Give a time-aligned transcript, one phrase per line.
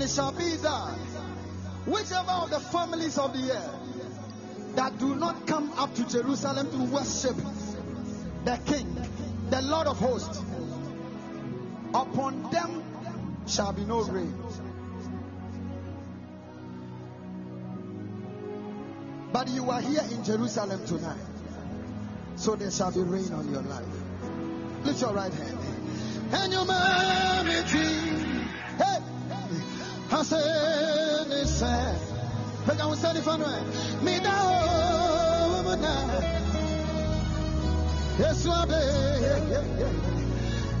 [0.00, 0.94] And it shall be that
[1.84, 6.78] whichever of the families of the earth that do not come up to Jerusalem to
[6.84, 7.36] worship
[8.46, 8.96] the King,
[9.50, 10.38] the Lord of hosts,
[11.92, 12.82] upon them
[13.46, 14.34] shall be no rain.
[19.34, 21.20] But you are here in Jerusalem tonight,
[22.36, 23.84] so there shall be rain on your life.
[24.82, 25.58] Lift your right hand.
[26.32, 28.09] And your mommy, hey,
[30.20, 31.98] I said, it's sad.
[32.66, 33.64] But I was saying, if I'm right,
[34.02, 35.80] me down,
[38.18, 39.64] yes, you are there.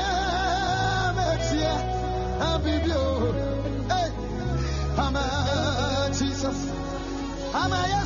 [7.63, 8.00] I'm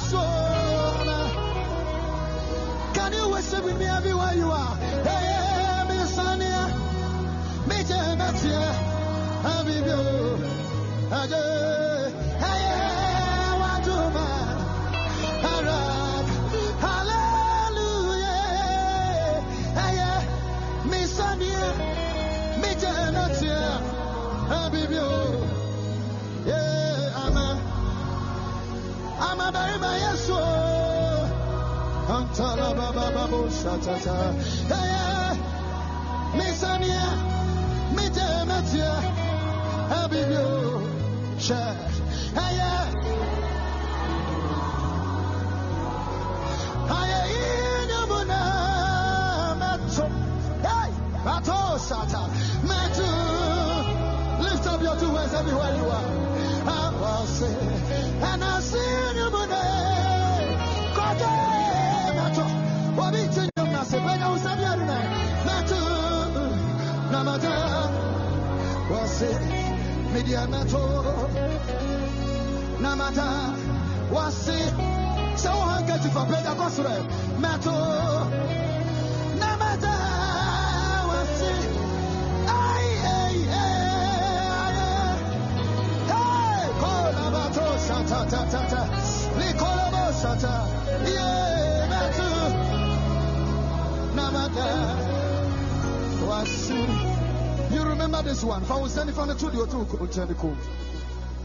[97.72, 98.66] You remember this one?
[98.68, 100.56] Was sending from the studio to Ucheniko.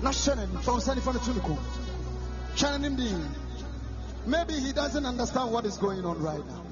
[0.03, 0.49] Not Shannon.
[0.55, 1.59] If I was sending from the studio.
[2.55, 3.13] Shannon B.
[4.27, 6.65] Maybe he doesn't understand what is going on right now.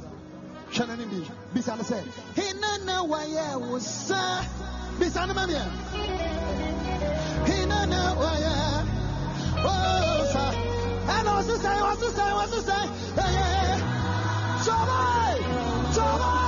[0.71, 1.27] Shannon B.
[1.55, 2.05] Bisana said,
[2.35, 4.11] He nana waya was
[4.99, 5.65] Bisana Mamia.
[7.47, 8.87] He nana waya.
[9.61, 10.53] Oh, sir.
[11.11, 12.85] And also say, also say, also say,
[13.17, 14.65] yeah, yeah, yeah.
[14.65, 16.48] Joy, joy,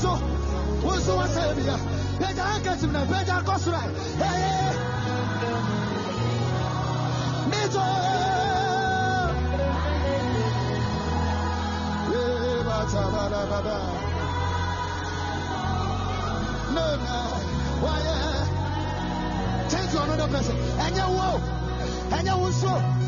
[0.00, 0.14] so
[0.86, 1.76] wo so wa sa bia
[2.18, 3.80] peja anka sim na peja kosra
[4.22, 4.70] hey
[7.50, 7.86] me to
[12.18, 13.76] Eh, ba ta ba da ba da.
[16.76, 17.18] No, no.
[17.82, 19.68] Why, yeah.
[19.70, 20.56] Change to another person.
[20.84, 21.28] And you wo.
[22.16, 22.68] And you wo so.
[22.68, 22.76] And you wo so.
[22.76, 23.07] And you wo yes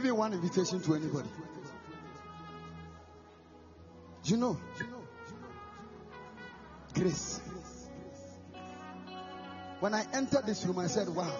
[0.00, 1.28] even one invitation to anybody?
[4.22, 4.56] Do you know?
[6.94, 7.40] Grace.
[9.80, 11.30] When I entered this room, I said, Wow.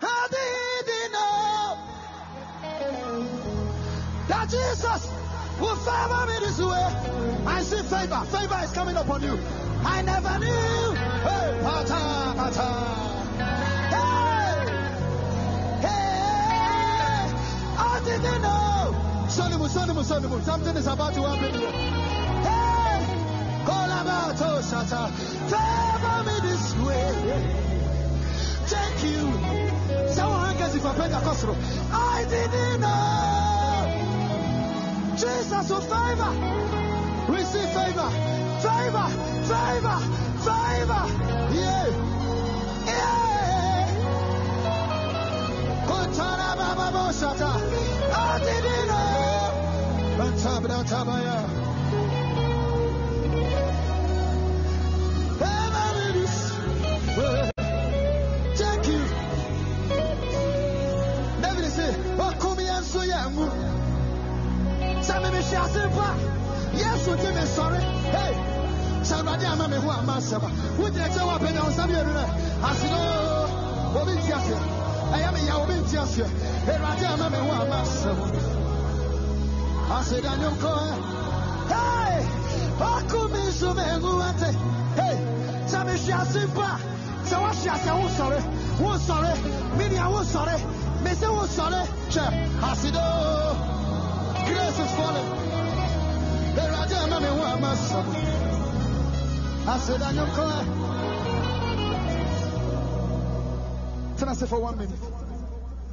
[0.00, 1.78] How did he know
[4.28, 5.12] that Jesus
[5.60, 7.46] will favor me this way?
[7.46, 8.24] I see favor.
[8.26, 9.38] Favor is coming upon you.
[9.84, 10.94] I never knew.
[10.96, 13.09] Hey, pata, pata.
[17.80, 18.94] Hey, I didn't know.
[19.28, 20.42] Sonimu, sonimu, sonimu.
[20.44, 21.70] Something is about to happen here.
[21.70, 23.04] Hey,
[23.64, 25.10] call about oh, shata.
[25.50, 27.12] Favor me this way.
[28.66, 29.22] Thank you.
[30.08, 31.44] Someone hands if I pay the cost.
[31.92, 34.10] I didn't know.
[35.16, 36.32] Jesus will favor.
[37.32, 38.10] Receive favor.
[38.64, 39.08] Favor.
[39.50, 39.98] Favor.
[40.46, 41.04] Favor.
[41.54, 41.88] Yeah.
[42.86, 43.29] Yeah.
[46.10, 47.50] Kontara baba bo shata.
[48.12, 49.52] I didn't know.
[50.18, 51.38] Bantabra tabaya.
[55.38, 56.36] Favor me this
[57.16, 57.50] way.
[58.56, 59.02] Thank you.
[61.42, 63.46] David say, Wakumi and Soyamu.
[65.04, 65.86] Sami me shall say,
[66.76, 67.78] Yes, we give me sorry.
[67.78, 68.34] Hey,
[69.04, 70.48] somebody ama me who am asaba.
[70.76, 71.54] Who did you want to say?
[72.62, 74.79] I said, Oh, Obi Tiasia.
[75.12, 76.28] I am a Yaobi Tiasia.
[76.64, 78.26] Hey, Raja ama me who am asaba.
[79.90, 81.02] I said, Daniel Cohen.
[81.68, 82.26] Hey,
[82.78, 84.50] Wakumi Sumenguate.
[84.94, 85.16] Hey,
[85.66, 86.46] Sami shall say,
[87.30, 88.40] sɛ woahyɛ ase wo sɔre
[88.80, 89.32] wo sɔre
[89.78, 90.56] mene a wo sɔre
[91.04, 91.80] me sɛ wo sɔre
[92.10, 92.24] hwɛ
[92.68, 93.04] asedo
[94.46, 95.28] grace is falling.
[96.60, 98.00] Awurade ama me ho ama sɔ
[99.72, 100.89] aseda nwomkɔ
[104.30, 104.98] tena se for one minute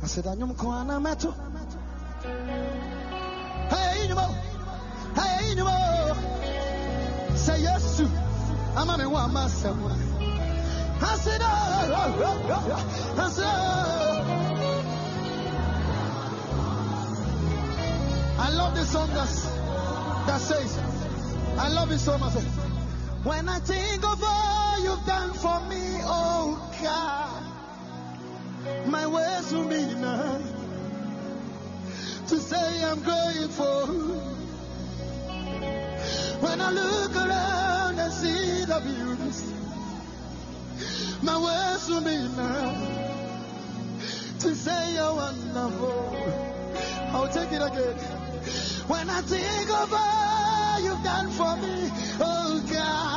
[0.04, 1.34] aseda nwomkɔ ana mɛto
[3.70, 4.34] Hey, nnwuma o.
[5.20, 6.16] Hey, nnwuma o.
[7.36, 8.08] sɛ yesu
[8.76, 9.78] ama me ho ama sɛm
[11.00, 11.48] I said, oh,
[11.94, 13.22] oh, oh.
[13.22, 13.46] I said.
[18.40, 19.46] I love this song that's,
[20.26, 20.80] that says,
[21.60, 22.34] I love it so much.
[23.24, 27.37] When I think of all you've done for me, oh God,
[28.88, 30.42] my words will be enough
[32.28, 33.88] to say I'm grateful.
[36.40, 39.54] When I look around and see the beauties,
[41.22, 42.78] my words will be enough
[44.40, 46.34] to say you're wonderful.
[47.14, 47.98] I'll take it again.
[48.88, 53.17] When I think of all you've done for me, oh God,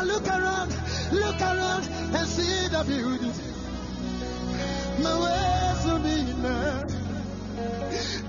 [0.00, 0.70] I look around,
[1.12, 1.84] look around
[2.16, 3.32] and see the beauty,
[5.02, 6.88] my words will be enough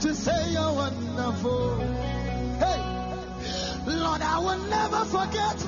[0.02, 1.80] to say you're wonderful.
[2.60, 2.80] Hey,
[3.88, 5.62] Lord, I will never forget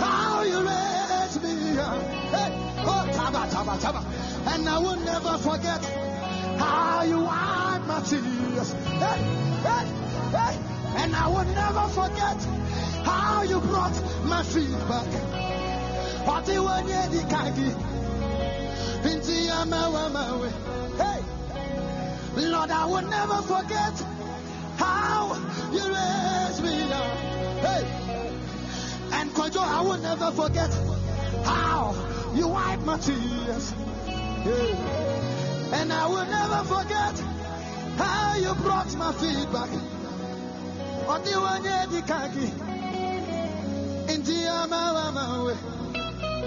[0.00, 2.02] how you raised me up.
[2.34, 2.50] Hey,
[2.84, 4.04] oh, taba, taba, taba.
[4.52, 5.84] And I will never forget
[6.58, 8.72] how you wiped my tears.
[8.72, 9.22] Hey,
[9.62, 9.86] hey,
[10.36, 10.73] hey.
[10.96, 12.40] And I will never forget
[13.04, 15.10] how you brought my feet back.
[16.26, 17.70] What you want, yeah, the kagi.
[19.02, 20.50] Binti amawa mawe.
[20.96, 21.20] Hey.
[22.50, 23.94] Lord, I will never forget
[24.76, 25.34] how
[25.72, 27.16] you raised me up.
[27.66, 27.84] Hey.
[29.12, 30.72] And Kojo, I will never forget
[31.44, 31.94] how
[32.34, 33.70] you wiped my tears.
[34.42, 34.72] Hey.
[35.74, 37.18] And I will never forget
[37.98, 39.93] how you brought my feet back.
[41.12, 42.46] ọ dịghị onye dị ka gị.
[44.18, 45.54] Ndị amaghị ama we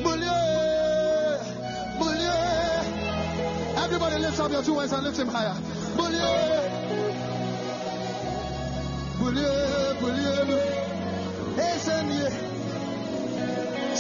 [0.04, 0.38] bulie
[2.00, 2.38] bulie
[3.84, 5.58] everybody lift up your two hands and lift him higher.
[5.98, 6.32] Bulie
[9.20, 9.54] bulie
[10.00, 10.60] bulie
[11.68, 12.30] esemie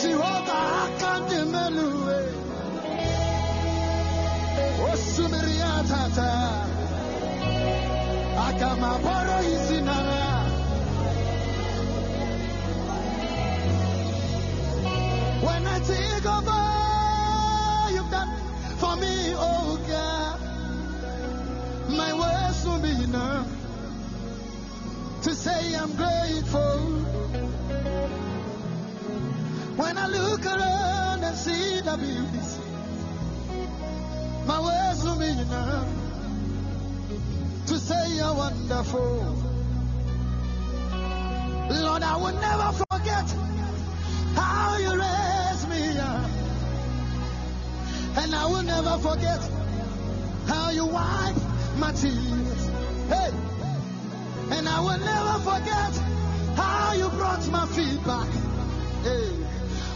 [0.01, 2.17] jehova aka ndị mmelu we
[4.91, 6.29] osimiri ya tata.
[8.47, 9.95] Aka ma bọrọ isi na
[15.47, 18.31] When I think of all you've done
[18.81, 20.39] for me, oh God,
[21.89, 23.47] my words will be enough
[25.23, 26.79] to say I'm grateful.
[29.77, 32.59] When I look around and see the beauties,
[34.45, 35.87] my words will be enough
[37.67, 39.35] to say you're wonderful.
[41.69, 43.27] Lord, I will never forget
[44.35, 45.36] how you raised.
[48.17, 49.41] And I will never forget
[50.47, 51.39] how you wiped
[51.77, 52.61] my tears.
[53.13, 53.31] Hey!
[54.55, 55.93] And I will never forget
[56.55, 58.27] how you brought my feet back.
[59.03, 59.29] Hey!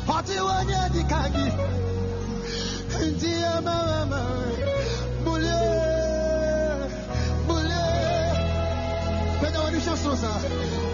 [0.05, 1.47] Hoti wanye dikagi.
[3.11, 4.21] Ndiye mama.
[5.23, 5.61] Bule.
[7.47, 7.83] Bule.
[9.41, 10.31] Pena wadisha sosa.
[10.39, 10.90] Bule.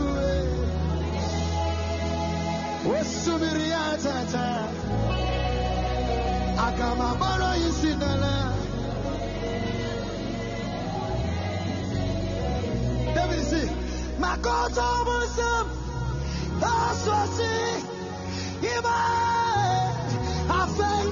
[2.87, 4.69] Osubiria tata.
[6.57, 8.35] Akama baro isinala.
[13.15, 13.69] David see.
[14.21, 15.67] Makoto musum.
[16.61, 17.55] Aswasi.
[18.73, 18.97] Iba.
[20.59, 21.07] Afei.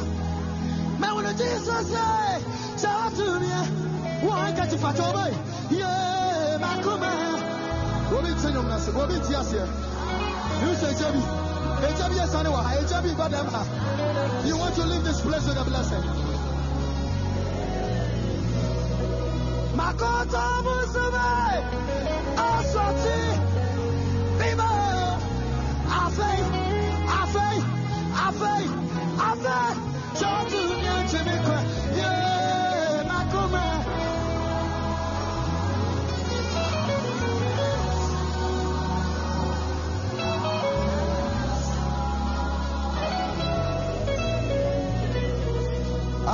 [1.00, 2.42] Mewunu Jesus say.
[2.78, 3.36] Shout to
[10.62, 10.94] You say.
[14.46, 16.04] You want to leave this place with a blessing.
[19.76, 21.64] Makoto musume.
[22.36, 23.20] Aswati.
[24.40, 24.72] Biba.
[25.88, 26.40] Afei.
[27.22, 27.58] Afei.
[28.26, 28.64] Afei.
[29.18, 29.85] Afei.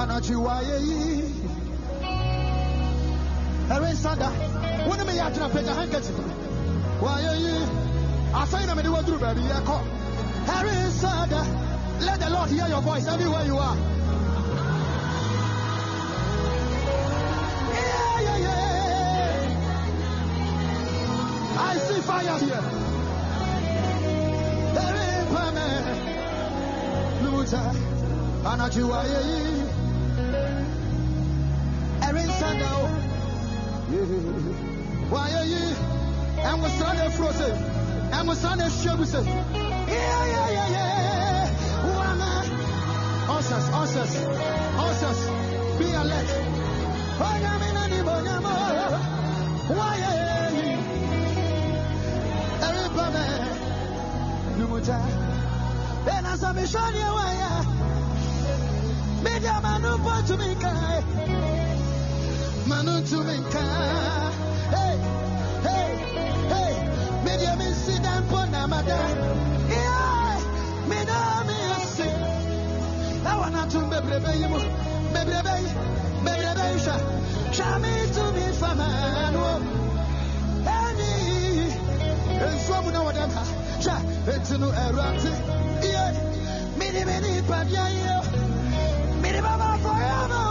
[0.01, 0.99] Anachiwaye yi
[3.73, 4.29] ɛre nsada
[4.87, 6.11] wone meyɛ agyena pagya hankati
[7.03, 7.53] wayɛ yi
[8.33, 8.73] afei na
[12.01, 13.77] let the lord hear your voice everywhere you are.
[17.77, 19.47] Yeah, yeah, yeah.
[21.59, 22.63] I see fire here.
[24.83, 25.67] Ɛre mpame,
[27.23, 27.61] Luta,
[28.49, 29.50] anachiwaye
[32.41, 32.85] yi ɛre nsada o
[35.13, 35.61] wayɛ yi
[36.49, 37.49] ɛnwosra na afuro se
[38.17, 39.19] ɛnwosra na ahyia gu se
[39.91, 40.85] yɛyɛyɛyɛ
[41.95, 42.29] wana
[43.35, 44.13] ɔsɛs ɔsɛs
[44.85, 45.19] ɔsɛs
[45.77, 46.29] be alert.
[49.69, 50.11] Wayɛ
[50.57, 50.69] yi
[52.65, 53.23] ɛreba mɛ
[54.57, 54.97] numuta
[56.13, 57.49] ɛna sɛ mehwɛ neɛ wayɛ
[59.23, 61.20] media mano pɔtumi kae Manu to me,
[64.75, 64.95] hey,
[65.67, 65.87] hey,
[66.53, 66.73] hey,
[67.25, 67.53] media
[68.47, 68.99] Namada.
[69.69, 70.39] Yeah,
[70.87, 72.15] me know me a sick.
[73.25, 74.47] I want to be brave, you
[75.13, 75.67] baby, baby,
[76.23, 76.79] baby, baby,
[77.51, 79.35] show me to me for man.
[80.63, 81.11] Any,
[82.39, 83.03] and so we know
[83.81, 83.95] Sha,
[84.27, 84.67] it's no.
[85.83, 88.21] Yeah, many, many, but yeah,
[89.21, 90.50] many, mama forever.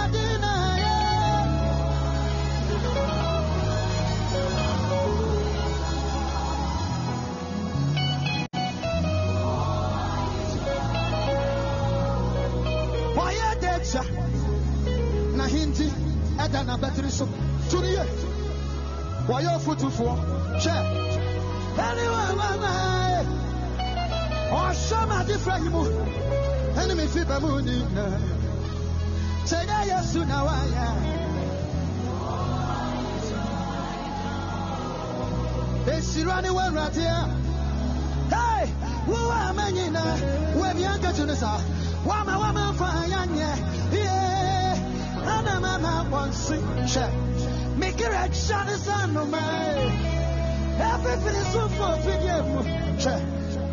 [17.25, 18.05] deja na hindi ɛda na bɛtiri so tuni yɛ
[19.27, 20.15] wɔyɛ ɔfotufoɔ
[20.61, 20.75] hwɛ
[21.77, 23.25] ɛne wamanae
[24.51, 25.83] ɔhyɛ ma ade fra yi mu
[26.75, 28.17] ɛne mefi ba mu nyinaa
[29.45, 30.87] sɛ nyɛ yesu na wayɛ
[35.87, 37.41] esira ne wawurade a.
[38.31, 38.69] Hey,
[39.07, 40.15] wo ama nyinaa
[40.55, 41.59] wɔabia nkatu no saa
[42.05, 43.80] wama wama mfa yɛnyɛ ye
[45.41, 46.55] ana mama wɔnse
[46.91, 47.05] hwɛ
[47.79, 49.85] mekere kyɛ ne sa nnomae
[50.89, 52.59] ɛfefiri so fo fidie mu
[53.01, 53.13] hwɛ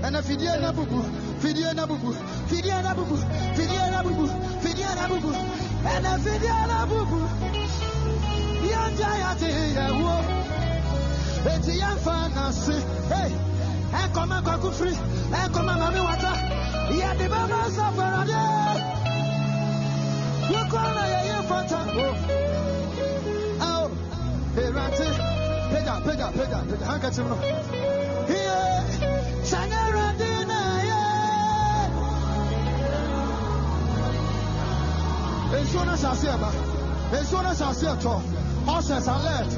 [0.03, 1.01] ɛna fidie na bubu
[1.41, 2.13] fidie na bubu
[2.49, 3.17] fidie na bubu
[3.57, 4.27] fidie na bubu
[4.63, 5.31] fidie na bubu
[5.93, 7.21] ɛna fidie na bubu
[8.71, 10.15] yɛnta yɛte yɛwo
[11.53, 12.77] eti yɛmfa nase
[13.13, 13.33] hey
[14.01, 14.95] ɛnkɔma kwaku firi
[15.33, 16.33] ɛnkɔma mame wata
[16.99, 18.98] yɛde bɛma safarade
[20.53, 21.81] yɛkɔ na yɛyɛ fata.
[22.05, 22.07] O
[23.71, 23.87] ao.
[24.63, 25.09] Erate
[25.73, 27.37] pagya pagya pagya pagya hankɛkyem no
[28.33, 28.45] ye.
[29.51, 31.01] Sanyɛ awurade na yɛ
[35.63, 36.51] nsuo no asase ɛba
[37.23, 38.15] nsuo no asase ɛtɔ
[38.77, 39.53] ɔsɛs alert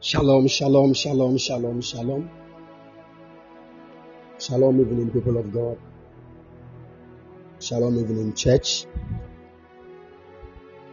[0.00, 2.22] Shalom, shalom, shalom, shalom, shalom.
[4.48, 5.76] Shalom, evening, people of God.
[7.60, 8.86] Shalom, evening, church.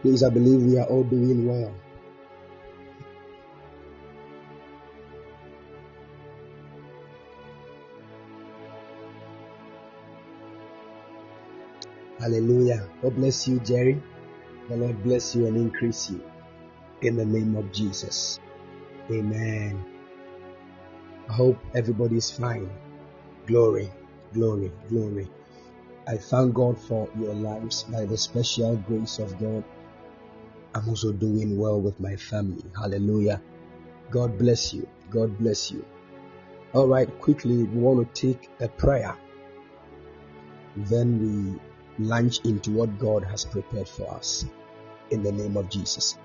[0.02, 1.72] Please, I believe we are all doing well.
[12.20, 12.90] Hallelujah.
[13.00, 14.02] God bless you, Jerry.
[14.68, 16.20] The Lord bless you and increase you.
[17.00, 18.38] In the name of Jesus.
[19.10, 19.82] Amen.
[21.30, 22.68] I hope everybody is fine.
[23.46, 23.90] Glory,
[24.32, 25.28] glory, glory.
[26.08, 29.62] I thank God for your lives by the special grace of God.
[30.74, 32.64] I'm also doing well with my family.
[32.76, 33.40] Hallelujah.
[34.10, 34.88] God bless you.
[35.10, 35.84] God bless you.
[36.74, 39.16] All right, quickly, we want to take a prayer.
[40.76, 41.58] Then
[41.98, 44.44] we launch into what God has prepared for us
[45.10, 46.18] in the name of Jesus.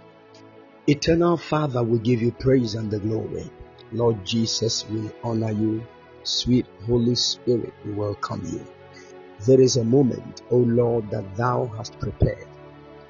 [0.88, 3.50] Eternal Father, we give you praise and the glory.
[3.92, 5.86] Lord Jesus, we honor you.
[6.24, 8.64] Sweet Holy Spirit, we welcome you.
[9.46, 12.48] There is a moment, O Lord, that thou hast prepared.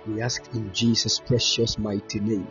[0.08, 2.48] We ask in Jesus' precious mighty name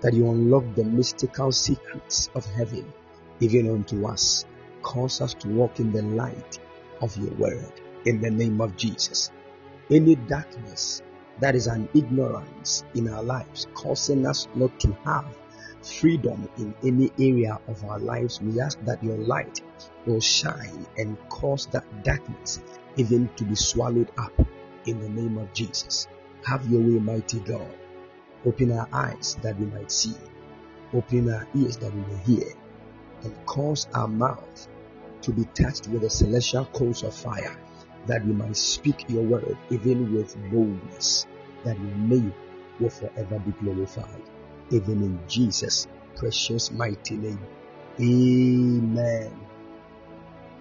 [0.00, 2.92] that you unlock the mystical secrets of heaven
[3.40, 4.46] even unto us.
[4.80, 6.58] Cause us to walk in the light
[7.02, 7.72] of your word
[8.06, 9.30] in the name of Jesus.
[9.90, 11.02] Any darkness
[11.40, 15.26] that is an ignorance in our lives, causing us not to have
[15.84, 19.60] freedom in any area of our lives, we ask that your light
[20.06, 22.60] will shine and cause that darkness
[22.96, 24.32] even to be swallowed up
[24.86, 26.08] in the name of Jesus.
[26.46, 27.74] Have your way, mighty God.
[28.44, 30.14] Open our eyes that we might see,
[30.92, 32.52] open our ears that we may hear,
[33.22, 34.68] and cause our mouth
[35.22, 37.56] to be touched with the celestial coals of fire
[38.06, 41.26] that we might speak your word even with boldness,
[41.64, 42.34] that your name
[42.78, 44.22] will forever be glorified.
[44.70, 47.40] Even in Jesus' precious mighty name.
[48.00, 49.32] Amen.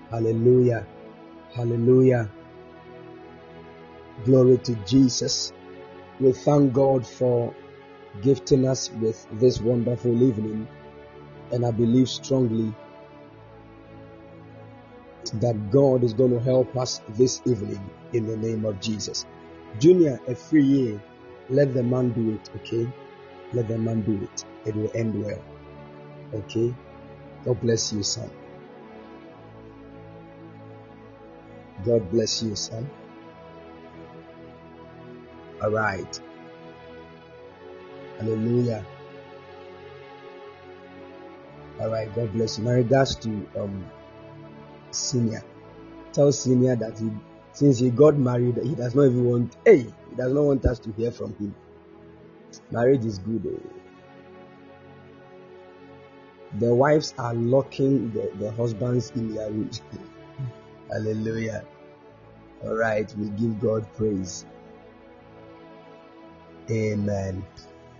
[0.09, 0.85] Hallelujah.
[1.53, 2.29] Hallelujah.
[4.25, 5.53] Glory to Jesus.
[6.19, 7.53] We thank God for
[8.21, 10.67] gifting us with this wonderful evening.
[11.51, 12.73] And I believe strongly
[15.35, 19.25] that God is going to help us this evening in the name of Jesus.
[19.79, 21.01] Junior, a free year,
[21.49, 22.87] let the man do it, okay?
[23.53, 24.45] Let the man do it.
[24.65, 25.41] It will end well.
[26.33, 26.73] Okay?
[27.45, 28.29] God bless you, son.
[31.85, 32.89] God bless you, son.
[35.61, 36.19] All right.
[38.19, 38.85] Hallelujah.
[41.79, 42.13] All right.
[42.15, 42.63] God bless you.
[42.63, 43.85] My regards to um
[44.91, 45.43] senior.
[46.11, 47.09] Tell senior that he
[47.53, 49.57] since he got married, he does not even want.
[49.65, 51.55] Hey, he does not want us to hear from him.
[52.71, 53.43] Marriage is good.
[53.47, 53.83] Oh.
[56.59, 59.81] The wives are locking the, the husbands in their rooms.
[60.91, 61.65] Hallelujah.
[62.63, 64.45] All right, we give God praise.
[66.69, 67.43] Amen.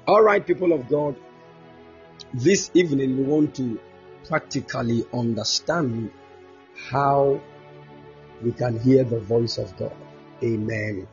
[0.08, 1.16] All right, people of God,
[2.34, 3.80] this evening we want to
[4.28, 6.12] practically understand
[6.90, 7.42] how
[8.42, 9.96] we can hear the voice of God.
[10.44, 11.08] Amen.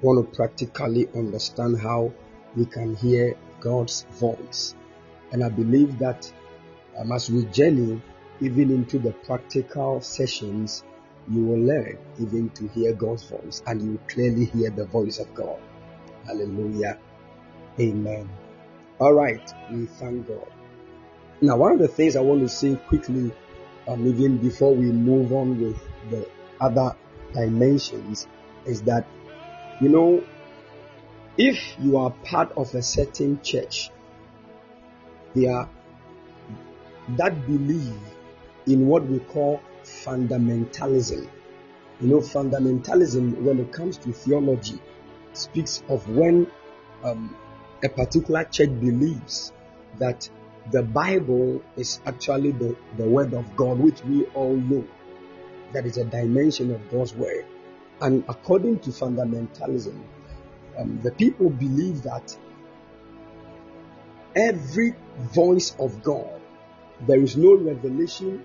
[0.00, 2.12] We want to practically understand how
[2.56, 4.74] we can hear God's voice.
[5.32, 6.30] And I believe that
[6.98, 8.00] um, as we journey
[8.40, 10.84] even into the practical sessions,
[11.30, 15.32] you will learn even to hear God's voice and you clearly hear the voice of
[15.34, 15.58] God.
[16.26, 16.98] Hallelujah.
[17.80, 18.28] Amen.
[18.98, 19.52] All right.
[19.72, 20.46] We thank God.
[21.40, 23.32] Now, one of the things I want to say quickly,
[23.88, 26.28] um, even before we move on with the
[26.60, 26.96] other
[27.32, 28.26] dimensions,
[28.66, 29.06] is that,
[29.80, 30.24] you know,
[31.36, 33.90] if you are part of a certain church,
[35.34, 35.68] there
[37.16, 38.00] that believe
[38.66, 41.28] in what we call fundamentalism.
[42.00, 44.80] You know, fundamentalism, when it comes to theology,
[45.32, 46.46] speaks of when
[47.02, 47.36] um,
[47.82, 49.52] a particular church believes
[49.98, 50.28] that
[50.70, 54.86] the Bible is actually the, the Word of God, which we all know
[55.72, 57.44] that is a dimension of God's Word.
[58.00, 60.00] And according to fundamentalism,
[60.78, 62.36] um, the people believe that
[64.34, 66.40] every voice of God,
[67.06, 68.44] there is no revelation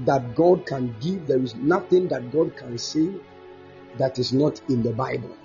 [0.00, 3.10] that God can give, there is nothing that God can say
[3.98, 5.36] that is not in the Bible.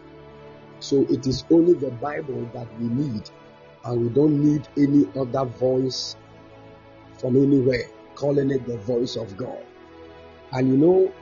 [0.80, 3.30] So it is only the Bible that we need,
[3.86, 6.16] and we don't need any other voice
[7.18, 9.64] from anywhere, calling it the voice of God.
[10.52, 11.14] And you know,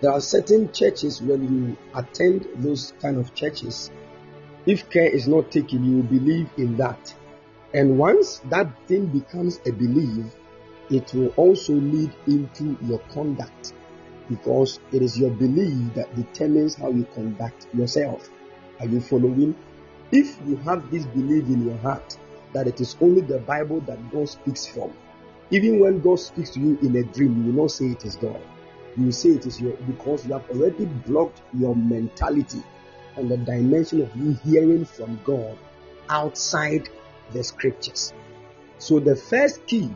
[0.00, 3.90] there are certain churches when you attend those kind of churches,
[4.66, 7.14] if care is not taken, you believe in that.
[7.74, 10.26] And once that thing becomes a belief,
[10.90, 13.74] it will also lead into your conduct
[14.28, 18.28] because it is your belief that determines how you conduct yourself.
[18.80, 19.56] Are you following?
[20.12, 22.16] If you have this belief in your heart
[22.52, 24.92] that it is only the Bible that God speaks from,
[25.50, 28.16] even when God speaks to you in a dream, you will not say it is
[28.16, 28.40] God.
[28.98, 32.62] You say it is your because you have already blocked your mentality
[33.16, 35.56] on the dimension of you hearing from God
[36.08, 36.88] outside
[37.32, 38.12] the scriptures.
[38.78, 39.90] So the first key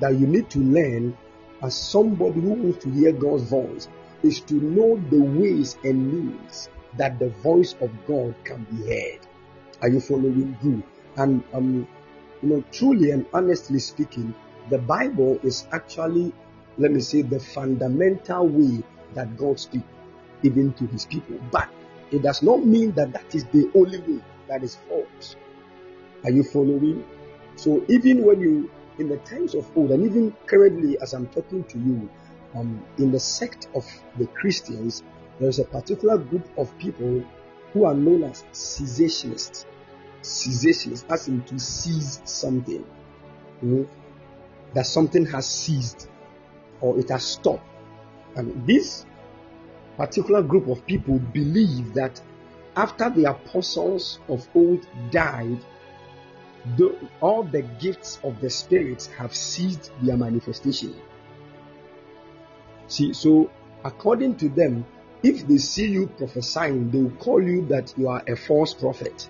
[0.00, 1.16] that you need to learn
[1.62, 3.88] as somebody who wants to hear God's voice
[4.22, 9.20] is to know the ways and means that the voice of God can be heard.
[9.80, 10.56] Are you following?
[10.62, 10.82] Good.
[11.16, 11.88] And um,
[12.42, 14.34] you know, truly and honestly speaking,
[14.70, 16.32] the Bible is actually,
[16.78, 18.82] let me say, the fundamental way
[19.14, 19.84] that God speaks,
[20.42, 21.38] even to His people.
[21.50, 21.68] But
[22.10, 25.36] it does not mean that that is the only way that is false.
[26.24, 27.04] Are you following?
[27.56, 31.64] So even when you in the times of old, and even currently as I'm talking
[31.64, 32.08] to you,
[32.54, 33.84] um, in the sect of
[34.18, 35.02] the Christians,
[35.38, 37.24] there is a particular group of people
[37.72, 39.64] who are known as cessationists.
[40.22, 42.84] Cessationists, as in to seize something.
[43.62, 43.86] Know,
[44.74, 46.08] that something has ceased
[46.82, 47.64] or it has stopped.
[48.36, 49.06] And this
[49.96, 52.20] particular group of people believe that
[52.76, 55.64] after the apostles of old died,
[56.76, 60.94] the, all the gifts of the Spirit have ceased their manifestation.
[62.88, 63.50] See, so
[63.84, 64.84] according to them,
[65.22, 69.28] if they see you prophesying, they will call you that you are a false prophet.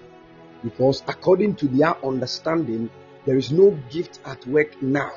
[0.62, 2.88] Because according to their understanding,
[3.26, 5.12] there is no gift at work now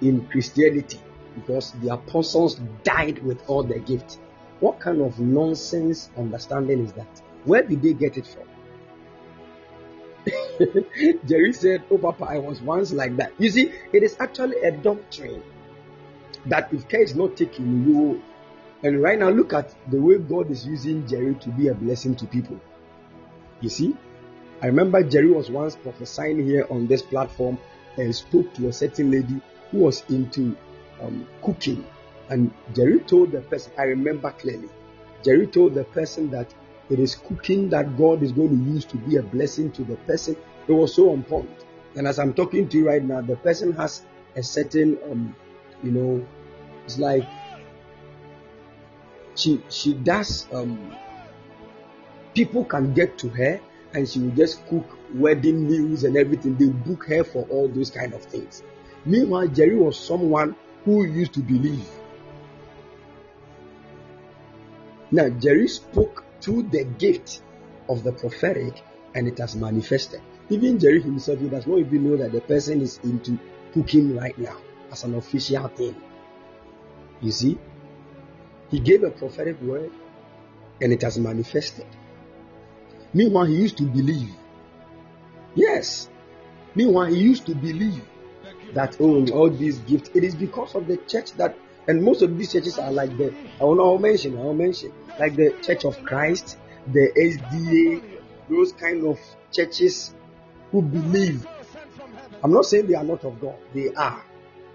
[0.00, 1.00] in Christianity
[1.34, 4.18] because the apostles died with all their gifts.
[4.60, 7.22] What kind of nonsense understanding is that?
[7.44, 8.46] Where did they get it from?
[11.26, 13.32] Jerry said, Oh, Papa, I was once like that.
[13.38, 15.42] You see, it is actually a doctrine
[16.46, 18.22] that if care is not taken, you
[18.82, 22.14] and right now look at the way God is using Jerry to be a blessing
[22.16, 22.58] to people.
[23.60, 23.94] You see,
[24.62, 27.58] I remember Jerry was once prophesying here on this platform
[27.96, 29.40] and spoke to a certain lady
[29.70, 30.56] who was into
[31.00, 31.84] um, cooking.
[32.28, 34.68] And Jerry told the person, I remember clearly,
[35.24, 36.52] Jerry told the person that
[36.88, 39.96] it is cooking that God is going to use to be a blessing to the
[39.96, 40.36] person.
[40.66, 41.50] It was so on point.
[41.96, 44.02] And as I'm talking to you right now, the person has
[44.36, 45.36] a certain, um,
[45.82, 46.26] you know,
[46.84, 47.28] it's like
[49.34, 50.46] she she does.
[50.52, 50.94] Um,
[52.34, 53.60] people can get to her,
[53.94, 56.56] and she will just cook wedding meals and everything.
[56.56, 58.62] They book her for all those kind of things.
[59.04, 61.88] Meanwhile, Jerry was someone who used to believe.
[65.10, 67.42] Now, Jerry spoke to the gift
[67.88, 68.82] of the prophetic
[69.14, 70.20] and it has manifested.
[70.48, 73.38] Even Jerry himself, he does not even know that the person is into
[73.72, 74.56] cooking right now
[74.90, 75.94] as an official thing.
[77.20, 77.58] You see,
[78.70, 79.90] he gave a prophetic word
[80.80, 81.86] and it has manifested.
[83.12, 84.30] Meanwhile, he used to believe.
[85.54, 86.08] Yes.
[86.74, 88.02] Meanwhile, he used to believe
[88.74, 90.10] that oh, all these gifts.
[90.14, 91.56] It is because of the church that,
[91.88, 93.34] and most of these churches are like the.
[93.60, 94.38] I will not mention.
[94.38, 96.56] I will mention like the Church of Christ,
[96.92, 98.02] the SDA,
[98.48, 99.18] those kind of
[99.52, 100.14] churches
[100.70, 101.46] who believe.
[102.42, 103.56] I'm not saying they are not of God.
[103.74, 104.24] They are.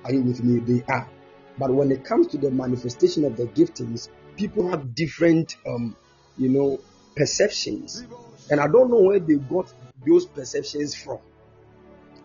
[0.03, 0.59] Are you with me?
[0.59, 1.09] They are.
[1.57, 5.95] But when it comes to the manifestation of the giftings, people have different, um,
[6.37, 6.79] you know,
[7.15, 8.05] perceptions,
[8.51, 9.73] and I don't know where they got
[10.05, 11.19] those perceptions from.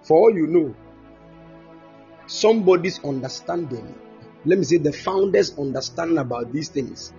[0.02, 0.74] For all you know,
[2.31, 3.95] somebody's understanding,
[4.45, 7.12] let me say the founders' understand about these things.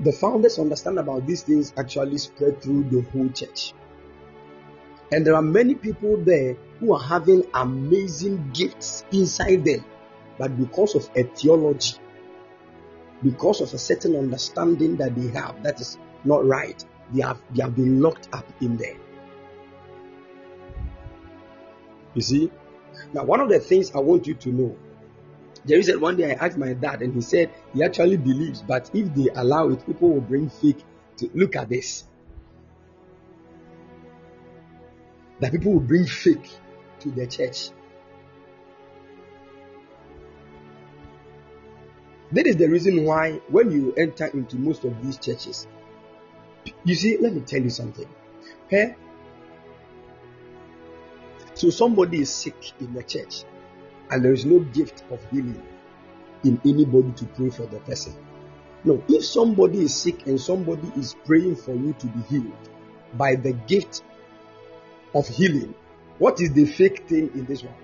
[0.00, 3.74] The founders' understand about these things actually spread through the whole church.
[5.12, 9.84] And there are many people there who are having amazing gifts inside them,
[10.38, 11.96] but because of a theology,
[13.22, 17.62] because of a certain understanding that they have that is not right, they have, they
[17.62, 18.96] have been locked up in there.
[22.14, 22.50] You see?
[23.12, 24.76] Now, one of the things I want you to know
[25.64, 28.62] there is said one day I asked my dad, and he said he actually believes,
[28.62, 30.82] but if they allow it, people will bring fake
[31.18, 32.04] to look at this.
[35.38, 36.50] That people will bring fake
[37.00, 37.70] to the church.
[42.32, 45.66] That is the reason why when you enter into most of these churches,
[46.84, 48.08] you see, let me tell you something.
[48.68, 48.96] Hey,
[51.62, 53.44] so somebody is sick in the church,
[54.10, 55.62] and there is no gift of healing
[56.42, 58.16] in anybody to pray for the person.
[58.82, 62.68] No, if somebody is sick and somebody is praying for you to be healed
[63.14, 64.02] by the gift
[65.14, 65.72] of healing,
[66.18, 67.76] what is the fake thing in this one?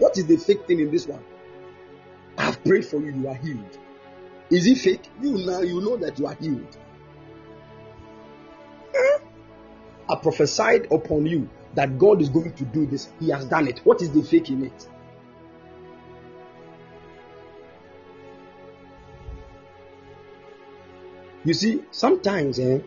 [0.00, 1.22] What is the fake thing in this one?
[2.36, 3.78] I've prayed for you, you are healed.
[4.50, 5.08] Is it fake?
[5.20, 6.76] You now you know that you are healed.
[8.92, 9.18] Eh?
[10.08, 13.08] I prophesied upon you that God is going to do this.
[13.20, 13.80] He has done it.
[13.84, 14.88] What is the fake in it?
[21.44, 22.80] You see, sometimes eh,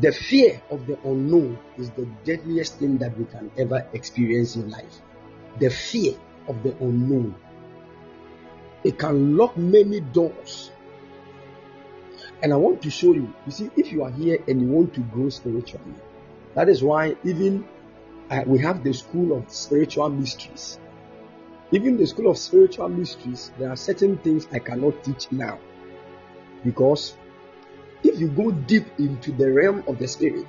[0.00, 4.70] the fear of the unknown is the deadliest thing that we can ever experience in
[4.70, 5.00] life.
[5.58, 6.14] The fear
[6.46, 7.34] of the unknown.
[8.84, 10.70] It can lock many doors.
[12.42, 14.94] And I want to show you, you see, if you are here and you want
[14.94, 15.94] to grow spiritually,
[16.56, 17.68] that is why even
[18.30, 20.80] uh, we have the school of spiritual mysteries.
[21.70, 25.58] Even the school of spiritual mysteries, there are certain things I cannot teach now.
[26.64, 27.14] Because
[28.02, 30.46] if you go deep into the realm of the spirit,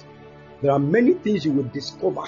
[0.61, 2.23] there are many things you will discover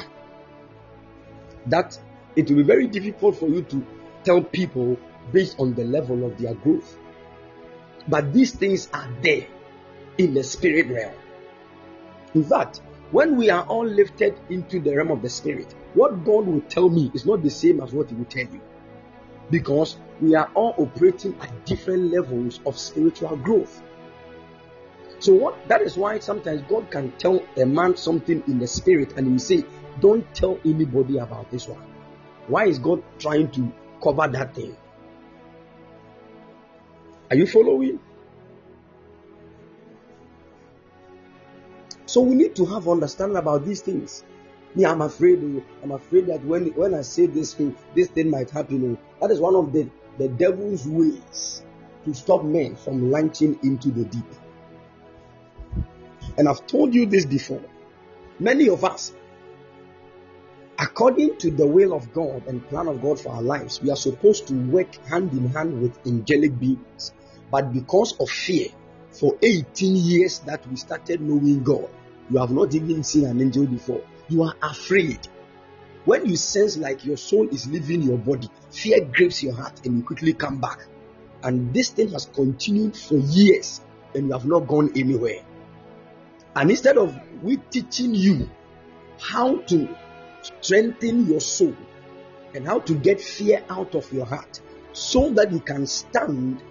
[1.67, 1.97] that
[2.35, 3.85] it will be very difficult for you to
[4.25, 4.97] tell people
[5.31, 6.97] based on the level of their growth.
[8.09, 9.47] But these things are there
[10.17, 11.15] in the spirit realm.
[12.33, 12.81] In fact,
[13.11, 16.89] when we are all lifted into the realm of the spirit, what God will tell
[16.89, 18.61] me is not the same as what He will tell you.
[19.49, 23.81] Because we are all operating at different levels of spiritual growth.
[25.19, 29.17] So what that is why sometimes God can tell a man something in the spirit
[29.17, 29.65] and he will say,
[29.99, 31.83] Don't tell anybody about this one.
[32.47, 34.77] Why is God trying to cover that thing?
[37.29, 37.99] Are you following?
[42.09, 44.23] So we need to have understanding about these things.
[44.73, 45.43] Me, I'm afraid.
[45.83, 48.97] I'm afraid that when when I say this thing, this thing might happen.
[49.21, 51.61] That is one of the the devil's ways
[52.05, 54.25] to stop men from launching into the deep.
[56.35, 57.61] And I've told you this before.
[58.39, 59.13] Many of us,
[60.79, 64.01] according to the will of God and plan of God for our lives, we are
[64.07, 67.13] supposed to work hand in hand with angelic beings.
[67.51, 68.69] But because of fear,
[69.11, 71.89] for 18 years that we started knowing God,
[72.29, 74.01] you have not even seen an angel before.
[74.27, 75.19] You are afraid.
[76.05, 79.97] When you sense like your soul is leaving your body, fear grips your heart and
[79.97, 80.85] you quickly come back.
[81.43, 83.81] And this thing has continued for years
[84.13, 85.41] and you have not gone anywhere.
[86.55, 88.49] And instead of we teaching you
[89.19, 89.89] how to
[90.41, 91.75] strengthen your soul
[92.53, 94.61] and how to get fear out of your heart
[94.93, 96.61] so that you can stand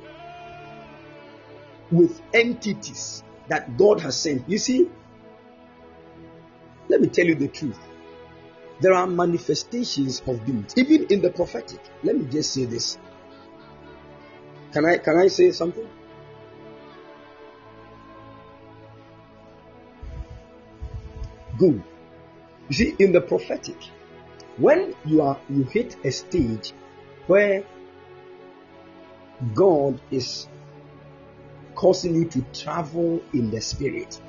[1.90, 4.48] with entities that God has sent.
[4.48, 4.90] You see,
[6.88, 7.79] let me tell you the truth.
[8.81, 11.81] There are manifestations of demons, even in the prophetic.
[12.03, 12.98] Let me just say this.
[14.72, 15.88] Can I can I say something?
[21.59, 21.83] Good.
[22.68, 23.77] You see, in the prophetic,
[24.59, 26.72] when you are you hit a stage
[27.27, 27.64] where
[29.55, 30.46] God is
[31.74, 34.20] causing you to travel in the spirit,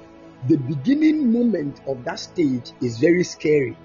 [0.48, 3.78] the beginning moment of that stage is very scary.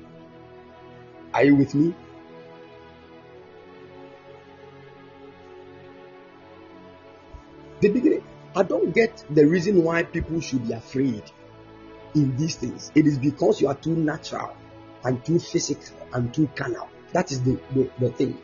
[1.33, 1.95] Are you with me?
[7.81, 8.23] The beginning,
[8.55, 11.23] I don't get the reason why people should be afraid
[12.15, 12.93] in these things.
[12.95, 14.57] It is because you are too natural
[15.03, 16.89] and too physical and too carnal.
[17.13, 18.39] That is the, the, the thing.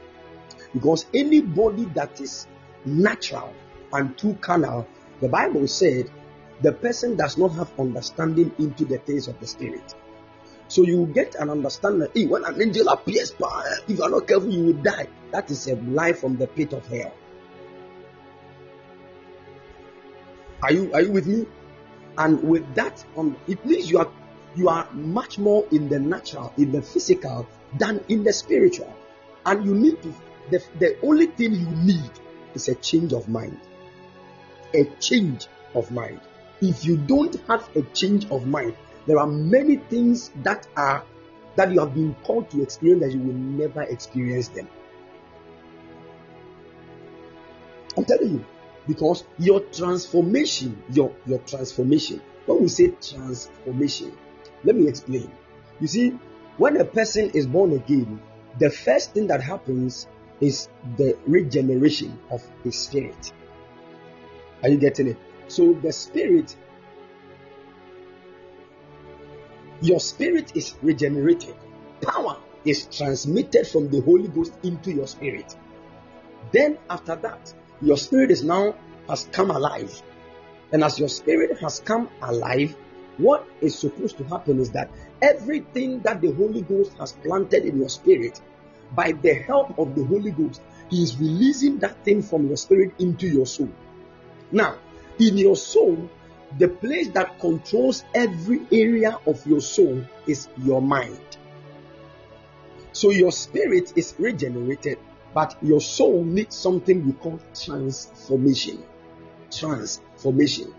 [0.75, 2.47] Because anybody that is
[2.85, 3.55] natural
[3.93, 4.87] and too carnal
[5.21, 6.11] The Bible said
[6.63, 9.95] the person does not have understanding into the things of the spirit.
[10.69, 12.09] So you get an understanding.
[12.15, 15.09] Hey, when an angel appears, if you are not careful, you will die.
[15.33, 17.13] That is a lie from the pit of hell.
[20.63, 21.47] Are you are you with me?
[22.19, 24.13] And with that, um, it means you are
[24.55, 28.95] you are much more in the natural, in the physical, than in the spiritual.
[29.47, 30.15] And you need to
[30.51, 32.11] the, the only thing you need
[32.55, 33.59] is a change of mind.
[34.75, 36.21] A change of mind.
[36.61, 41.05] If you don't have a change of mind, there are many things that are
[41.57, 44.69] that you have been called to experience that you will never experience them.
[47.97, 48.45] I'm telling you,
[48.87, 52.21] because your transformation, your your transformation.
[52.47, 54.17] When we say transformation,
[54.65, 55.31] let me explain.
[55.81, 56.19] You see,
[56.57, 58.21] when a person is born again,
[58.59, 60.07] the first thing that happens
[60.41, 63.33] is the regeneration of the spirit.
[64.63, 65.17] Are you getting it?
[65.51, 66.57] So the spirit,
[69.83, 71.57] your spirit is regenerated.
[72.01, 75.57] Power is transmitted from the Holy Ghost into your spirit.
[76.53, 78.77] Then after that, your spirit is now
[79.09, 80.01] has come alive.
[80.71, 82.77] And as your spirit has come alive,
[83.19, 84.89] what is supposed to happen is that
[85.21, 88.41] everything that the Holy Ghost has planted in your spirit,
[88.95, 92.95] by the help of the Holy Ghost, He is releasing that thing from your spirit
[93.01, 93.71] into your soul.
[94.53, 94.79] Now,
[95.21, 96.11] in your soul,
[96.59, 101.21] the place that controls every area of your soul is your mind.
[102.93, 104.99] So your spirit is regenerated,
[105.33, 108.83] but your soul needs something we call transformation.
[109.51, 110.75] Transformation.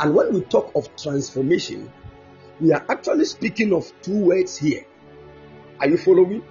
[0.00, 1.92] And when we talk of transformation,
[2.60, 4.84] we are actually speaking of two words here.
[5.78, 6.42] Are you following?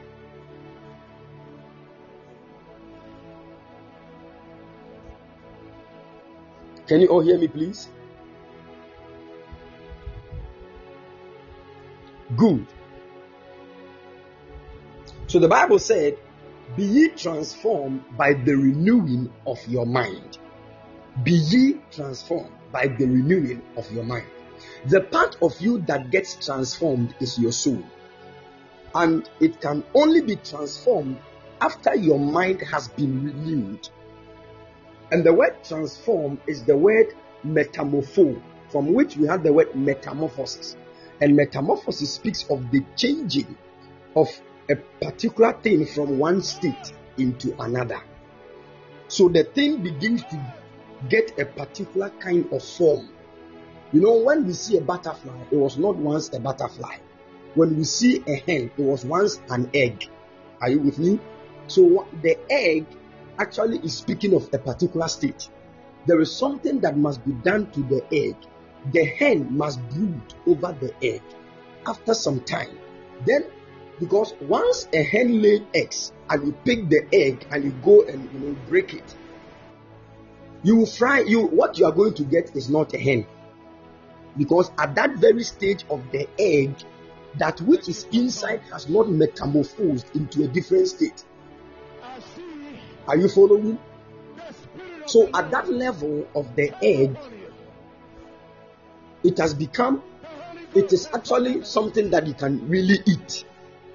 [6.87, 7.89] Can you all hear me, please?
[12.35, 12.65] Good.
[15.27, 16.17] So the Bible said,
[16.75, 20.37] Be ye transformed by the renewing of your mind.
[21.23, 24.27] Be ye transformed by the renewing of your mind.
[24.85, 27.83] The part of you that gets transformed is your soul.
[28.95, 31.17] And it can only be transformed
[31.59, 33.89] after your mind has been renewed.
[35.11, 37.13] And the word transform is the word
[37.45, 40.75] metamorpho, from which we have the word metamorphosis.
[41.21, 43.57] And metamorphosis speaks of the changing
[44.15, 44.27] of
[44.69, 48.01] a particular thing from one state into another.
[49.07, 50.53] So the thing begins to
[51.09, 53.09] get a particular kind of form.
[53.93, 56.97] You know, when we see a butterfly, it was not once a butterfly.
[57.55, 60.09] When we see a hen, it was once an egg.
[60.59, 61.19] Are you with me?
[61.67, 62.85] So the egg
[63.39, 65.49] actually is speaking of a particular state.
[66.05, 68.35] There is something that must be done to the egg.
[68.91, 71.21] The hen must brood over the egg
[71.85, 72.77] after some time.
[73.25, 73.45] Then,
[73.99, 78.31] because once a hen lays eggs and you pick the egg and you go and
[78.31, 79.15] you know break it,
[80.63, 83.25] you fry you what you are going to get is not a hen
[84.37, 86.73] because at that very stage of the egg
[87.37, 91.23] that which is inside has not metamorphosed into a different state
[93.07, 93.77] are you following
[95.05, 97.15] so at that level of the egg
[99.23, 100.01] it has become
[100.75, 103.45] it is actually something that you can really eat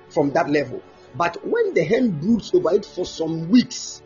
[0.08, 0.82] from that level.
[1.14, 4.02] But when the hen broods over it for some weeks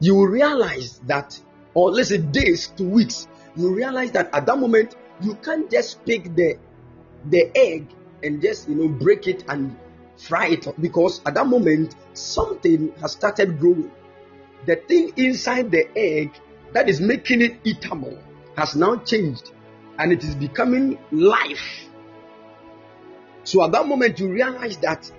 [0.00, 1.40] you will realize that,
[1.74, 3.26] or let's say days to weeks,
[3.56, 6.56] you realize that at that moment you can't just pick the
[7.30, 7.88] the egg
[8.22, 9.76] and just you know break it and
[10.18, 13.90] fry it because at that moment something has started growing.
[14.66, 16.32] The thing inside the egg
[16.72, 18.18] that is making it eatable
[18.56, 19.52] has now changed
[19.98, 21.88] and it is becoming life.
[23.44, 25.10] So at that moment you realize that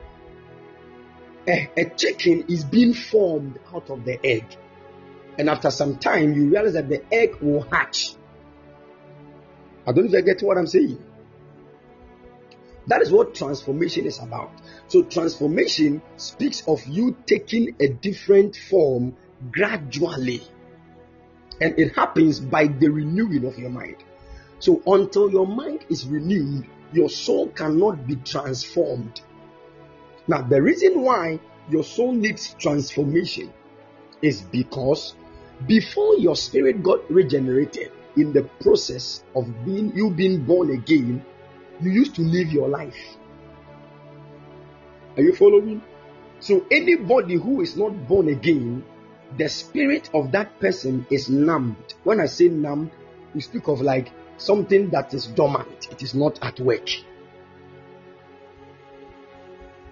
[1.47, 4.45] a, a chicken is being formed out of the egg.
[5.37, 8.15] And after some time, you realize that the egg will hatch.
[9.87, 11.03] I don't even get what I'm saying.
[12.89, 14.51] That is what transformation is about.
[14.87, 19.15] So, transformation speaks of you taking a different form
[19.51, 20.41] gradually.
[21.61, 23.97] And it happens by the renewing of your mind.
[24.57, 29.21] So, until your mind is renewed, your soul cannot be transformed.
[30.27, 33.53] Now, the reason why your soul needs transformation
[34.23, 35.13] is because
[35.67, 41.23] before your spirit got regenerated in the process of being you being born again
[41.81, 43.17] you used to live your life
[45.17, 45.81] are you following
[46.39, 48.83] so anybody who is not born again
[49.37, 51.93] the spirit of that person is numbed.
[52.03, 52.91] When I say numbed,
[53.33, 56.89] we speak of like something that is dormant, it is not at work.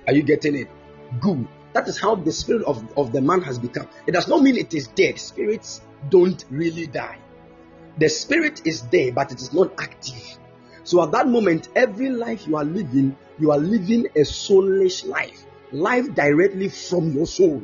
[0.08, 0.70] Are you getting it?
[1.20, 1.48] Good.
[1.74, 3.88] That is how the spirit of, of the man has become.
[4.08, 5.20] It does not mean it is dead.
[5.20, 7.20] Spirits don't really die.
[7.98, 10.40] The spirit is there, but it is not active.
[10.88, 15.46] So at that moment, every life you are living, you are living a soulless life,
[15.74, 17.62] life directly from your soul.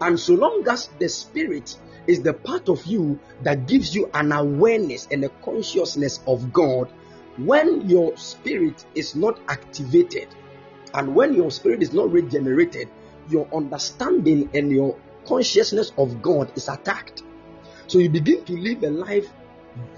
[0.00, 1.76] And so long as the spirit
[2.06, 6.92] is the part of you that gives you an awareness and a consciousness of God,
[7.38, 10.28] when your spirit is not activated
[10.94, 12.88] and when your spirit is not regenerated,
[13.28, 17.24] your understanding and your consciousness of God is attacked.
[17.88, 19.28] So you begin to live a life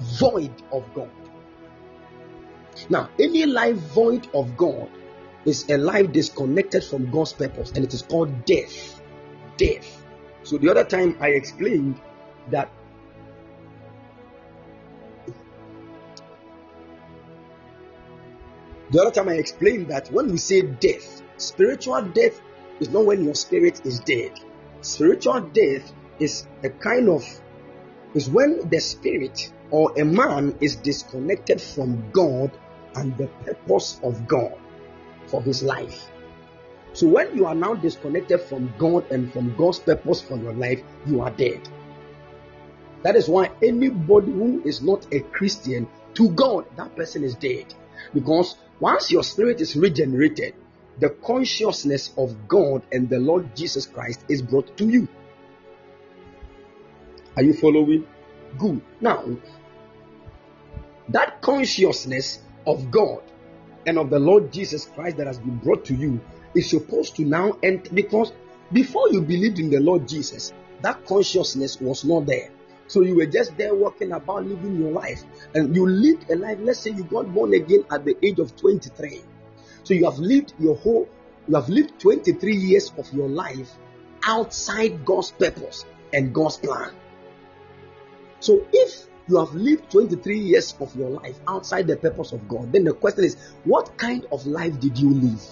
[0.01, 1.11] void of God.
[2.89, 4.89] Now, any life void of God
[5.45, 9.01] is a life disconnected from God's purpose, and it is called death.
[9.57, 10.05] Death.
[10.45, 12.01] So the other time I explained
[12.51, 12.71] that
[18.91, 22.41] The other time I explained that when we say death, spiritual death
[22.81, 24.41] is not when your spirit is dead.
[24.81, 27.23] Spiritual death is a kind of
[28.15, 32.51] is when the spirit or a man is disconnected from God
[32.95, 34.59] and the purpose of God
[35.27, 36.11] for his life.
[36.95, 40.83] So when you are now disconnected from God and from God's purpose for your life,
[41.07, 41.69] you are dead.
[43.03, 47.73] That is why anybody who is not a Christian to God, that person is dead.
[48.13, 50.55] Because once your spirit is regenerated,
[50.99, 55.07] the consciousness of God and the Lord Jesus Christ is brought to you.
[57.37, 58.07] Are you following?
[58.59, 58.81] Good.
[59.01, 59.25] Now,
[61.11, 63.23] that consciousness of God
[63.87, 66.21] and of the Lord Jesus Christ that has been brought to you
[66.55, 68.33] is supposed to now enter because
[68.73, 70.53] before you believed in the Lord Jesus,
[70.83, 72.51] that consciousness was not there.
[72.87, 75.23] So you were just there walking about living your life.
[75.55, 78.57] And you lived a life, let's say you got born again at the age of
[78.57, 79.23] 23.
[79.85, 81.09] So you have lived your whole,
[81.47, 83.71] you have lived 23 years of your life
[84.25, 86.93] outside God's purpose and God's plan.
[88.41, 92.73] So if you have lived 23 years of your life outside the purpose of God,
[92.73, 95.43] then the question is, what kind of life did you live?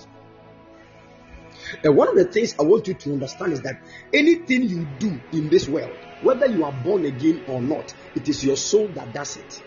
[1.83, 3.81] And one of the things I want you to understand is that
[4.13, 8.45] anything you do in this world, whether you are born again or not, it is
[8.45, 9.63] your soul that does it.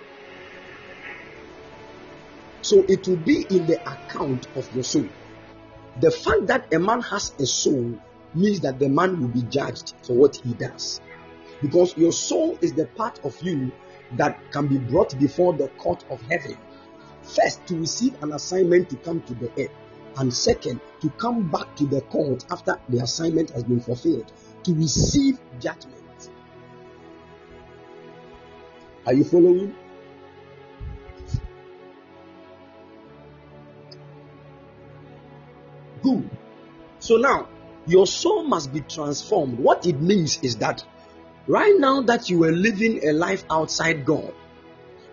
[2.62, 5.08] So it will be in the account of your soul.
[6.00, 8.00] The fact that a man has a soul
[8.34, 11.02] means that the man will be judged for what he does.
[11.62, 13.72] Because your soul is the part of you
[14.14, 16.58] that can be brought before the court of heaven.
[17.24, 19.72] First, to receive an assignment to come to the earth.
[20.18, 24.32] And second, to come back to the court after the assignment has been fulfilled
[24.64, 26.30] to receive judgment.
[29.06, 29.76] Are you following?
[36.02, 36.30] Good.
[37.00, 37.48] So now,
[37.88, 39.60] your soul must be transformed.
[39.60, 40.84] What it means is that
[41.50, 44.34] right now that you are living a life outside God,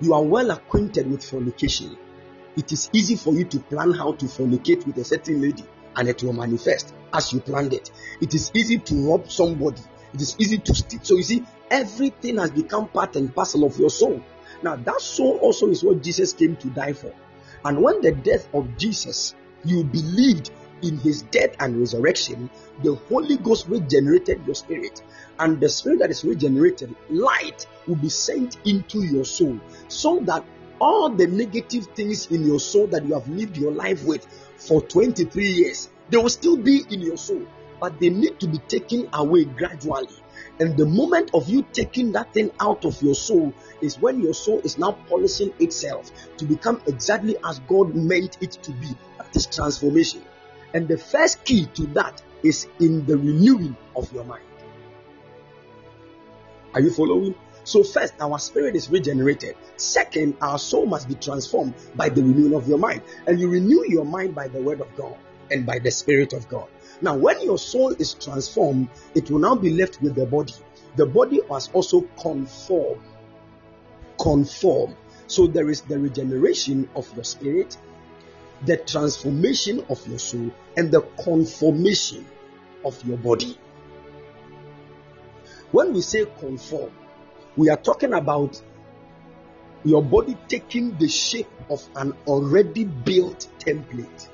[0.00, 1.96] you are well acquainted with fornication.
[2.58, 5.64] It is easy for you to plan how to fornicate with a certain lady
[5.96, 7.90] and it will manifest as you planned it.
[8.20, 9.80] It is easy to rob somebody.
[10.12, 11.00] It is easy to steal.
[11.02, 14.22] So you see, everything has become part and parcel of your soul.
[14.62, 17.14] Now, that soul also is what Jesus came to die for.
[17.64, 19.34] And when the death of Jesus,
[19.64, 20.50] you believed
[20.82, 22.50] in his death and resurrection,
[22.82, 25.02] the Holy Ghost regenerated your spirit.
[25.38, 30.44] And the spirit that is regenerated, light, will be sent into your soul so that
[30.80, 34.80] all the negative things in your soul that you have lived your life with for
[34.82, 37.42] 23 years, they will still be in your soul,
[37.80, 40.08] but they need to be taken away gradually.
[40.58, 44.34] And the moment of you taking that thing out of your soul is when your
[44.34, 48.88] soul is now polishing itself to become exactly as God meant it to be.
[49.18, 50.22] That is transformation.
[50.76, 54.44] And the first key to that is in the renewing of your mind.
[56.74, 57.34] Are you following?
[57.64, 59.56] So, first, our spirit is regenerated.
[59.78, 63.00] Second, our soul must be transformed by the renewing of your mind.
[63.26, 65.16] And you renew your mind by the word of God
[65.50, 66.68] and by the spirit of God.
[67.00, 70.52] Now, when your soul is transformed, it will now be left with the body.
[70.96, 73.02] The body must also conform.
[74.20, 74.94] Conform.
[75.26, 77.78] So, there is the regeneration of your spirit,
[78.64, 82.26] the transformation of your soul, and the conformation
[82.84, 83.58] of your body.
[85.72, 86.92] When we say conform,
[87.56, 88.60] we are talking about
[89.84, 94.28] your body taking the shape of an already built template.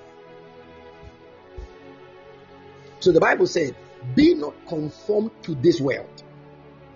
[3.01, 3.75] So the Bible said,
[4.15, 6.23] be not conformed to this world.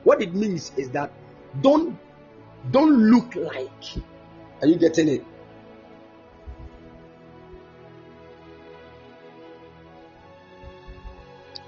[0.04, 1.12] What it means is that
[1.60, 1.98] don't
[2.70, 3.70] don't look like.
[4.60, 5.24] Are you getting it?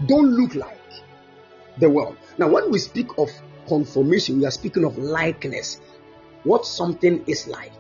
[0.07, 0.79] Don't look like
[1.79, 2.17] the world.
[2.39, 3.31] Now, when we speak of
[3.69, 5.81] conformation, we are speaking of likeness,
[6.45, 7.73] what something is like.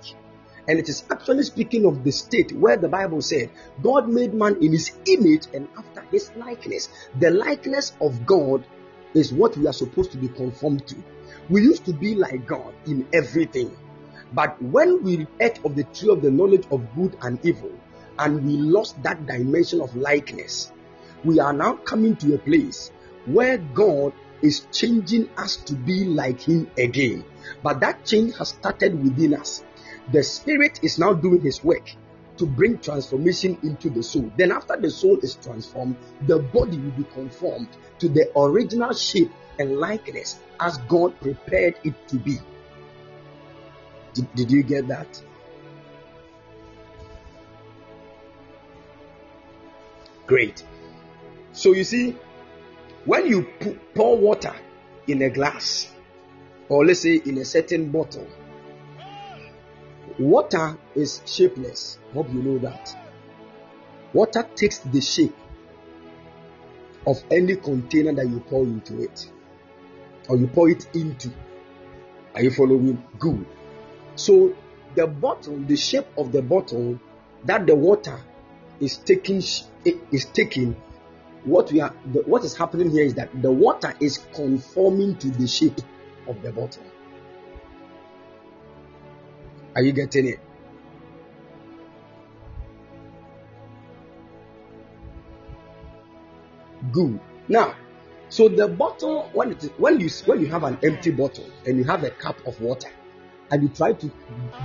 [0.67, 3.51] And it is actually speaking of the state where the Bible said
[3.83, 6.89] God made man in his image and after his likeness.
[7.21, 8.67] The likeness of God
[9.15, 10.97] is what we are supposed to be conformed to.
[11.49, 13.75] We used to be like God in everything.
[14.35, 17.73] But when we ate of the tree of the knowledge of good and evil,
[18.19, 20.73] and we lost that dimension of likeness,
[21.25, 22.91] we are now coming to a place
[23.27, 24.13] where God
[24.43, 27.25] is changing us to be like Him again.
[27.63, 29.65] But that change has started within us.
[30.13, 31.91] The Spirit is now doing His work
[32.39, 34.31] to bring transformation into the soul.
[34.37, 35.97] Then, after the soul is transformed,
[36.27, 41.95] the body will be conformed to the original shape and likeness as God prepared it
[42.09, 42.39] to be.
[44.15, 45.21] Did, did you get that?
[50.27, 50.63] Great.
[51.59, 52.17] So, you see,
[53.05, 53.49] when you
[53.93, 54.55] pour water
[55.09, 55.93] in a glass,
[56.69, 58.29] or let's say in a certain bottle,
[60.21, 61.99] water is shapeless.
[62.15, 62.97] Hope you know that.
[64.13, 65.35] Water takes the shape
[67.05, 69.29] of any container that you pour into it,
[70.29, 71.29] or you pour it into.
[72.37, 73.03] Are you following?
[73.19, 73.45] Good.
[74.15, 74.55] So
[74.95, 77.01] the bottle, the shape of the bottle
[77.47, 78.21] that the water
[78.79, 80.77] is taking is taking
[81.49, 85.31] what we are the, what is happening here is that the water is conforming to
[85.31, 85.81] the shape
[86.27, 86.83] of the bottle.
[89.75, 90.41] Are you getting it?
[96.93, 97.21] Good.
[97.49, 97.75] Now,
[98.29, 101.85] so the bottle when it when you when you have an empty bottle and you
[101.85, 102.91] have a cup of water
[103.51, 104.11] and you try to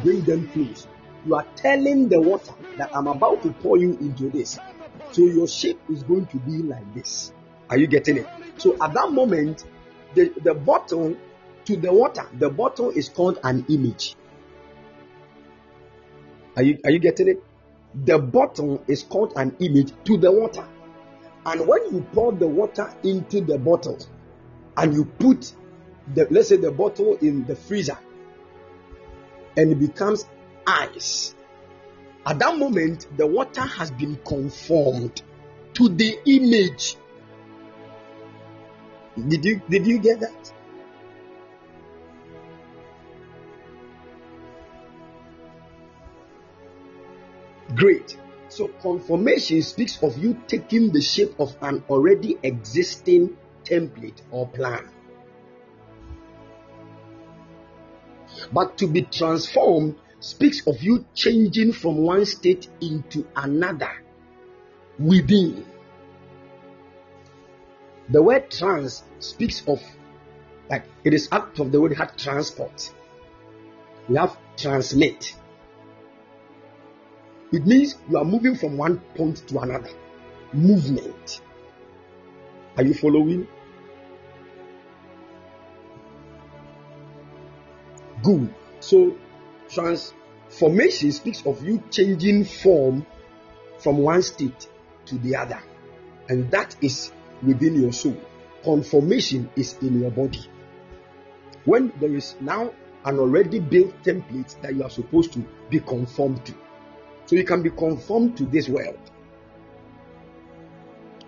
[0.04, 0.88] bring them close,
[1.26, 4.60] you are telling the water that I'm about to pour you into this.
[5.14, 7.32] So your shape is going to be like this.
[7.70, 8.28] Are you getting it?
[8.58, 9.64] So at that moment,
[10.16, 11.16] the, the bottle
[11.66, 14.16] to the water, the bottle is called an image.
[16.56, 17.44] Are you, are you getting it?
[18.06, 20.68] The bottle is called an image to the water.
[21.46, 24.00] And when you pour the water into the bottle
[24.78, 25.54] and you put
[26.16, 27.98] the let's say the bottle in the freezer
[29.56, 30.26] and it becomes
[30.66, 31.36] ice
[32.26, 35.22] at that moment, the water has been conformed
[35.74, 36.96] to the image.
[39.28, 40.54] Did you did you get that?
[47.76, 48.18] Great.
[48.50, 54.90] So conformation speaks of you taking the shape of an already existing template or plan.
[58.52, 63.92] But to be transformed speaks of you changing from one state into another
[64.98, 65.66] within.
[68.08, 69.82] The word trans speaks of
[70.70, 72.94] like it is out of the word had transport.
[74.08, 75.36] We have transmit.
[77.52, 79.90] It means you are moving from one point to another.
[80.54, 81.42] Movement.
[82.78, 83.46] Are you following?
[88.24, 88.54] Good.
[88.80, 89.18] So
[89.70, 93.06] Transformation speaks of you changing form
[93.80, 94.68] from one state
[95.06, 95.62] to the other,
[96.30, 97.12] and that is
[97.42, 98.18] within your soul.
[98.64, 100.46] Conformation is in your body.
[101.66, 102.74] When there is now
[103.06, 106.54] an already built template that you are supposed to be conformed to,
[107.26, 109.00] so you can be conformed to this world.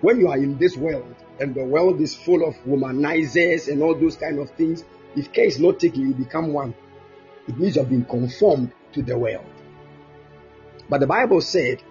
[0.02, 3.96] When you are in this world and the world is full of womanizers and all
[3.96, 4.84] those kind of things,
[5.16, 6.76] if care is not taken, you become one
[7.48, 9.46] it means you have been conformed to the world.
[10.90, 11.82] But the Bible said,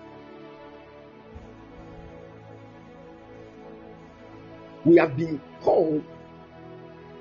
[4.85, 6.05] we have been called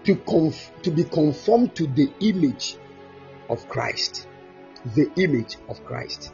[0.04, 2.78] to, conf- to be conformed to the image
[3.50, 4.28] of Christ.
[4.96, 6.34] The image of Christ.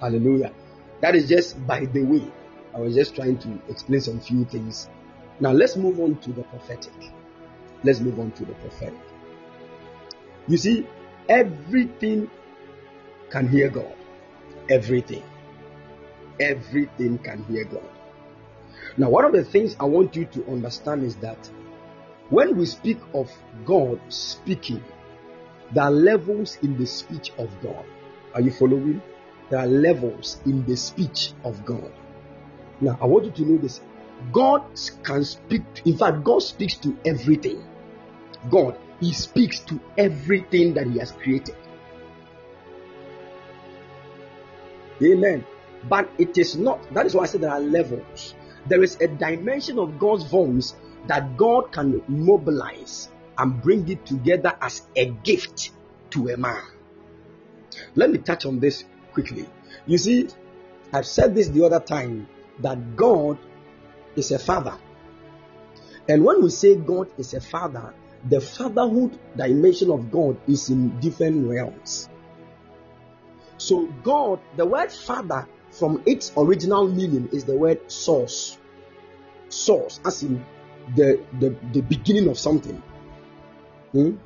[0.00, 0.52] Hallelujah.
[1.00, 2.30] That is just by the way.
[2.74, 4.90] I was just trying to explain some few things.
[5.40, 6.92] Now let's move on to the prophetic.
[7.84, 8.98] Let's move on to the prophetic.
[10.48, 10.86] You see,
[11.28, 12.30] Everything
[13.30, 13.94] can hear God.
[14.68, 15.22] Everything.
[16.40, 17.88] Everything can hear God.
[18.96, 21.50] Now, one of the things I want you to understand is that
[22.30, 23.30] when we speak of
[23.64, 24.82] God speaking,
[25.72, 27.84] there are levels in the speech of God.
[28.34, 29.02] Are you following?
[29.50, 31.92] There are levels in the speech of God.
[32.80, 33.80] Now, I want you to know this.
[34.32, 34.62] God
[35.02, 37.64] can speak, in fact, God speaks to everything.
[38.50, 41.56] God, He speaks to everything that He has created.
[45.02, 45.44] Amen.
[45.88, 48.34] But it is not, that is why I said there are levels.
[48.66, 50.74] There is a dimension of God's voice
[51.06, 55.70] that God can mobilize and bring it together as a gift
[56.10, 56.62] to a man.
[57.94, 59.46] Let me touch on this quickly.
[59.86, 60.28] You see,
[60.92, 62.28] I've said this the other time
[62.60, 63.38] that God
[64.16, 64.78] is a father.
[66.08, 67.94] And when we say God is a father,
[68.28, 72.08] the fatherhood dimension of God is in different realms.
[73.58, 78.58] So, God, the word father, from its original meaning, is the word source.
[79.48, 80.44] Source, as in
[80.94, 82.82] the, the, the beginning of something.
[83.92, 84.16] Hmm?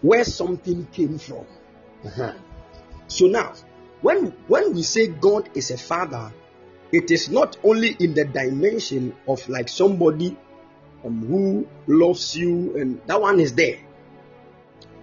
[0.00, 1.46] Where something came from.
[2.04, 2.34] Uh-huh.
[3.08, 3.54] So now,
[4.02, 6.32] when when we say God is a father,
[6.92, 10.36] it is not only in the dimension of like somebody
[11.04, 13.78] um, who loves you, and that one is there.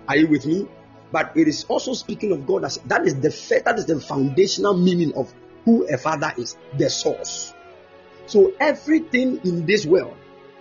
[0.07, 0.67] Are you with me?
[1.11, 4.75] But it is also speaking of God as that is the that is the foundational
[4.75, 5.33] meaning of
[5.63, 7.53] who a father is, the source.
[8.27, 10.15] So everything in this world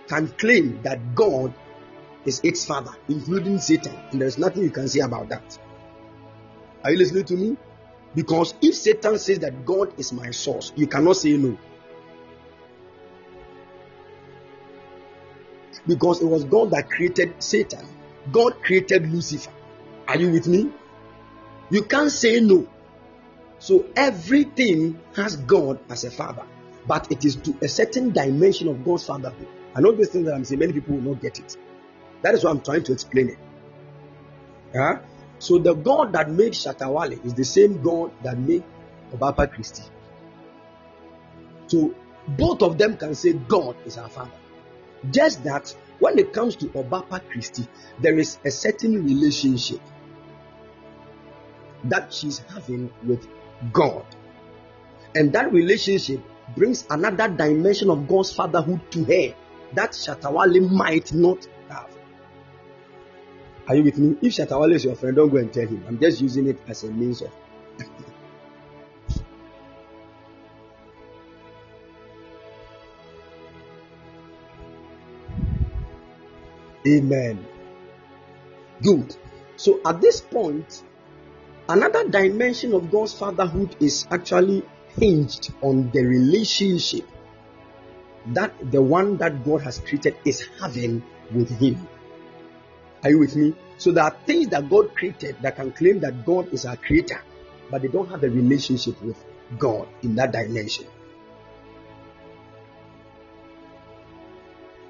[0.07, 1.53] can claim that God
[2.25, 5.57] is its father, including Satan, and there's nothing you can say about that.
[6.83, 7.57] Are you listening to me?
[8.13, 11.57] Because if Satan says that God is my source, you cannot say no.
[15.87, 17.85] Because it was God that created Satan.
[18.31, 19.51] God created Lucifer.
[20.07, 20.71] Are you with me?
[21.69, 22.67] You can't say no.
[23.59, 26.43] So everything has God as a father,
[26.87, 29.47] but it is to a certain dimension of God's fatherhood.
[29.73, 31.57] I know this thing that I'm saying, many people will not get it.
[32.21, 33.37] That is why I'm trying to explain it.
[34.73, 34.99] Huh?
[35.39, 38.63] So the God that made Shatta Wale is the same God that made
[39.13, 39.83] Obaapa Christy.
[41.67, 41.93] So
[42.27, 44.31] both of them can say God is our father.
[45.11, 47.67] Just that when it comes to Obaapa Christy,
[47.99, 49.79] there is a certain relationship
[51.85, 53.27] that she's having with
[53.71, 54.05] God.
[55.13, 56.21] And that relationship
[56.55, 59.35] brings another dimension of God's fatherhood to her
[59.73, 61.89] that Shatta Wale might not have.
[63.67, 64.17] Are you with me?
[64.21, 65.83] If Shatta Wale is your friend, don't go and tell him.
[65.87, 67.31] I'm just using it as a means of.
[76.87, 77.45] Amen.
[78.81, 79.15] Good.
[79.55, 80.83] So at this point,
[81.67, 84.63] another dimension of God's fatherhood is actually
[84.97, 87.07] hinged on the relationship
[88.27, 91.87] that the one that God has created is having with Him.
[93.03, 93.55] Are you with me?
[93.77, 97.21] So there are things that God created that can claim that God is our creator,
[97.69, 99.23] but they don't have a relationship with
[99.59, 100.85] God in that dimension.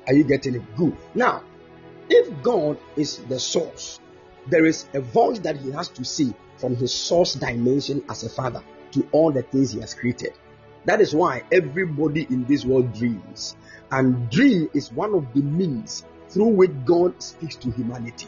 [0.07, 0.75] Are you getting it?
[0.75, 0.95] Good.
[1.15, 1.43] Now,
[2.09, 3.99] if God is the source,
[4.47, 8.29] there is a voice that He has to see from His source dimension as a
[8.29, 10.33] father to all the things He has created.
[10.85, 13.55] That is why everybody in this world dreams.
[13.91, 18.27] And dream is one of the means through which God speaks to humanity.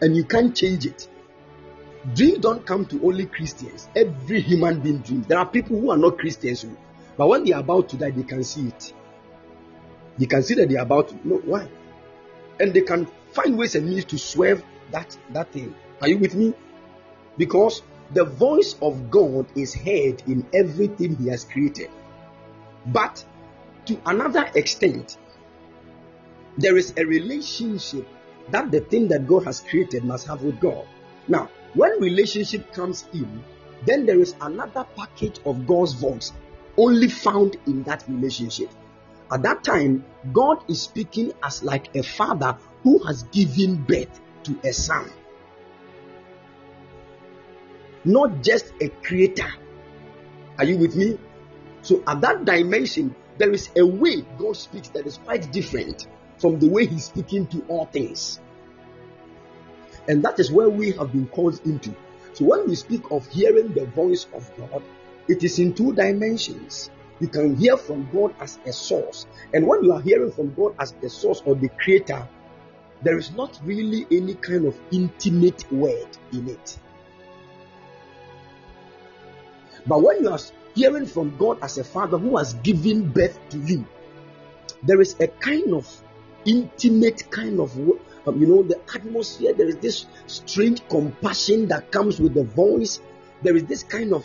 [0.00, 1.08] And you can't change it.
[2.14, 3.88] Dreams don't come to only Christians.
[3.94, 5.26] Every human being dreams.
[5.26, 6.76] There are people who are not Christians, oh.
[7.16, 8.92] but when they are about to die, they can see it.
[10.18, 11.18] They can see that they are about to.
[11.24, 11.68] No, why?
[12.60, 15.74] And they can find ways and means to swerve that that thing.
[16.00, 16.54] Are you with me?
[17.36, 21.90] Because the voice of God is heard in everything He has created.
[22.86, 23.24] But
[23.86, 25.18] to another extent,
[26.56, 28.06] there is a relationship
[28.50, 30.86] that the thing that God has created must have with God.
[31.28, 33.44] Now, when relationship comes in,
[33.84, 36.32] then there is another package of God's voice
[36.76, 38.70] only found in that relationship.
[39.30, 44.58] At that time, God is speaking as like a father who has given birth to
[44.64, 45.10] a son
[48.04, 49.48] not just a creator.
[50.58, 51.18] Are you with me?
[51.82, 56.06] So, at that dimension, there is a way God speaks that is quite different
[56.38, 58.40] from the way He's speaking to all things.
[60.08, 61.94] And that is where we have been called into.
[62.32, 64.82] So, when we speak of hearing the voice of God,
[65.28, 66.90] it is in two dimensions.
[67.20, 69.26] You can hear from God as a source.
[69.52, 72.28] And when you are hearing from God as the source or the creator,
[73.02, 76.78] there is not really any kind of intimate word in it.
[79.86, 80.38] But when you are
[80.74, 83.84] hearing from God as a father who has given birth to you,
[84.82, 86.02] there is a kind of
[86.44, 87.76] intimate kind of
[88.26, 93.00] um, you know the atmosphere there is this strange compassion that comes with the voice
[93.42, 94.24] there is this kind of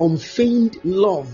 [0.00, 1.28] unfeigned love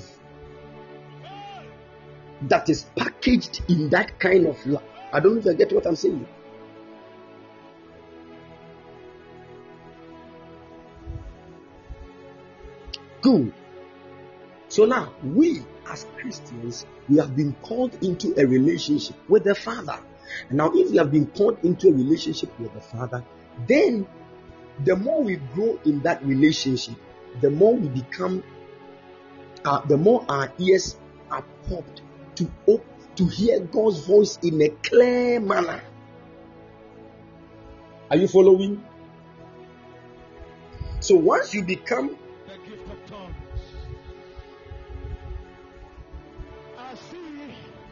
[2.49, 4.83] that is packaged in that kind of love.
[5.13, 6.27] I don't know if you get what I'm saying.
[13.21, 13.53] Good.
[14.69, 19.99] So now, we as Christians, we have been called into a relationship with the Father.
[20.49, 23.25] And now, if we have been called into a relationship with the Father,
[23.67, 24.07] then
[24.85, 26.95] the more we grow in that relationship,
[27.41, 28.43] the more we become,
[29.65, 30.97] uh, the more our ears
[31.31, 32.02] are popped
[32.37, 35.83] to op- to hear God's voice in a clear manner.
[38.11, 38.83] Are you following?
[41.01, 42.17] So once you become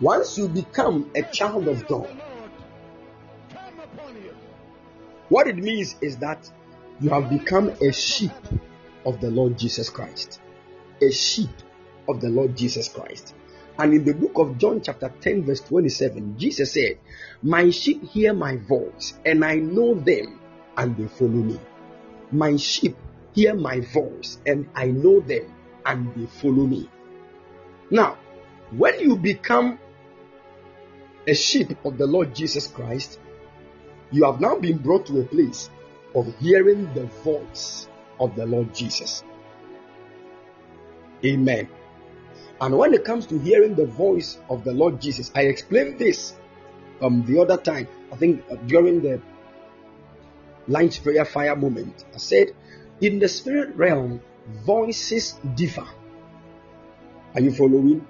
[0.00, 2.08] once you become a child of God,
[5.28, 6.50] what it means is that
[7.00, 8.32] you have become a sheep
[9.04, 10.40] of the Lord Jesus Christ.
[11.02, 11.50] A sheep
[12.08, 13.34] of the Lord Jesus Christ.
[13.78, 16.98] And in the book of John, chapter 10, verse 27, Jesus said,
[17.42, 20.40] My sheep hear my voice, and I know them,
[20.76, 21.58] and they follow me.
[22.30, 22.96] My sheep
[23.32, 25.54] hear my voice, and I know them,
[25.86, 26.90] and they follow me.
[27.90, 28.18] Now,
[28.70, 29.78] when you become
[31.26, 33.18] a sheep of the Lord Jesus Christ,
[34.10, 35.70] you have now been brought to a place
[36.14, 39.24] of hearing the voice of the Lord Jesus.
[41.24, 41.68] Amen.
[42.60, 46.34] And when it comes to hearing the voice of the Lord Jesus, I explained this
[47.00, 49.20] um, the other time, I think uh, during the
[50.68, 52.04] lunch prayer fire moment.
[52.14, 52.48] I said,
[53.00, 54.20] in the spirit realm,
[54.64, 55.86] voices differ.
[57.34, 58.06] Are you following?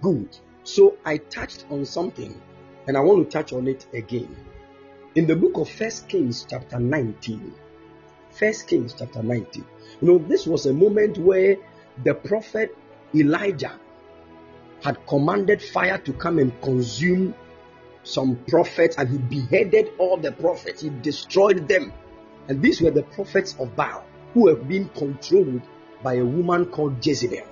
[0.00, 0.36] Good.
[0.64, 2.40] So I touched on something
[2.86, 4.34] and I want to touch on it again.
[5.14, 7.54] In the book of First Kings, chapter 19,
[8.30, 9.64] First Kings, chapter 19,
[10.00, 11.56] you know, this was a moment where
[12.04, 12.76] the prophet
[13.14, 13.78] Elijah
[14.82, 17.34] had commanded fire to come and consume
[18.02, 21.92] some prophets and he beheaded all the prophets, he destroyed them.
[22.48, 25.62] And these were the prophets of Baal who have been controlled
[26.02, 27.46] by a woman called Jezebel.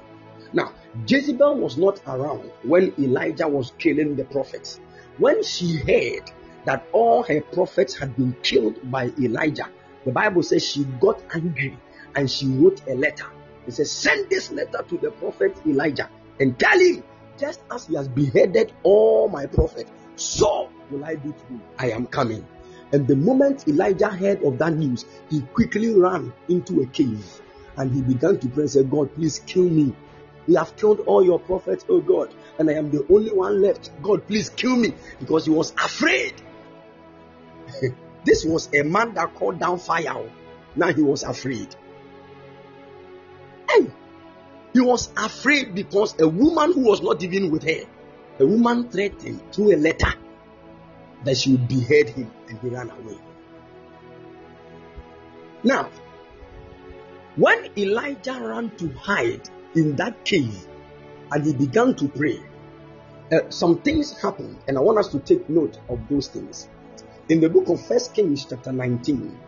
[0.53, 0.73] Now,
[1.07, 4.81] Jezebel was not around when Elijah was killing the prophets.
[5.19, 6.31] When she heard
[6.65, 9.69] that all her prophets had been killed by Elijah,
[10.05, 11.79] the Bible says she got angry
[12.15, 13.27] and she wrote a letter.
[13.67, 16.09] It says, Send this letter to the prophet Elijah
[16.39, 17.03] and tell him,
[17.39, 21.61] just as he has beheaded all my prophets, so will I do to you.
[21.79, 22.47] I am coming.
[22.93, 27.41] And the moment Elijah heard of that news, he quickly ran into a cave
[27.77, 29.95] and he began to pray and say, God, please kill me.
[30.47, 33.91] You have killed all your prophets, oh God, and I am the only one left.
[34.03, 36.35] God, please kill me because he was afraid.
[38.25, 40.29] this was a man that called down fire.
[40.75, 41.75] Now he was afraid.
[43.71, 43.91] Hey,
[44.73, 47.87] he was afraid because a woman who was not even with her,
[48.39, 50.13] a woman threatened through a letter
[51.25, 53.19] that she would behead him and he ran away.
[55.63, 55.91] Now,
[57.37, 60.67] when Elijah ran to hide in that cave
[61.31, 62.41] and he began to pray,
[63.31, 66.69] uh, some things happened, and I want us to take note of those things.
[67.29, 69.39] In the book of First Kings, chapter 19,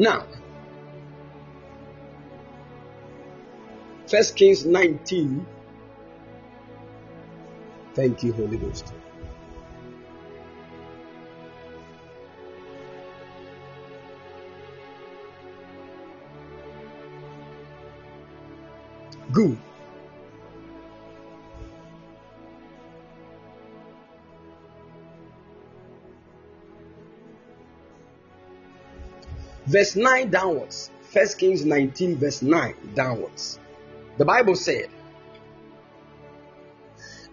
[0.00, 0.24] Now,
[4.06, 5.46] First Kings 19.
[7.92, 8.94] Thank you, Holy Ghost.
[19.30, 19.58] Good.
[29.66, 30.90] Verse 9 downwards.
[31.02, 33.58] First Kings 19, verse 9 downwards.
[34.16, 34.88] The Bible said,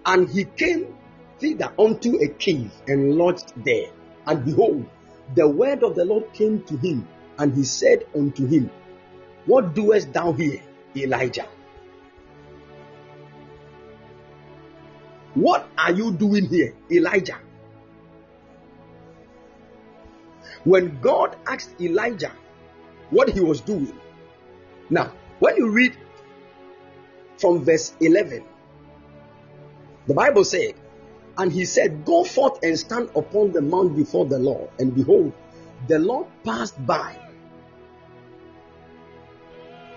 [0.05, 0.95] And he came
[1.39, 3.89] thither unto a cave and lodged there.
[4.25, 4.85] And behold,
[5.35, 7.07] the word of the Lord came to him,
[7.37, 8.69] and he said unto him,
[9.45, 10.61] What doest thou here,
[10.95, 11.47] Elijah?
[15.33, 17.37] What are you doing here, Elijah?
[20.67, 22.33] When God asked Elijah
[23.09, 23.97] what he was doing,
[24.89, 25.95] now, when you read
[27.37, 28.43] from verse 11,
[30.07, 30.73] the Bible said,
[31.37, 34.69] And he said, Go forth and stand upon the mount before the Lord.
[34.77, 35.31] And behold,
[35.87, 37.17] the Lord passed by.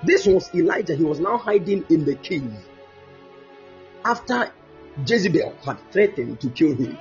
[0.05, 0.95] This was Elijah.
[0.95, 2.55] He was now hiding in the cave.
[4.05, 4.53] After
[5.05, 6.97] Jezebel had threatened to kill him.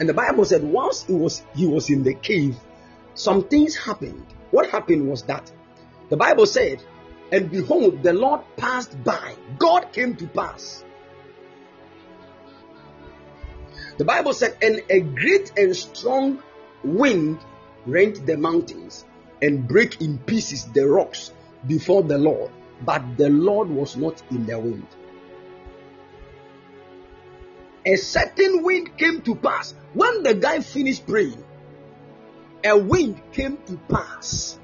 [0.00, 2.56] And the Bible said once he was he was in the cave,
[3.16, 4.24] some things happened.
[4.52, 5.50] What happened was that
[6.08, 6.82] the Bible said,
[7.32, 9.34] and behold, the Lord passed by.
[9.58, 10.84] God came to pass.
[13.98, 16.42] The Bible said, and a great and strong
[16.84, 17.40] wind
[17.86, 19.04] rent the mountains
[19.42, 21.32] and break in pieces the rocks
[21.66, 22.50] before the Lord,
[22.84, 24.86] but the Lord was not in the wind.
[27.86, 29.74] A certain wind came to pass.
[29.94, 31.42] When the guy finished praying,
[32.66, 34.58] a wind came to pass.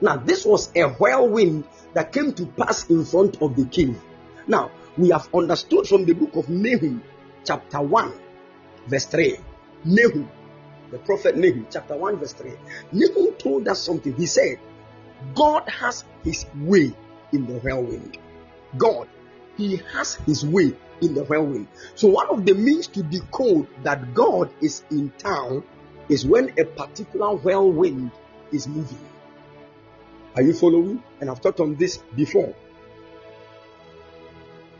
[0.00, 4.00] Now, this was a whirlwind that came to pass in front of the king.
[4.46, 7.02] Now, we have understood from the book of Nahum,
[7.44, 8.12] chapter 1,
[8.86, 9.38] verse 3.
[9.84, 10.30] Nahum,
[10.92, 12.52] the prophet Nahum, chapter 1, verse 3.
[12.92, 14.14] Nahum told us something.
[14.14, 14.60] He said,
[15.34, 16.94] God has his way
[17.32, 18.18] in the whirlwind.
[18.76, 19.08] God,
[19.56, 21.66] he has his way in the whirlwind.
[21.96, 25.64] So, one of the means to decode that God is in town
[26.08, 28.10] is when a particular whirlwind
[28.52, 28.98] is moving.
[30.34, 31.02] Are you following?
[31.20, 32.54] And I've talked on this before.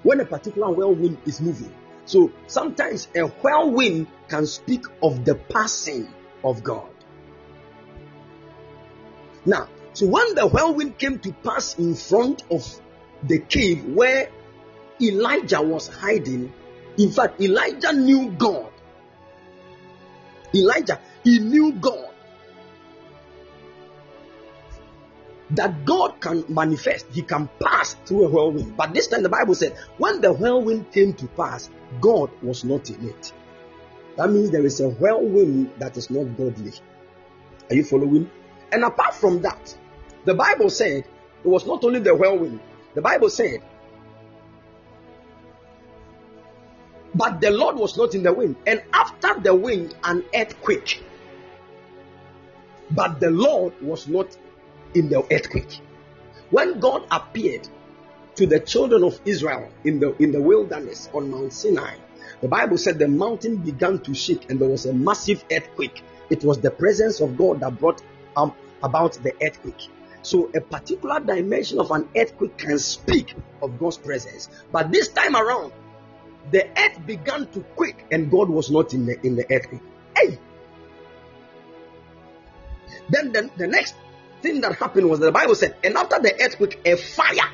[0.02, 1.74] When a particular whirlwind is moving,
[2.04, 6.08] so sometimes a whirlwind can speak of the passing
[6.44, 6.88] of God.
[9.44, 12.64] Now, so when the whirlwind came to pass in front of
[13.22, 14.30] the cave where
[15.02, 16.52] Elijah was hiding,
[16.96, 18.72] in fact, Elijah knew God.
[20.54, 22.08] Elijah, he knew God.
[25.50, 28.76] that God can manifest, He can pass through a whirlwind.
[28.76, 32.90] But this time the Bible said, when the whirlwind came to pass, God was not
[32.90, 33.32] in it.
[34.16, 36.72] That means there is a whirlwind that is not godly.
[37.70, 38.30] Are you following?
[38.72, 39.76] And apart from that,
[40.24, 41.04] the Bible said
[41.44, 42.60] it was not only the whirlwind,
[42.94, 43.62] the Bible said,
[47.18, 48.54] but the Lord was not in the wind.
[48.64, 51.02] And after the wind, an earthquake.
[52.92, 54.36] But the Lord was not
[54.94, 55.80] in the earthquake.
[56.50, 57.68] When God appeared
[58.36, 61.96] to the children of Israel in the in the wilderness on Mount Sinai,
[62.40, 66.02] the Bible said the mountain began to shake and there was a massive earthquake.
[66.30, 68.00] It was the presence of God that brought
[68.36, 69.88] um, about the earthquake.
[70.22, 74.48] So a particular dimension of an earthquake can speak of God's presence.
[74.70, 75.72] But this time around,
[76.50, 79.82] the earth began to quake and God was not in the in the earthquake.
[80.16, 80.38] Hey!
[83.10, 83.94] Then the, the next
[84.42, 87.50] thing that happened was the Bible said, and after the earthquake, a fire,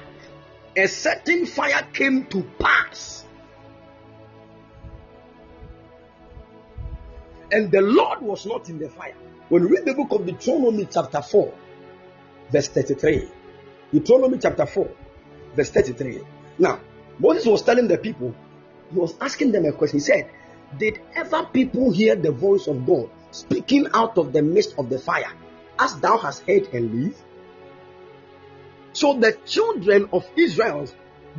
[0.77, 3.25] a certain fire came to pass.
[7.53, 9.15] And the Lord was not in the fire.
[9.49, 11.55] When we read the book of Deuteronomy, chapter 4,
[12.51, 13.29] verse 33,
[13.93, 14.91] Deuteronomy chapter 4,
[15.55, 16.23] verse 33.
[16.59, 16.81] Now,
[17.19, 18.35] Moses was telling the people,
[18.95, 19.99] he was asking them a question.
[19.99, 20.31] He said,
[20.79, 24.99] Did ever people hear the voice of God speaking out of the midst of the
[24.99, 25.33] fire?
[25.79, 27.23] as thou hast heard and live.
[28.93, 30.87] So the children of Israel,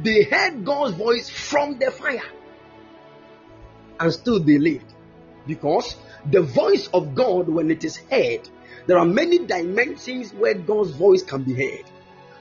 [0.01, 2.21] they heard God's voice from the fire,
[3.99, 4.93] and still they lived.
[5.47, 5.95] Because
[6.29, 8.49] the voice of God, when it is heard,
[8.87, 11.85] there are many dimensions where God's voice can be heard.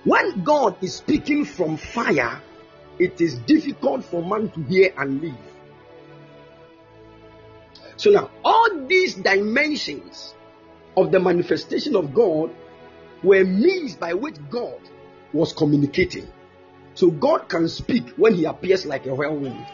[0.05, 2.43] When God is speaking from fire,
[2.99, 5.36] it is difficult for man to hear and live.
[7.97, 10.34] So now, all these dimensions
[10.97, 12.55] of the manifestation of God
[13.22, 14.80] were means by which God
[15.32, 16.28] was communicating.
[16.95, 19.66] So God can speak when He appears like a whirlwind.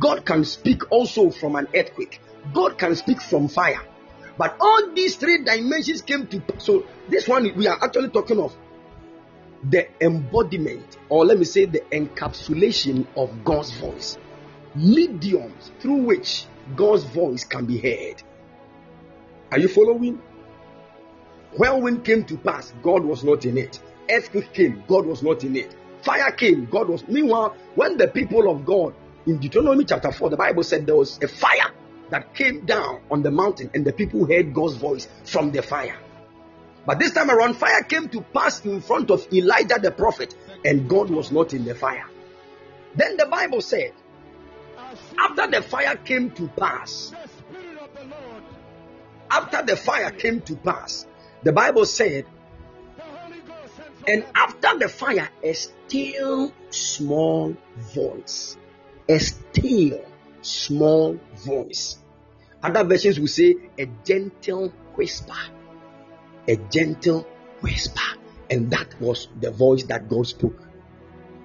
[0.00, 2.20] God can speak also from an earthquake.
[2.52, 3.80] God can speak from fire.
[4.36, 8.56] But all these three dimensions came to so this one we are actually talking of
[9.70, 14.18] the embodiment, or let me say the encapsulation of God's voice,
[14.74, 16.46] mediums through which
[16.76, 18.22] God's voice can be heard.
[19.50, 20.20] Are you following?
[21.56, 23.80] Whirlwind came to pass, God was not in it.
[24.10, 25.74] Earthquake came, God was not in it.
[26.02, 27.06] Fire came, God was.
[27.08, 28.94] Meanwhile, when the people of God
[29.26, 31.72] in Deuteronomy chapter 4, the Bible said there was a fire
[32.10, 35.98] that came down on the mountain, and the people heard God's voice from the fire.
[36.86, 40.88] But this time around, fire came to pass in front of Elijah the prophet, and
[40.88, 42.06] God was not in the fire.
[42.94, 43.92] Then the Bible said,
[45.18, 47.12] after the fire came to pass,
[49.30, 51.06] after the fire came to pass,
[51.42, 52.26] the Bible said,
[54.06, 57.56] and after the fire, a still small
[57.94, 58.58] voice.
[59.08, 60.04] A still
[60.42, 61.98] small voice.
[62.62, 65.34] Other versions will say a gentle whisper
[66.48, 67.26] a gentle
[67.60, 68.00] whisper.
[68.50, 70.60] And that was the voice that God spoke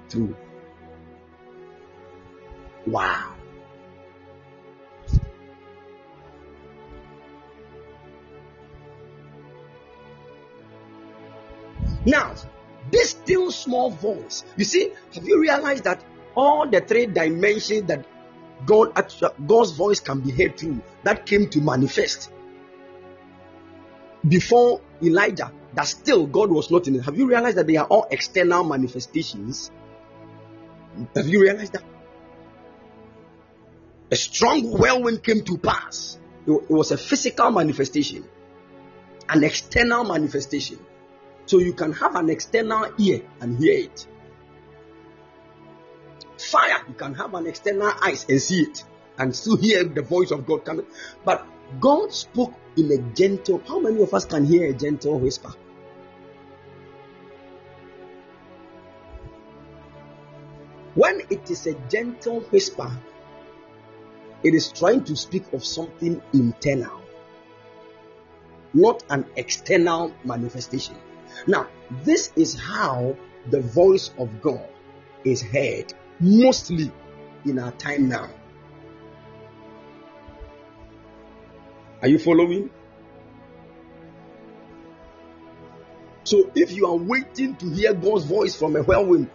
[0.09, 0.35] through.
[2.85, 3.35] Wow.
[12.05, 12.35] Now,
[12.91, 16.03] this still small voice, you see, have you realized that
[16.35, 18.05] all the three dimensions that
[18.65, 18.93] God,
[19.45, 22.31] God's voice can be heard through that came to manifest
[24.27, 27.01] before Elijah, that still God was not in it.
[27.01, 29.71] Have you realized that they are all external manifestations?
[31.15, 31.83] Have you realized that?
[34.11, 36.17] A strong whirlwind came to pass.
[36.47, 38.27] It was a physical manifestation,
[39.29, 40.79] an external manifestation.
[41.45, 44.07] So you can have an external ear and hear it.
[46.37, 48.83] Fire, you can have an external eyes and see it
[49.17, 50.85] and still hear the voice of God coming.
[51.23, 51.45] But
[51.79, 53.61] God spoke in a gentle.
[53.67, 55.51] How many of us can hear a gentle whisper?
[60.95, 62.91] When it is a gentle whisper,
[64.43, 67.01] it is trying to speak of something internal,
[68.73, 70.95] not an external manifestation.
[71.45, 71.67] Now,
[72.03, 73.15] this is how
[73.49, 74.67] the voice of God
[75.23, 76.91] is heard mostly
[77.45, 78.29] in our time now.
[82.01, 82.69] Are you following?
[86.23, 89.29] So if you are waiting to hear God's voice from a whirlwind,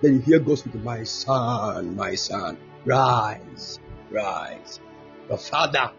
[0.00, 3.78] then you hear God speak, My son, my son, rise,
[4.10, 4.80] rise.
[5.28, 5.92] The father.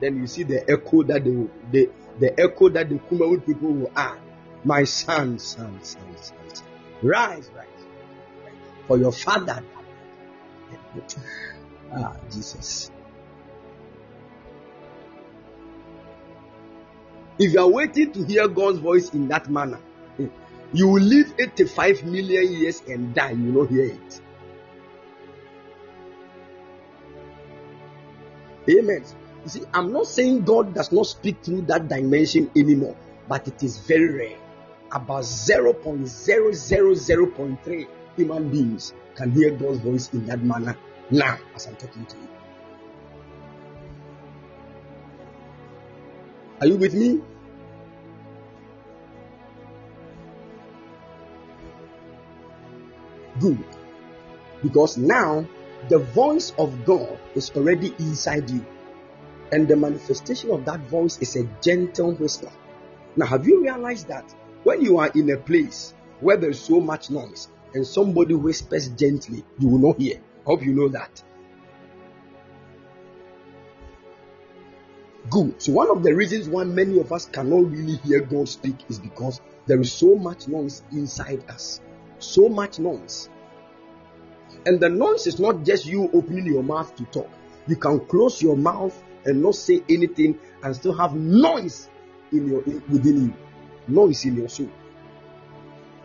[0.00, 4.18] Then you see the echo that the, the echo that the Kumawood people will add.
[4.64, 6.66] My son, son, son, son, son.
[7.02, 7.66] Rise, rise.
[8.86, 9.62] For your father.
[11.92, 12.90] Ah, Jesus.
[17.40, 19.80] If you are waiting to hear God's voice in that manner,
[20.18, 20.26] eh,
[20.74, 23.30] you will live 85 million years and die.
[23.30, 24.20] You will not hear it.
[28.68, 29.02] Amen.
[29.44, 32.94] You see, I'm not saying God does not speak through that dimension anymore,
[33.26, 34.36] but it is very rare.
[34.92, 37.86] About 0.000.3
[38.16, 40.76] human beings can hear God's voice in that manner
[41.10, 42.28] now as I'm talking to you.
[46.60, 47.20] Are you with me?
[53.40, 53.64] Good.
[54.62, 55.46] Because now
[55.88, 58.64] the voice of God is already inside you.
[59.52, 62.52] And the manifestation of that voice is a gentle whisper.
[63.16, 67.10] Now, have you realized that when you are in a place where there's so much
[67.10, 70.16] noise and somebody whispers gently, you will not hear?
[70.16, 71.22] I hope you know that.
[75.30, 75.62] Good.
[75.62, 78.98] So, one of the reasons why many of us cannot really hear God speak is
[78.98, 81.80] because there is so much noise inside us.
[82.18, 83.28] So much noise.
[84.66, 87.30] And the noise is not just you opening your mouth to talk.
[87.68, 91.88] You can close your mouth and not say anything and still have noise
[92.32, 93.34] in your in, within you,
[93.86, 94.70] noise in your soul.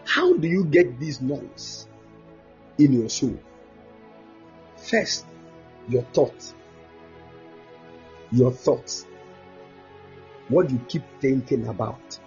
[0.05, 1.87] How do you get this noise
[2.77, 3.39] in your soul?
[4.77, 5.25] First,
[5.89, 6.53] your thoughts.
[8.31, 9.07] Your thoughts.
[10.49, 12.19] What you keep thinking about.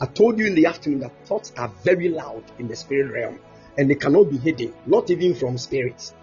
[0.00, 3.38] I told you in the afternoon that thoughts are very loud in the spirit realm
[3.78, 6.14] and they cannot be hidden, not even from spirits.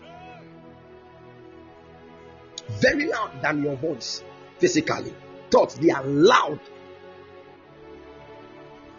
[2.79, 4.23] Very loud than your voice
[4.59, 5.13] physically.
[5.49, 6.59] Thoughts, they are loud.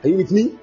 [0.02, 0.58] Are you with me?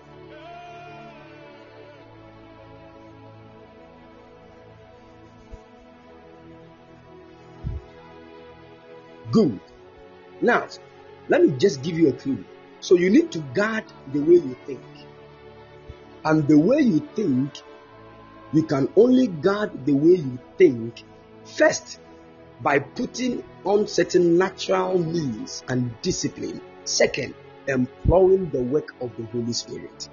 [9.32, 9.60] Good.
[10.42, 10.68] Now,
[11.28, 12.44] let me just give you a clue.
[12.80, 13.84] So you need to guard
[14.14, 14.82] the way you think.
[16.24, 17.62] And the way you think
[18.52, 21.04] you can only guard the way you think
[21.46, 22.00] first
[22.62, 26.62] by putting on certain natural means and discipline.
[26.84, 27.36] Second,
[27.68, 30.10] employing the work of the Holy Spirit.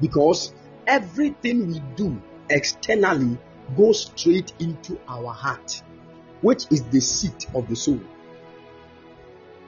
[0.00, 0.52] Because
[0.86, 2.20] everything we do
[2.50, 3.38] externally
[3.76, 5.82] goes straight into our heart,
[6.42, 8.00] which is the seat of the soul.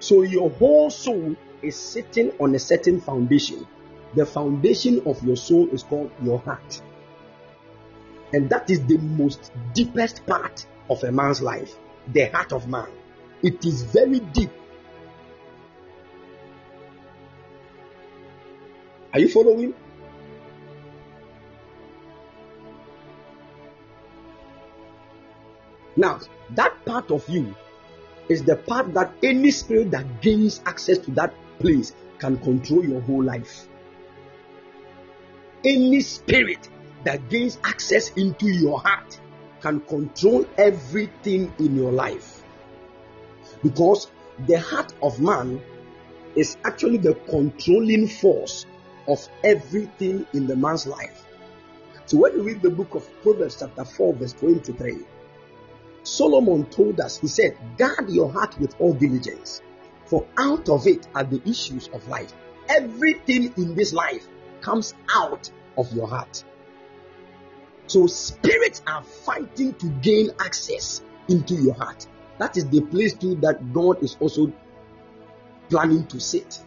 [0.00, 3.66] So your whole soul is sitting on a certain foundation.
[4.14, 6.82] The foundation of your soul is called your heart.
[8.32, 11.74] And that is the most deepest part of a man's life,
[12.12, 12.88] the heart of man.
[13.42, 14.50] It is very deep.
[19.12, 19.74] Are you following?
[25.96, 26.20] Now,
[26.50, 27.54] that part of you
[28.28, 33.00] is the part that any spirit that gains access to that place can control your
[33.02, 33.68] whole life
[35.64, 36.68] any spirit
[37.04, 39.20] that gains access into your heart
[39.60, 42.42] can control everything in your life.
[43.62, 44.10] Because
[44.46, 45.62] the heart of man
[46.36, 48.66] is actually the controlling force
[49.08, 51.24] of everything in the man's life.
[52.06, 54.98] So when you read the book of Proverbs, chapter 4, verse 23,
[56.04, 59.62] Solomon told us, he said, Guard your heart with all diligence,
[60.06, 62.32] for out of it are the issues of life.
[62.68, 64.26] Everything in this life
[64.60, 66.44] comes out of your heart.
[67.86, 72.06] So spirits are fighting to gain access into your heart.
[72.38, 74.52] That is the place too that God is also
[75.70, 76.62] planning to sit.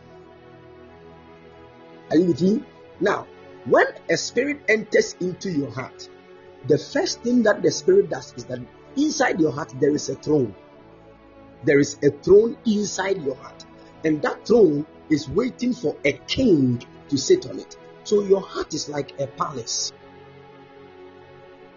[2.10, 2.64] Are you with me?
[3.00, 3.28] Now,
[3.66, 6.10] when a spirit enters into your heart,
[6.68, 8.60] the first thing that the spirit does is that
[8.98, 10.54] inside your heart there is a throne.
[11.64, 13.66] There is a throne inside your heart,
[14.04, 17.78] and that throne is waiting for a king to sit on it.
[18.04, 19.92] So your heart is like a palace,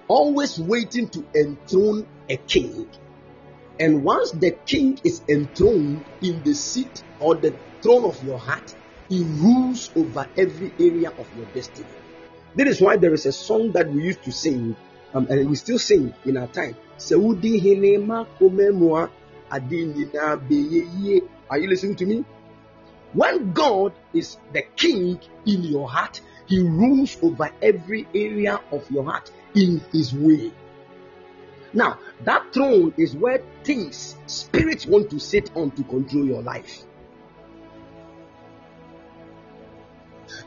[0.08, 2.88] always waiting to enthrone a king.
[3.78, 8.74] And once the king is enthroned in the seat or the throne of your heart,
[9.08, 11.88] he rules over every area of your destiny.
[12.56, 14.76] That is why there is a song that we used to sing,
[15.14, 16.76] um, and we still sing in our time.
[21.50, 22.24] Are you listening to me?
[23.12, 29.04] When God is the king in your heart, he rules over every area of your
[29.04, 30.52] heart in his way.
[31.72, 36.84] Now, that throne is where things, spirits want to sit on to control your life.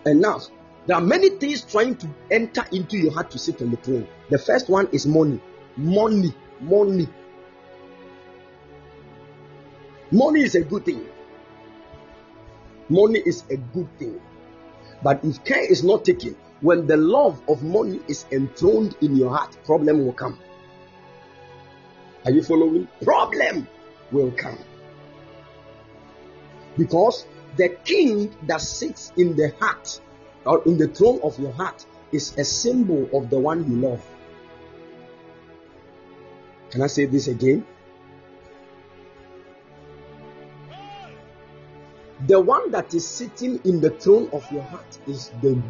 [0.06, 0.42] And now,
[0.86, 4.08] there are many things trying to enter into your heart to sit on the throne.
[4.30, 5.40] The first one is money.
[5.78, 6.34] Money.
[6.60, 7.08] Money.
[10.12, 11.06] Money is a good thing.
[12.90, 14.20] Money is a good thing.
[15.02, 19.36] But if care is not taken, when the love of money is enthroned in your
[19.36, 20.38] heart, problem will come.
[22.26, 22.88] Are you following?
[23.02, 23.68] Problem
[24.12, 24.58] will come.
[26.78, 27.26] Because
[27.58, 30.00] the king that sits in the heart
[30.46, 34.06] or in the throne of your heart is a symbol of the one you love.
[36.70, 37.66] Can I say this again?
[42.28, 45.62] The one that is sitting in the throne of your heart is the,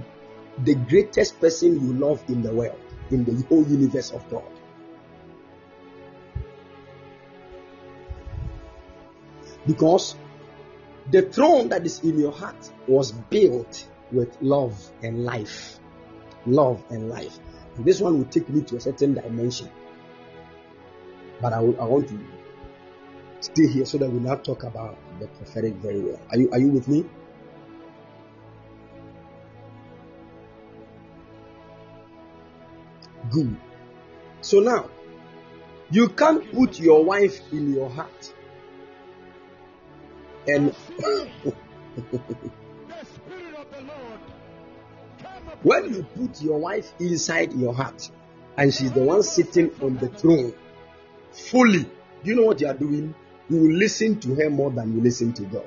[0.64, 4.44] the greatest person you love in the world, in the whole universe of God.
[9.66, 10.16] Because
[11.10, 15.80] the throne that is in your heart was built with love and life.
[16.46, 17.40] Love and life.
[17.76, 19.70] And this one will take me to a certain dimension.
[21.42, 22.20] But I, will, I want to
[23.42, 26.22] stay here so that we now talk about the prophetic very well.
[26.32, 27.06] Are you, are you with me?
[33.30, 33.56] Good.
[34.42, 34.90] So now,
[35.90, 38.34] you can't put your wife in your heart
[40.48, 40.76] and
[45.64, 48.12] when you put your wife inside your heart
[48.58, 50.54] and she's the one sitting on the throne
[51.32, 53.16] fully, do you know what you are doing?
[53.50, 55.66] You will listen to her more than you listen to God.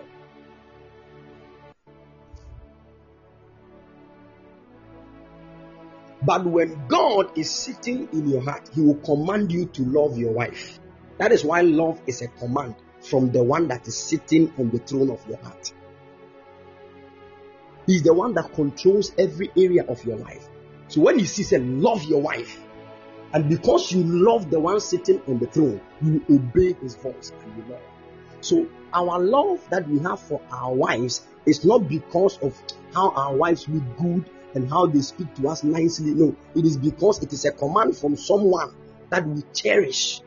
[6.22, 10.32] But when God is sitting in your heart, He will command you to love your
[10.32, 10.80] wife.
[11.18, 14.78] That is why love is a command from the one that is sitting on the
[14.78, 15.72] throne of your heart.
[17.86, 20.48] He's the one that controls every area of your life.
[20.88, 22.60] So when he see, say, love your wife,
[23.32, 27.56] and because you love the one sitting on the throne, you obey his voice and
[27.56, 27.82] you love.
[28.40, 32.60] So our love that we have for our wives is not because of
[32.94, 36.14] how our wives look good and how they speak to us nicely.
[36.14, 38.74] No, it is because it is a command from someone
[39.10, 40.22] that we cherish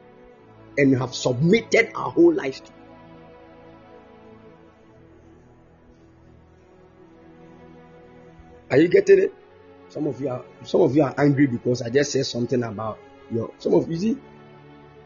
[0.78, 2.72] and have submitted our whole life to.
[8.72, 9.34] Are you getting it?
[9.90, 13.00] Some of you are some of you are angry because I just said something about
[13.32, 14.18] your some of you see.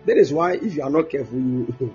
[0.06, 1.74] That is why if you are not careful, you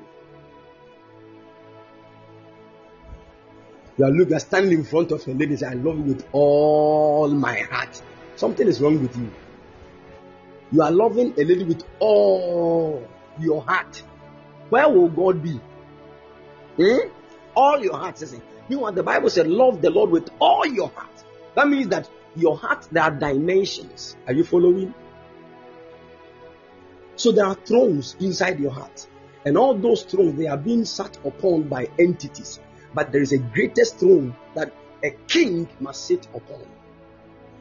[3.99, 7.59] you are looking, standing in front of a lady I love you with all my
[7.61, 8.01] heart.
[8.37, 9.31] Something is wrong with you.
[10.73, 13.07] You are loving a lady with all
[13.39, 14.03] your heart.
[14.71, 15.61] Where will God be?
[16.77, 17.09] Hmm?
[17.55, 18.19] All your heart.
[18.19, 19.47] Says know what the Bible said?
[19.49, 21.18] Love the Lord with all your heart.
[21.59, 24.17] That means that your heart, there are dimensions.
[24.29, 24.95] Are you following?
[27.17, 29.09] So there are thrones inside your heart.
[29.45, 32.61] And all those thrones, they are being sat upon by entities.
[32.95, 34.73] But there is a greatest throne that
[35.03, 36.65] a king must sit upon.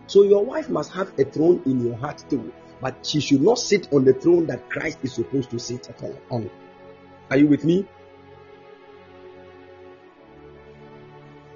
[0.06, 2.54] So your wife must have a throne in your heart too.
[2.80, 6.52] But she should not sit on the throne that Christ is supposed to sit upon.
[7.32, 7.88] Are you with me?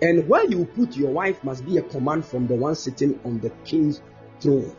[0.01, 3.39] And where you put your wife must be a command from the one sitting on
[3.39, 4.01] the king's
[4.39, 4.75] throne.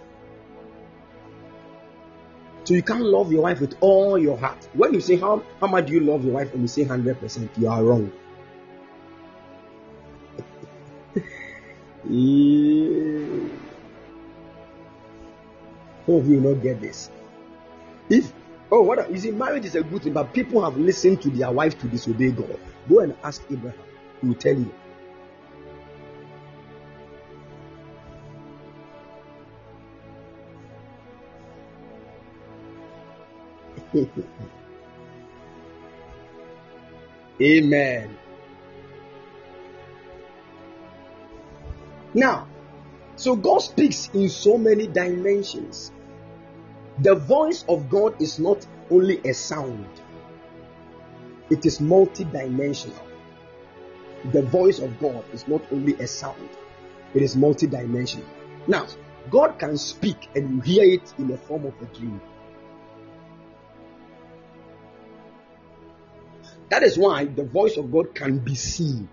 [2.64, 4.68] So you can't love your wife with all your heart.
[4.72, 7.58] When you say how, how much do you love your wife and you say 100%,
[7.58, 8.12] you are wrong.
[12.08, 13.02] yeah.
[16.06, 17.10] Some you will not get this.
[18.08, 18.32] If
[18.70, 21.50] oh what you see, marriage is a good thing, but people have listened to their
[21.50, 22.58] wife to disobey God.
[22.88, 23.78] Go and ask Abraham,
[24.20, 24.72] he will tell you.
[37.42, 38.16] Amen.
[42.14, 42.46] Now,
[43.16, 45.92] so God speaks in so many dimensions.
[47.00, 49.88] The voice of God is not only a sound,
[51.50, 53.02] it is multidimensional.
[54.32, 56.48] The voice of God is not only a sound,
[57.14, 58.24] it is multidimensional.
[58.66, 58.86] Now,
[59.30, 62.20] God can speak and you hear it in the form of a dream.
[66.72, 69.06] That is why the voice of God can be seen.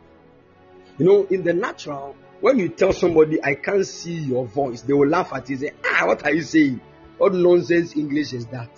[0.98, 4.94] You know, in the natural, when you tell somebody, I can't see your voice, they
[4.94, 6.80] will laugh at you and say, Ah, what are you saying?
[7.18, 8.69] What nonsense English is that?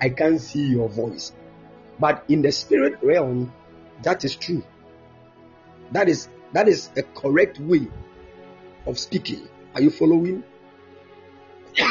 [0.00, 1.34] I can't see your voice.
[2.00, 3.52] But in the spirit realm,
[4.02, 4.64] that is true.
[5.92, 7.88] That is that is a correct way
[8.86, 9.46] of speaking.
[9.74, 10.44] Are you following?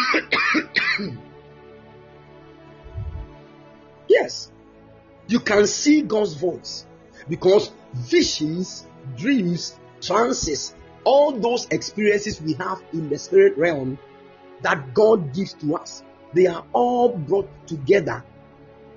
[4.10, 4.50] yes.
[5.28, 6.86] You can see God's voice
[7.28, 8.86] because visions,
[9.18, 13.98] dreams, trances, all those experiences we have in the spirit realm
[14.62, 16.04] that God gives to us,
[16.34, 18.24] they are all brought together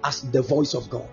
[0.04, 1.08] as the voice of God.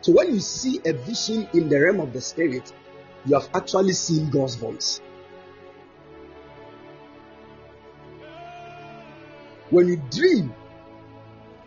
[0.00, 2.72] So when you see a vision in the realm of the spirit,
[3.24, 5.00] you have actually seen God's voice.
[9.72, 10.54] When you dream,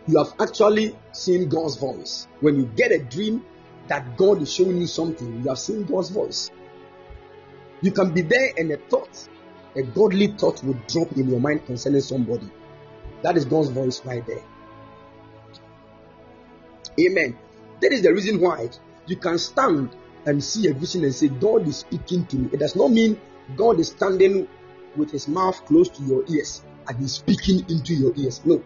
[0.06, 2.28] you have actually seen God's voice.
[2.38, 3.44] When you get a dream
[3.88, 6.52] that God is showing you something, you have seen God's voice.
[7.82, 9.28] You can be there and a thought,
[9.74, 12.48] a godly thought will drop in your mind concerning somebody.
[13.22, 14.44] That is God's voice right there.
[17.00, 17.36] Amen.
[17.80, 18.70] That is the reason why
[19.08, 19.96] you can stand
[20.26, 22.50] and see a vision and say, God is speaking to me.
[22.52, 23.20] It does not mean
[23.56, 24.46] God is standing
[24.94, 28.40] with his mouth close to your ears and he's speaking into your ears.
[28.44, 28.62] No.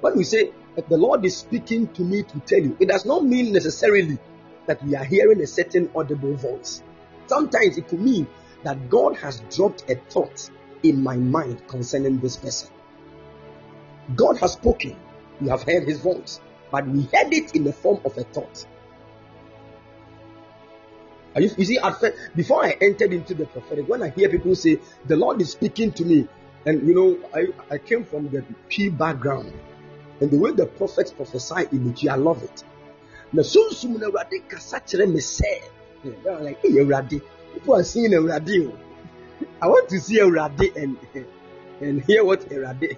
[0.00, 3.04] When we say that the Lord is speaking to me to tell you, it does
[3.04, 4.18] not mean necessarily
[4.66, 6.82] that we are hearing a certain audible voice.
[7.26, 8.26] Sometimes it could mean
[8.64, 10.50] that God has dropped a thought
[10.82, 12.70] in my mind concerning this person.
[14.14, 14.96] God has spoken.
[15.40, 16.40] We have heard his voice,
[16.70, 18.66] but we heard it in the form of a thought.
[21.36, 24.54] You, you see, at first, before I entered into the prophetic, when I hear people
[24.54, 26.26] say, The Lord is speaking to me,
[26.66, 29.52] and you know, I, I came from the P background,
[30.20, 32.64] and the way the prophets prophesy in it, I love it.
[33.32, 35.62] Na kasa kyerɛ me sɛ,
[36.04, 38.72] I'm like, people are seeing awurade.
[38.72, 38.78] Oh.
[39.60, 41.24] I want to see awurade and eh,
[41.80, 42.96] and hear what awurade.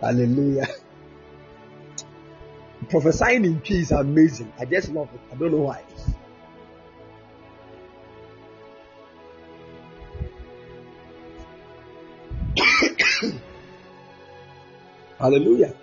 [0.00, 0.66] Hallelujah.
[2.88, 4.52] Prophesying in P is amazing.
[4.58, 5.20] I just love it.
[5.32, 5.82] I don't know why.
[15.18, 15.74] Hallelujah.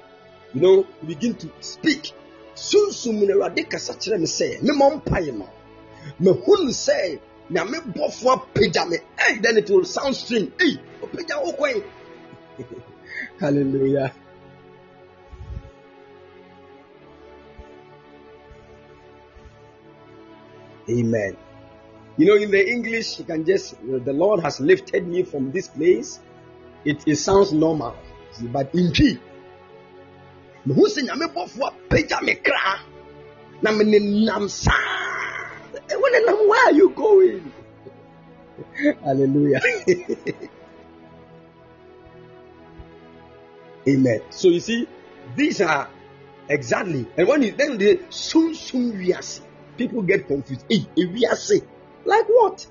[0.53, 2.13] You know, you begin to speak.
[2.55, 5.45] Sunsum na awurade kasa kyerɛ me sɛ, me mɔ mpae ma.
[6.21, 7.19] Mahunu sɛ,
[7.49, 8.97] nyame bɔfo apagya me.
[9.17, 10.51] Hey, then it will sound strange.
[10.59, 11.83] Hey, apagya wo kwan.
[13.39, 14.13] Hallelujah.
[20.89, 21.37] Amen.
[22.17, 25.67] You know, in the English, you can just, the Lord has lifted me from this
[25.67, 26.19] place.
[26.85, 27.95] It, it sounds normal.
[28.41, 29.19] But in P,
[30.67, 32.79] mehu sɛ nyame bɔfoɔ apagya me kra
[33.61, 35.03] na menenam saa.
[35.89, 37.51] Wonenam where are you going?
[39.03, 39.59] Hallelujah.
[43.87, 44.21] Amen.
[44.29, 44.87] So you see
[45.35, 45.89] these are
[46.49, 49.41] exactly and when you then they soon soon wiase
[49.77, 50.65] people get confused.
[50.69, 51.65] Hey wiase
[52.05, 52.65] like what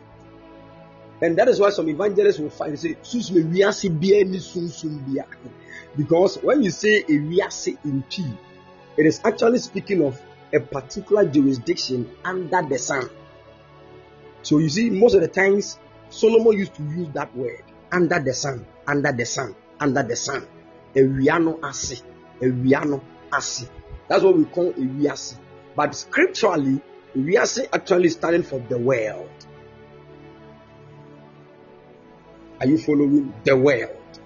[1.23, 5.25] and that is why some evangelists will find say sunsun wiase bia ni sunsun bia
[5.97, 8.25] because when you say a wiase in P,
[8.97, 10.21] it is actually speaking of
[10.55, 13.09] a particular jurisdiction under the sun.
[14.43, 15.79] So you see, most of the times
[16.11, 20.47] Solomon used to use that word under the sun, under the sun, under the sun.
[20.95, 22.03] A wiano ase,
[22.41, 23.03] a wiano
[23.35, 23.69] ase.
[24.09, 25.37] That's what we call a wiase.
[25.77, 26.81] But scripturally,
[27.17, 29.31] wiase actually standing for the world.
[32.63, 34.21] Are you following the world?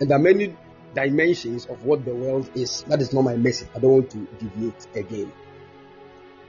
[0.00, 0.56] And there are many
[0.92, 2.82] dimensions of what the world is.
[2.88, 3.68] That is not my message.
[3.76, 5.32] I don't want to deviate again.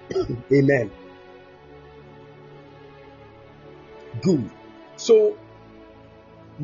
[0.52, 0.90] Amen.
[4.24, 4.50] Good.
[4.96, 5.38] So,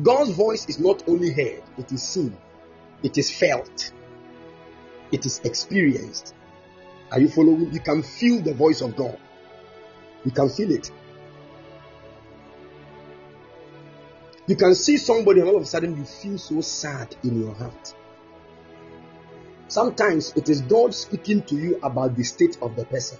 [0.02, 2.36] God's voice is not only heard, it is seen,
[3.04, 3.92] it is felt,
[5.12, 6.34] it is experienced.
[7.12, 7.72] Are you following?
[7.72, 9.20] You can feel the voice of God.
[10.24, 10.90] You can feel it.
[14.46, 17.54] You can see somebody and all of a sudden you feel so sad in your
[17.54, 17.94] heart.
[19.68, 23.18] Sometimes it is God speaking to you about the state of the person.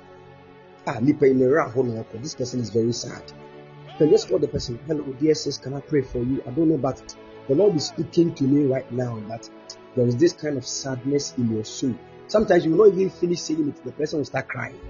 [0.86, 3.22] Ah, this person is very sad.
[3.98, 6.42] Then just call the person, hello, dear sis, can I pray for you?
[6.44, 7.14] I don't know, but
[7.46, 9.48] the Lord is speaking to me right now that
[9.94, 11.94] there is this kind of sadness in your soul.
[12.26, 14.80] Sometimes you will not even finish saying it, the person will start crying.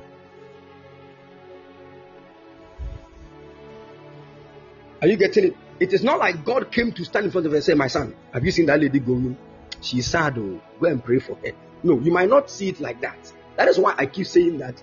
[5.03, 5.57] Are you getting it?
[5.81, 7.89] It is not like God came to stand in front of her and say, My
[7.89, 9.37] son, have you seen that lady going?
[9.81, 11.53] She's sad, oh, go and pray for her.
[11.83, 13.33] No, you might not see it like that.
[13.57, 14.81] That is why I keep saying that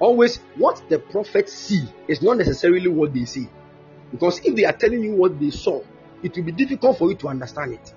[0.00, 3.48] always what the prophets see is not necessarily what they see.
[4.10, 5.82] Because if they are telling you what they saw,
[6.22, 7.94] it will be difficult for you to understand it.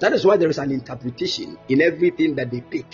[0.00, 2.86] That is why there is an interpretation in everything that they pick.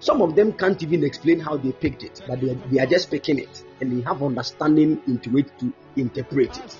[0.00, 2.86] Some of them can't even explain how they picked it, but they are, they are
[2.86, 6.76] just picking it and they have understanding into it to interpret it.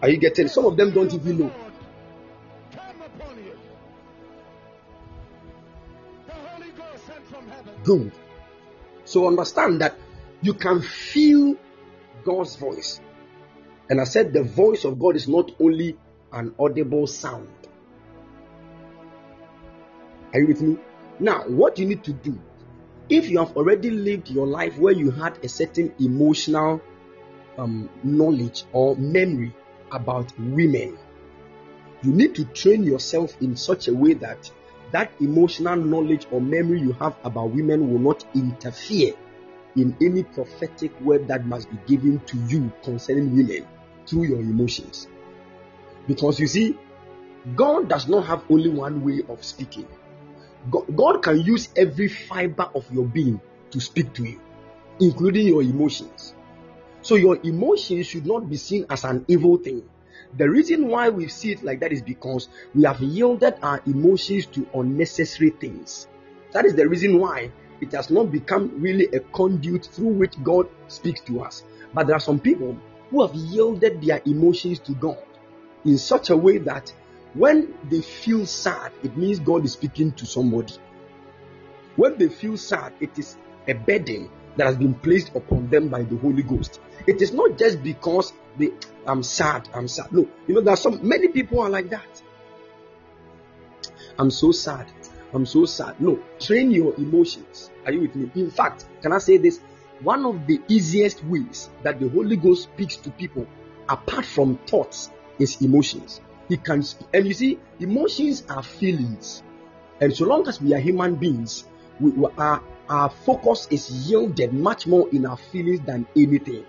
[0.00, 0.48] Are you getting?
[0.48, 1.52] Some of them don't even know.
[7.84, 8.12] Good.
[9.04, 9.96] So understand that
[10.42, 11.56] you can feel
[12.24, 13.00] God's voice.
[13.90, 15.96] And I said the voice of God is not only
[16.32, 17.48] an audible sound.
[20.32, 20.76] Are you with me?
[21.18, 22.38] Now, what you need to do,
[23.08, 26.82] if you have already lived your life where you had a certain emotional
[27.56, 29.54] um, knowledge or memory
[29.92, 30.98] about women.
[32.02, 34.50] You need to train yourself in such a way that
[34.92, 39.14] that emotional knowledge or memory you have about women will not interfere
[39.76, 43.66] in any prophetic word that must be given to you concerning women
[44.06, 45.08] through your emotions.
[46.06, 46.76] Because you see,
[47.54, 49.86] God does not have only one way of speaking.
[50.70, 53.40] God, can use every fiber of your being
[53.70, 54.40] to speak to you,
[55.00, 56.34] including your emotions.
[57.08, 59.82] So your emotions should not be seen as an evil thing.
[60.36, 64.44] The reason why we see it like that is because we have yielded our emotions
[64.48, 66.06] to unnecessary things.
[66.52, 70.68] That is the reason why it has not become really a conduit through which God
[70.88, 71.64] speaks to us.
[71.94, 72.76] But there are some people
[73.08, 75.24] who have yielded their emotions to God
[75.86, 76.92] in such a way that
[77.32, 80.74] when they feel sad, it means God is speaking to somebody.
[81.96, 84.28] When they feel sad, it is a burden
[84.58, 86.80] that has been placed upon them by the Holy Ghost.
[87.06, 88.70] It is not just because they
[89.06, 90.12] I'm sad, I'm sad.
[90.12, 92.22] No, you know, there are some many people are like that.
[94.18, 94.90] I'm so sad.
[95.32, 96.00] I'm so sad.
[96.00, 97.70] No, train your emotions.
[97.86, 98.30] Are you with me?
[98.34, 99.60] In fact, can I say this?
[100.00, 103.46] One of the easiest ways that the Holy Ghost speaks to people,
[103.88, 106.20] apart from thoughts, is emotions.
[106.48, 106.82] He can,
[107.12, 109.42] and you see, emotions are feelings,
[110.00, 111.64] and so long as we are human beings,
[112.00, 116.64] we, we are our focus is yielded much more in our feelings than anything.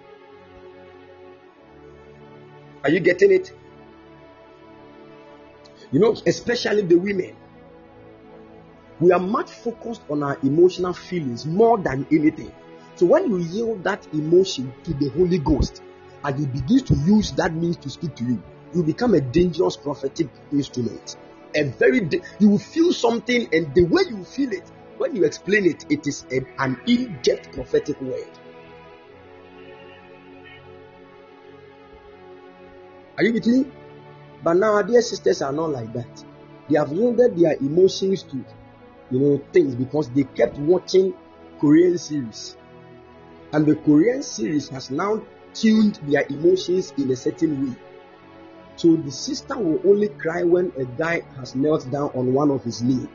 [2.83, 3.53] Are you getting it?
[5.91, 7.35] You know, especially the women.
[8.99, 12.51] We are much focused on our emotional feelings more than anything.
[12.95, 15.81] So when you yield that emotion to the Holy Ghost
[16.23, 18.43] and He begins to use that means to speak to you,
[18.73, 21.15] you become a dangerous prophetic instrument.
[21.55, 22.07] A very
[22.39, 24.69] you will feel something, and the way you feel it,
[24.99, 28.27] when you explain it, it is a, an in-depth prophetic word.
[33.17, 33.65] Are you with me?
[34.43, 36.25] But now our dear sisters are not like that.
[36.69, 38.45] They have yielded their emotions to
[39.11, 41.13] you know things because they kept watching
[41.59, 42.57] Korean series.
[43.51, 45.23] And the Korean series has now
[45.53, 47.75] tuned their emotions in a certain way.
[48.75, 52.63] So the sister will only cry when a guy has knelt down on one of
[52.63, 53.07] his knees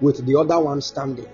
[0.00, 1.28] with the other one standing.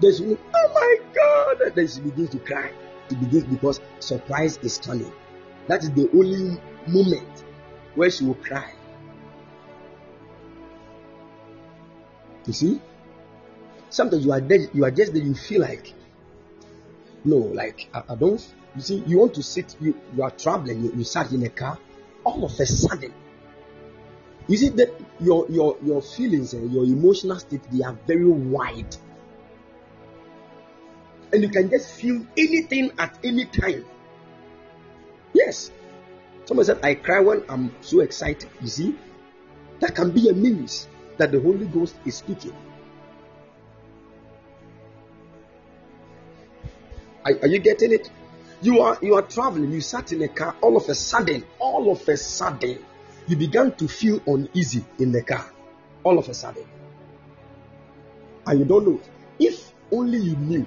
[0.00, 1.74] Then she oh my God!
[1.74, 2.70] Then she begins to cry.
[3.10, 5.12] It begins because surprise is coming.
[5.66, 7.44] That is the only moment
[7.94, 8.72] where she will cry.
[12.46, 12.80] You see?
[13.90, 15.94] Sometimes you are you are just there, you feel like,
[17.24, 18.44] no, like I, I don't.
[18.74, 21.48] You see, you want to sit, you, you are traveling, you, you sat in a
[21.48, 21.78] car,
[22.24, 23.14] all of a sudden,
[24.46, 28.96] You see that your your your feelings and your emotional state they are very wide.
[31.32, 33.84] And you can just feel anything at any time.
[35.32, 35.70] Yes.
[36.44, 38.48] Someone said, I cry when I'm so excited.
[38.60, 38.94] You see,
[39.80, 42.54] that can be a means that the Holy Ghost is speaking.
[47.24, 48.10] Are, are, you getting it?
[48.60, 51.90] You are you are traveling, you sat in a car, all of a sudden, all
[51.90, 52.78] of a sudden,
[53.26, 55.50] you began to feel uneasy in the car.
[56.02, 56.64] All of a sudden.
[58.46, 59.00] And you don't know.
[59.38, 60.66] If only you knew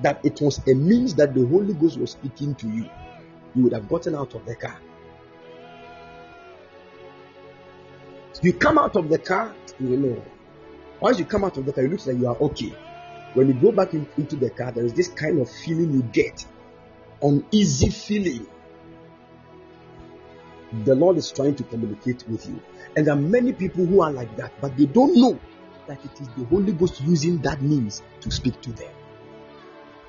[0.00, 2.88] that it was a means that the Holy Ghost was speaking to you,
[3.54, 4.78] you would have gotten out of the car.
[8.42, 10.22] You come out of the car, you know.
[11.00, 12.74] Once you come out of the car, it looks like you are okay.
[13.34, 16.02] When you go back in, into the car, there is this kind of feeling you
[16.02, 16.44] get
[17.22, 18.46] uneasy feeling.
[20.82, 22.60] The Lord is trying to communicate with you.
[22.96, 25.38] And there are many people who are like that, but they don't know
[25.86, 28.90] that it is the Holy Ghost using that means to speak to them.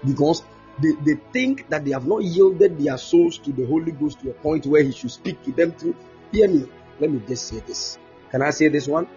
[0.03, 0.43] Because
[0.81, 4.31] they, they think that they have not yielded their souls to the Holy Ghost to
[4.31, 5.95] a point where He should speak to them through.
[6.31, 6.67] Hear me.
[6.99, 7.97] Let me just say this.
[8.31, 9.07] Can I say this one?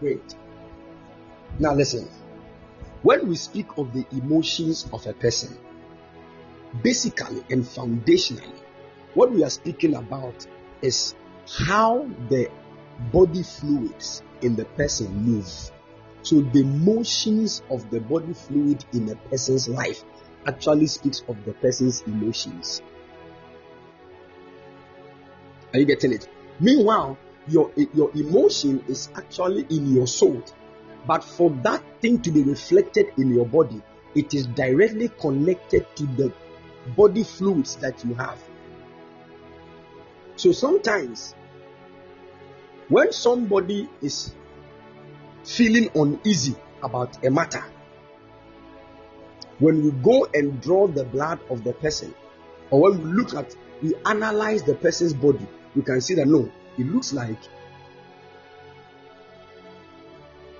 [0.00, 0.34] Great.
[1.58, 2.08] Now listen.
[3.02, 5.58] When we speak of the emotions of a person,
[6.82, 8.54] basically and foundationally,
[9.14, 10.46] what we are speaking about
[10.80, 11.14] is
[11.46, 12.48] how the
[13.12, 15.48] body fluids in the person move.
[16.22, 20.04] So the motions of the body fluid in a person's life
[20.46, 22.80] actually speaks of the person's emotions.
[25.72, 26.28] Are you getting it?
[26.60, 27.18] Meanwhile,
[27.48, 30.42] your your emotion is actually in your soul.
[31.06, 33.82] But for that thing to be reflected in your body,
[34.14, 36.32] it is directly connected to the
[36.96, 38.38] body fluids that you have.
[40.36, 41.34] So sometimes,
[42.88, 44.34] when somebody is
[45.44, 47.64] feeling uneasy about a matter,
[49.58, 52.14] when we go and draw the blood of the person,
[52.70, 56.50] or when we look at, we analyze the person's body, we can see that no,
[56.78, 57.38] it looks like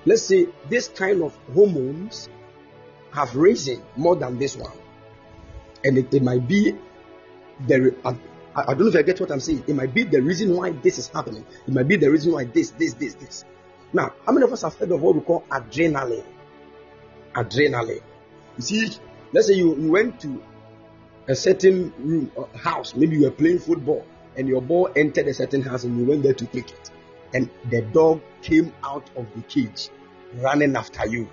[0.04, 2.28] let's say this kind of hormones
[3.12, 4.72] have risen more than this one
[5.84, 6.76] and it, it might be
[7.66, 8.16] the I,
[8.54, 9.64] I, don't know if I get what I'm saying.
[9.66, 11.46] It might be the reason why this is happening.
[11.66, 13.44] It might be the reason why this, this, this, this.
[13.92, 16.24] Now, how many of us have heard of what we call adrenaline?
[17.34, 18.02] Adrenaline.
[18.56, 18.90] You see,
[19.32, 20.42] let's say you, you went to
[21.28, 24.04] a certain room, uh, house, maybe you were playing football,
[24.36, 26.90] and your ball entered a certain house, and you went there to pick it
[27.34, 29.88] and the dog came out of the cage
[30.34, 31.28] running after you.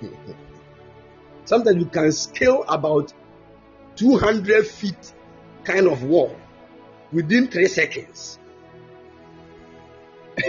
[1.44, 3.12] Sometimes you can scale about
[3.96, 5.12] 200 feet
[5.64, 6.34] kind of wall
[7.12, 8.38] within three seconds.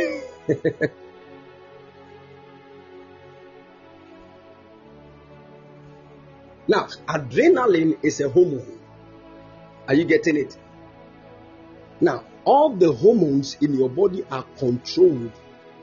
[6.68, 8.80] now, adrenaline is a hormone.
[9.88, 10.58] Are you getting it?
[12.02, 15.32] Now, all the hormones in your body are controlled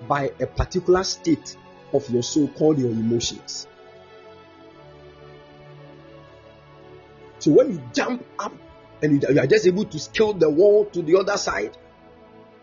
[0.08, 1.56] by a particular state
[1.92, 3.66] of your soul called your emotions.
[7.40, 8.52] So when you jump up
[9.02, 11.76] and you, are just able to scale the wall to the other side,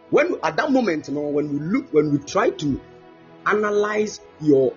[0.10, 2.82] when at that moment, you know, when we look, when we try to
[3.46, 4.74] analyze your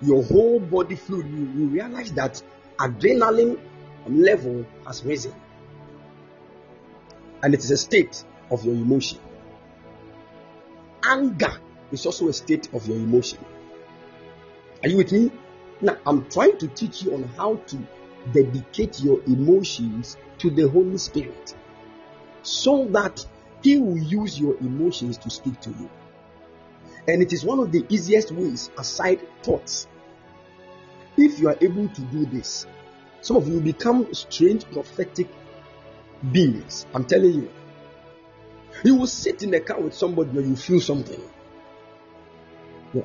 [0.00, 2.40] your whole body fluid, you, you realize that
[2.78, 3.58] adrenaline
[4.06, 5.34] level has risen,
[7.42, 9.18] and it is a state of your emotion.
[11.04, 11.58] Anger
[11.92, 13.38] is also a state of your emotion.
[14.82, 15.30] Are you with me?
[15.80, 17.78] Now, I'm trying to teach you on how to
[18.32, 21.54] dedicate your emotions to the Holy Spirit
[22.42, 23.24] so that
[23.62, 25.90] He will use your emotions to speak to you.
[27.08, 29.86] And it is one of the easiest ways aside thoughts.
[31.16, 32.66] If you are able to do this,
[33.20, 35.28] some of you become strange prophetic
[36.32, 36.86] beings.
[36.94, 37.50] I'm telling you.
[38.84, 41.20] You will sit in the car with somebody when you feel something.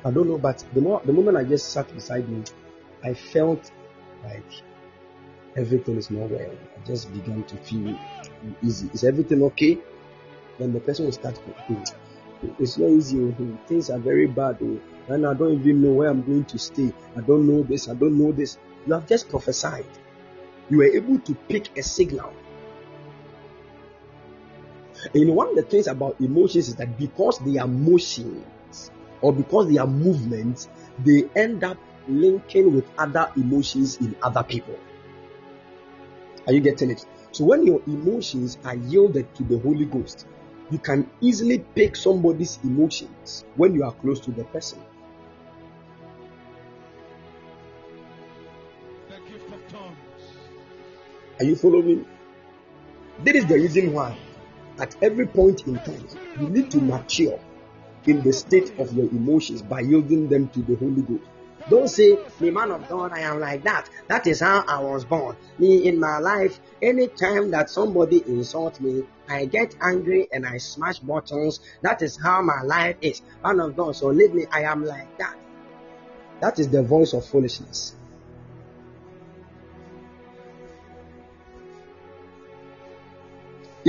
[0.04, 2.44] I don't know, but the more the moment I just sat beside him,
[3.04, 3.70] I felt
[4.24, 4.44] like
[5.56, 6.50] everything is not well.
[6.50, 7.98] I just began to feel
[8.62, 8.88] easy.
[8.92, 9.78] Is everything okay?
[10.58, 11.40] Then the person will start.
[12.58, 13.20] It's not easy.
[13.20, 13.58] Oh.
[13.66, 14.58] Things are very bad.
[14.62, 14.80] Oh.
[15.08, 16.92] And I don't even know where I'm going to stay.
[17.16, 17.88] I don't know this.
[17.88, 18.58] I don't know this.
[18.86, 19.86] You have just prophesied.
[20.70, 22.32] You were able to pick a signal
[25.14, 29.68] know, one of the things about emotions is that because they are motions or because
[29.68, 30.68] they are movements,
[30.98, 34.78] they end up linking with other emotions in other people.
[36.46, 37.06] Are you getting it?
[37.30, 40.26] So when your emotions are yielded to the Holy Ghost,
[40.70, 44.80] you can easily pick somebody's emotions when you are close to the person.
[51.38, 52.06] Are you following?
[53.24, 54.16] That is the reason why,
[54.78, 56.06] at every point in time,
[56.40, 57.38] you need to mature
[58.06, 61.24] in the state of your emotions by yielding them to the Holy Ghost.
[61.70, 63.88] Don't say, me man of God, I am like that.
[64.08, 65.36] That is how I was born.
[65.58, 70.98] Me in my life, anytime that somebody insults me, I get angry and I smash
[70.98, 71.60] buttons.
[71.82, 73.22] That is how my life is.
[73.44, 75.36] Man of God, so leave me, I am like that.
[76.40, 77.94] That is the voice of foolishness.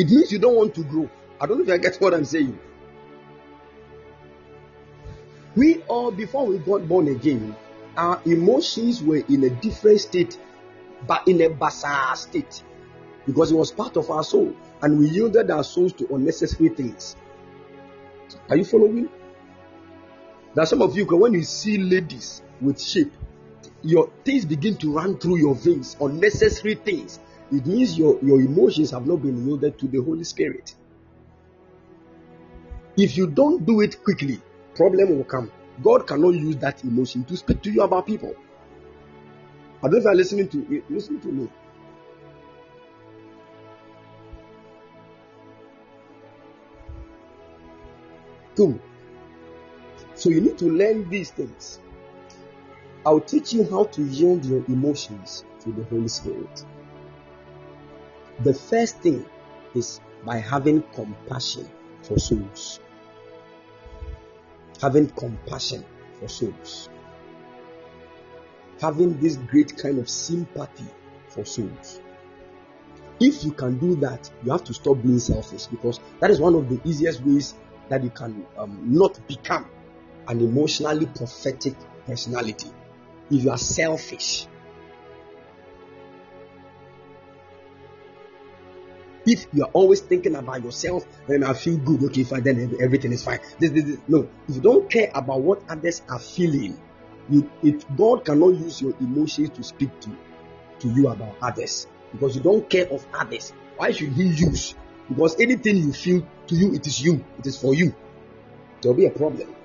[0.03, 1.09] It means you don't want to grow.
[1.39, 2.59] I don't know if I get what I'm saying.
[5.55, 7.55] We all, before we got born again,
[7.95, 10.37] our emotions were in a different state,
[11.07, 12.63] but in a bizarre state,
[13.25, 17.15] because it was part of our soul, and we yielded our souls to unnecessary things.
[18.49, 19.07] Are you following?
[20.53, 23.13] Now, some of you, when you see ladies with shape,
[23.83, 27.21] your things begin to run through your veins, unnecessary things.
[27.51, 30.75] It means your, your emotions have not been yielded to the Holy Spirit.
[32.97, 34.39] If you don't do it quickly,
[34.75, 35.51] problem will come.
[35.81, 38.35] God cannot use that emotion to speak to you about people.
[39.79, 41.49] I don't know if you're listening to eh, listen to me.
[48.55, 48.79] Two.
[50.15, 51.79] So you need to learn these things.
[53.05, 56.65] I'll teach you how to yield your emotions to the Holy Spirit.
[58.43, 59.25] The first thing
[59.73, 61.69] is by having compassion
[62.01, 62.81] for souls.
[64.81, 65.85] Having compassion
[66.19, 66.89] for souls.
[68.81, 70.87] Having this great kind of sympathy
[71.29, 72.01] for souls.
[73.21, 76.55] If you can do that, you have to stop being selfish because that is one
[76.55, 77.53] of the easiest ways
[77.87, 79.67] that you can um, not become
[80.27, 81.75] an emotionally prophetic
[82.05, 82.71] personality.
[83.31, 84.47] If you are selfish,
[89.25, 92.03] If you are always thinking about yourself, then I feel good.
[92.05, 93.39] Okay, fine, then everything is fine.
[93.59, 93.97] This, this, this.
[94.07, 96.77] No, if you don't care about what others are feeling,
[97.29, 97.49] you,
[97.95, 100.09] God cannot use your emotions to speak to,
[100.79, 103.53] to you about others because you don't care of others.
[103.77, 104.75] Why should He use?
[105.07, 107.23] Because anything you feel to you, it is you.
[107.39, 107.95] It is for you.
[108.81, 109.55] There will be a problem.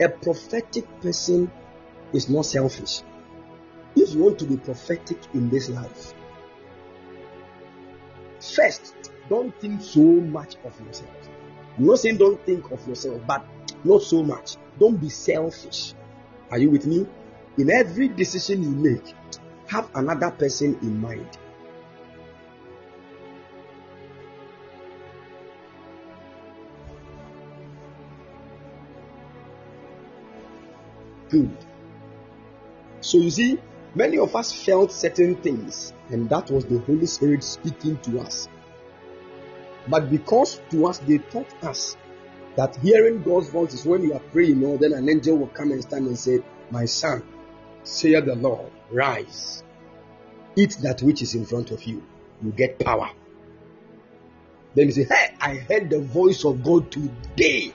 [0.00, 1.50] A prophetic person
[2.12, 3.02] is not selfish.
[3.96, 6.14] If you want to be prophetic in this life,
[8.42, 11.10] First, don't think so much of yourself.
[11.78, 13.46] I'm not saying don't think of yourself, but
[13.84, 14.56] not so much.
[14.80, 15.94] Don't be selfish.
[16.50, 17.06] Are you with me?
[17.56, 19.14] In every decision you make,
[19.68, 21.38] have another person in mind.
[31.28, 31.56] Good.
[33.00, 33.58] So you see,
[33.94, 38.48] Many of us felt certain things, and that was the Holy Spirit speaking to us.
[39.86, 41.98] But because to us they taught us
[42.56, 45.72] that hearing God's voice is when you are praying, know, then an angel will come
[45.72, 46.40] and stand and say,
[46.70, 47.22] My son,
[47.82, 49.62] say the Lord, rise.
[50.56, 52.02] Eat that which is in front of you.
[52.42, 53.10] You get power.
[54.74, 57.74] Then you say, Hey, I heard the voice of God today.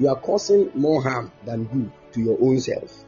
[0.00, 3.04] You are causing more harm than good to your own self.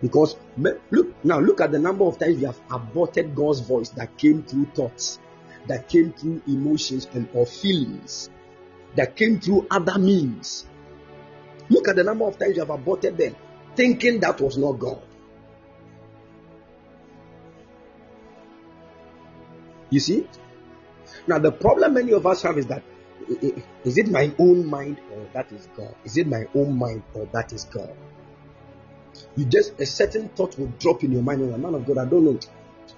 [0.00, 4.16] Because look now, look at the number of times you have aborted God's voice that
[4.18, 5.18] came through thoughts,
[5.66, 8.30] that came through emotions and or feelings,
[8.96, 10.66] that came through other means.
[11.70, 13.34] Look at the number of times you have aborted them,
[13.74, 15.02] thinking that was not God.
[19.90, 20.26] You see?
[21.26, 22.82] Now the problem many of us have is that
[23.84, 25.94] is it my own mind or that is God?
[26.04, 27.94] Is it my own mind or that is God?
[29.36, 31.98] You just a certain thought will drop in your mind, and a man of God,
[31.98, 32.38] I don't know.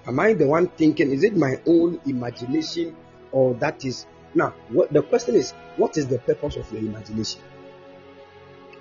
[0.05, 1.11] Am I the one thinking?
[1.11, 2.95] Is it my own imagination
[3.31, 4.53] or that is now?
[4.69, 7.41] What the question is, what is the purpose of your imagination?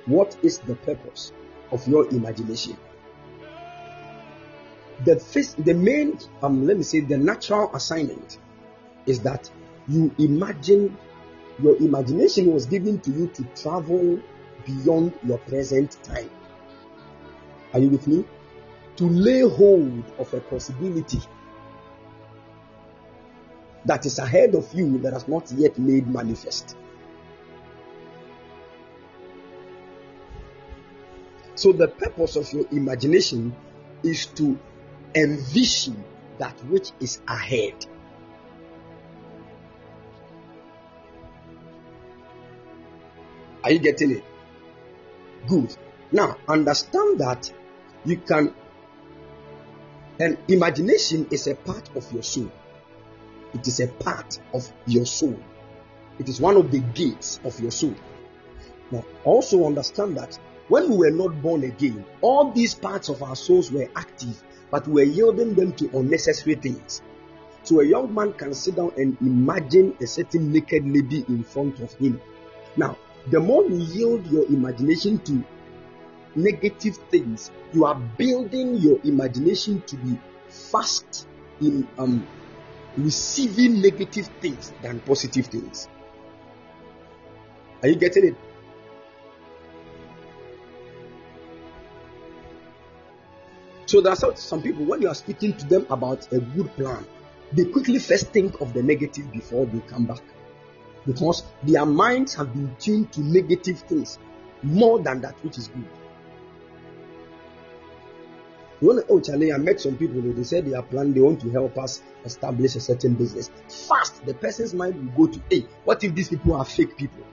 [0.06, 1.32] What is the purpose
[1.72, 2.76] of your imagination?
[5.04, 8.38] The first, the main, um, let me say, the natural assignment
[9.04, 9.50] is that
[9.88, 10.96] you imagine
[11.62, 14.20] your imagination was given to you to travel
[14.66, 16.30] beyond your present time.
[17.72, 18.24] Are you with me?
[18.96, 21.20] To lay hold of a possibility
[23.84, 26.76] that is ahead of you that has not yet made manifest.
[31.54, 33.54] So, the purpose of your imagination
[34.02, 34.58] is to
[35.14, 36.04] envision
[36.38, 37.86] that which is ahead.
[43.66, 44.24] Are you getting it?
[45.48, 45.76] Good.
[46.12, 47.52] Now, understand that
[48.04, 48.54] you can,
[50.20, 52.52] and imagination is a part of your soul.
[53.54, 55.36] It is a part of your soul.
[56.20, 57.96] It is one of the gates of your soul.
[58.92, 60.38] Now, also understand that
[60.68, 64.40] when we were not born again, all these parts of our souls were active,
[64.70, 67.02] but we were yielding them to unnecessary things.
[67.64, 71.80] So a young man can sit down and imagine a certain naked lady in front
[71.80, 72.20] of him.
[72.76, 72.96] Now,
[73.30, 75.44] the more you yield your imagination to
[76.34, 81.26] negative things, you are building your imagination to be fast
[81.60, 82.26] in um,
[82.96, 85.88] receiving negative things than positive things.
[87.82, 88.36] Are you getting it?
[93.86, 97.06] So there are some people when you are speaking to them about a good plan,
[97.52, 100.22] they quickly first think of the negative before they come back.
[101.06, 104.18] Because their minds have been tuned to negative things
[104.62, 105.88] more than that which is good.
[108.80, 111.50] When, oh, Charlie, I met some people, they said they are planning, they want to
[111.50, 113.50] help us establish a certain business.
[113.68, 117.24] Fast, the person's mind will go to, hey, what if these people are fake people?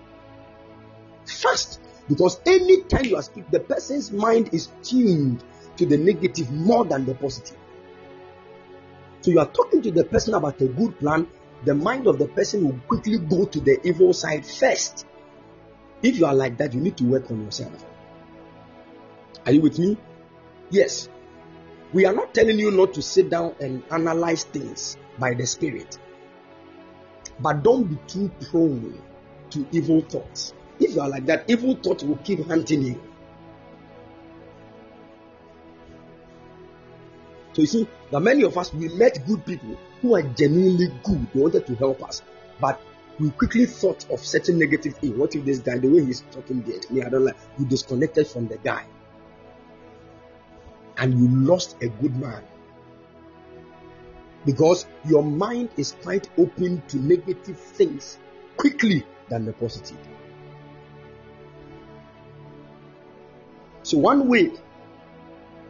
[1.26, 5.44] Fast, because anytime you are speaking, the person's mind is tuned
[5.76, 7.58] to the negative more than the positive.
[9.20, 11.28] So you are talking to the person about a good plan,
[11.66, 15.06] the mind of the person will quickly go to the evil side first.
[16.02, 17.86] If you are like that, you need to work on yourself.
[19.46, 19.98] Are you with me?
[20.70, 21.10] Yes.
[21.94, 25.98] We are not telling you not to sit down and analyze things by the Spirit.
[27.40, 29.02] But don't be too prone
[29.52, 30.54] to evil thoughts.
[30.80, 33.02] If you are like that, evil thoughts will keep hunting you.
[37.54, 41.26] So you see, that many of us we met good people who are genuinely good.
[41.34, 42.22] They wanted to help us,
[42.60, 42.80] but
[43.20, 45.18] we quickly thought of certain negative thing.
[45.18, 47.38] What if this guy, the way he's talking there, me, I don't like.
[47.58, 48.86] You disconnected from the guy,
[50.98, 52.44] and you lost a good man
[54.46, 58.18] because your mind is quite open to negative things
[58.58, 59.98] quickly than the positive.
[63.84, 64.52] So one way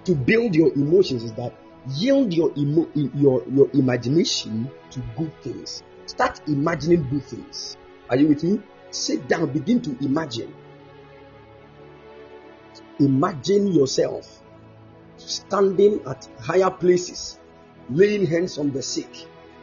[0.06, 1.54] to build your emotions is that
[1.88, 5.84] yield your emo- your your imagination to good things.
[6.06, 7.78] Start imagining good things.
[8.10, 8.62] Are you with me?
[8.92, 10.54] Sit down, begin to imagine.
[13.00, 14.42] Imagine yourself
[15.18, 17.40] standing at higher places,
[17.90, 19.10] laying hands on the sick,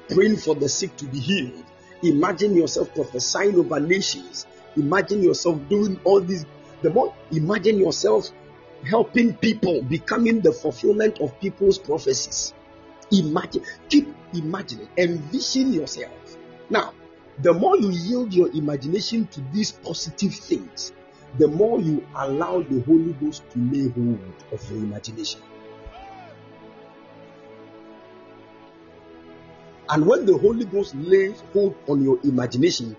[0.08, 1.64] praying for the sick to be healed.
[2.02, 4.46] Imagine yourself prophesying over nations.
[4.76, 6.46] Imagine yourself doing all these.
[6.82, 8.30] The more imagine yourself
[8.86, 12.54] helping people, becoming the fulfillment of people's prophecies.
[13.12, 16.12] Imagine, keep imagining, envision yourself.
[16.68, 16.92] Now,
[17.38, 20.92] the more you yield your imagination to these positive things,
[21.38, 24.20] the more you allow the Holy Ghost to lay hold
[24.52, 25.40] of your imagination.
[29.88, 32.96] And when the Holy Ghost lays hold on your imagination,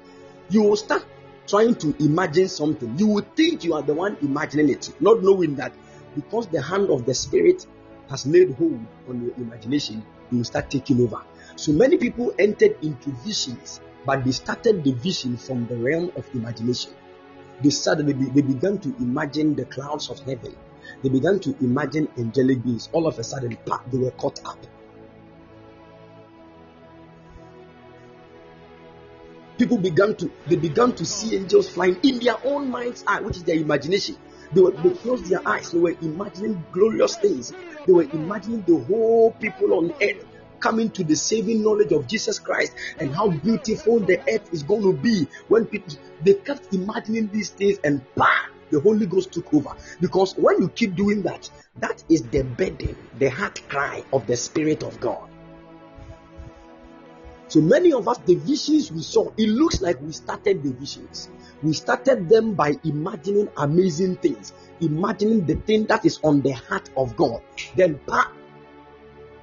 [0.49, 1.05] you will start
[1.51, 2.97] trying to imagine something.
[2.97, 5.73] You will think you are the one imagining it, not knowing that
[6.15, 7.67] because the hand of the Spirit
[8.09, 8.79] has laid hold
[9.09, 11.21] on your imagination, you will start taking over.
[11.57, 16.25] So many people entered into visions, but they started the vision from the realm of
[16.33, 16.93] imagination.
[17.61, 20.55] They they, they began to imagine the clouds of heaven.
[21.03, 22.87] They began to imagine angelic beings.
[22.93, 23.57] All of a sudden,
[23.91, 24.57] they were caught up.
[29.61, 33.37] People began to they began to see angels flying in their own mind's eye, which
[33.37, 34.17] is their imagination.
[34.53, 37.53] They were they closed their eyes, they were imagining glorious things.
[37.85, 40.25] They were imagining the whole people on earth
[40.59, 44.81] coming to the saving knowledge of Jesus Christ and how beautiful the earth is going
[44.81, 45.93] to be when people
[46.23, 49.75] they kept imagining these things and bam, the Holy Ghost took over.
[49.99, 51.47] Because when you keep doing that,
[51.77, 55.30] that is the burden, the heart cry of the Spirit of God.
[57.51, 61.29] So many of us, the visions we saw, it looks like we started the visions.
[61.61, 66.89] We started them by imagining amazing things, imagining the thing that is on the heart
[66.95, 67.41] of God.
[67.75, 68.31] Then, bah,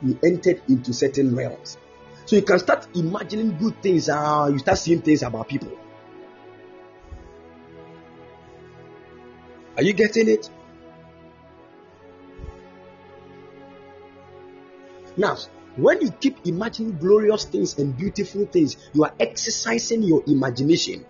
[0.02, 1.76] we entered into certain realms.
[2.24, 4.08] So you can start imagining good things.
[4.08, 5.76] Uh, you start seeing things about people.
[9.76, 10.48] Are you getting it?
[15.18, 15.36] Now,
[15.78, 21.04] when you keep imagining glorious things and beautiful things, you are exercising your imagination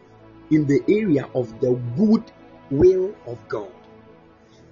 [0.51, 2.31] in the area of the good
[2.71, 3.73] will of God.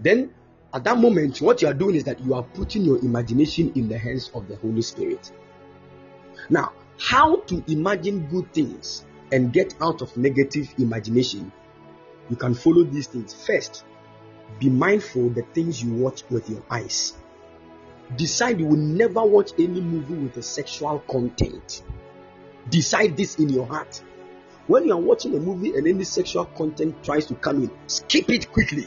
[0.00, 0.30] Then,
[0.76, 3.88] At that moment, what you are doing is that you are putting your imagination in
[3.88, 5.32] the hands of the Holy Spirit.
[6.50, 11.50] Now, how to imagine good things and get out of negative imagination?
[12.28, 13.32] You can follow these things.
[13.32, 13.86] First,
[14.58, 17.14] be mindful the things you watch with your eyes.
[18.14, 21.82] Decide you will never watch any movie with a sexual content.
[22.70, 24.00] Decide this in your heart.
[24.68, 28.30] When you are watching a movie and any sexual content tries to come in, skip
[28.30, 28.86] it quickly.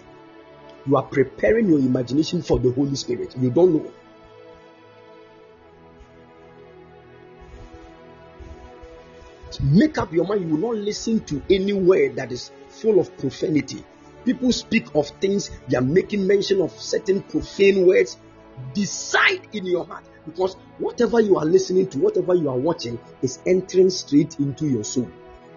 [0.86, 3.36] You are preparing your imagination for the Holy Spirit.
[3.38, 3.91] You don't know.
[9.62, 13.16] Make up your mind you will not listen to any word that is full of
[13.18, 13.84] profanity.
[14.24, 18.18] People speak of things, they are making mention of certain profane words.
[18.73, 23.40] Decide in your heart because whatever you are listening to, whatever you are watching, is
[23.45, 25.10] entering straight into your soul.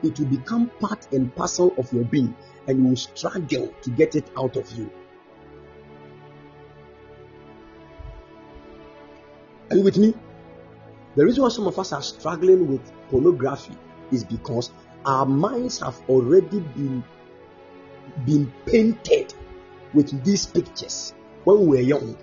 [0.02, 2.34] It will become part and parcel of your being,
[2.66, 4.90] and you will struggle to get it out of you.
[9.70, 10.14] Are you with me?
[11.14, 13.74] The reason why some of us are struggling with pornography
[14.10, 14.70] is because
[15.04, 17.04] our minds have already been
[18.26, 19.32] been painted
[19.94, 21.14] with these pictures
[21.44, 22.16] when we were young.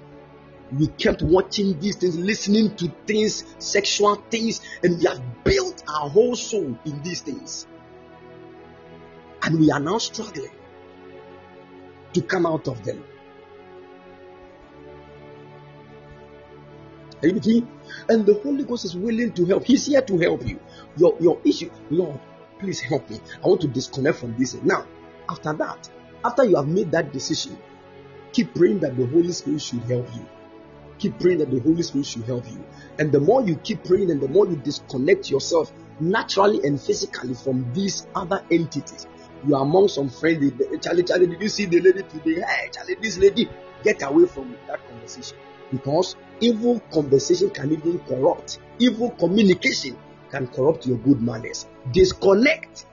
[0.71, 6.09] We kept watching these things, listening to things, sexual things, and we have built our
[6.09, 7.65] whole soul in these things.
[9.41, 10.51] And we are now struggling
[12.13, 13.03] to come out of them.
[17.21, 17.67] Are you with me?
[18.07, 19.65] And the Holy Ghost is willing to help.
[19.65, 20.59] He's here to help you.
[20.97, 22.19] Your, your issue, Lord,
[22.59, 23.19] please help me.
[23.43, 24.53] I want to disconnect from this.
[24.55, 24.85] Now,
[25.27, 25.89] after that,
[26.23, 27.57] after you have made that decision,
[28.31, 30.25] keep praying that the Holy Spirit should help you.
[30.99, 32.63] Keep praying that the Holy Spirit should help you.
[32.99, 37.33] And the more you keep praying and the more you disconnect yourself naturally and physically
[37.33, 39.07] from these other entities,
[39.47, 40.51] you are among some friends.
[40.81, 42.41] Charlie, Charlie, did you see the lady today?
[42.41, 43.49] Hey, Charlie, this lady,
[43.83, 45.37] get away from that conversation
[45.71, 49.97] because evil conversation can even corrupt, evil communication
[50.31, 51.65] can corrupt your good manners.
[51.91, 52.85] Disconnect.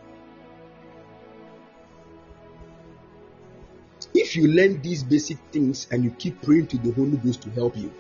[4.15, 7.51] If you learn these basic things and you keep praying to the Holy Ghost to
[7.51, 7.93] help you,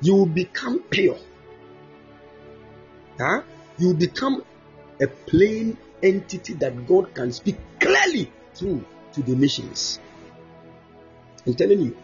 [0.00, 1.18] you will become pure.
[3.18, 3.42] Huh?
[3.78, 4.44] You will become
[5.00, 10.00] a plain entity that God can speak clearly through to the nations.
[11.46, 11.96] I'm telling you.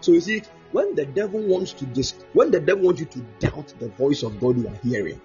[0.00, 3.20] So you see, when the devil wants to dis- when the devil wants you to
[3.40, 5.20] doubt the voice of God you are hearing,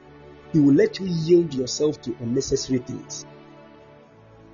[0.51, 3.25] he will let you yield yourself to unnecessary things.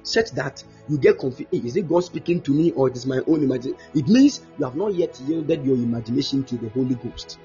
[0.04, 1.54] Such that you get confused.
[1.54, 3.80] Eh, hey, is it God speaking to me or it is my own imagination?
[3.94, 7.38] It means you have not yet yielded your imagination to the Holy Ghost.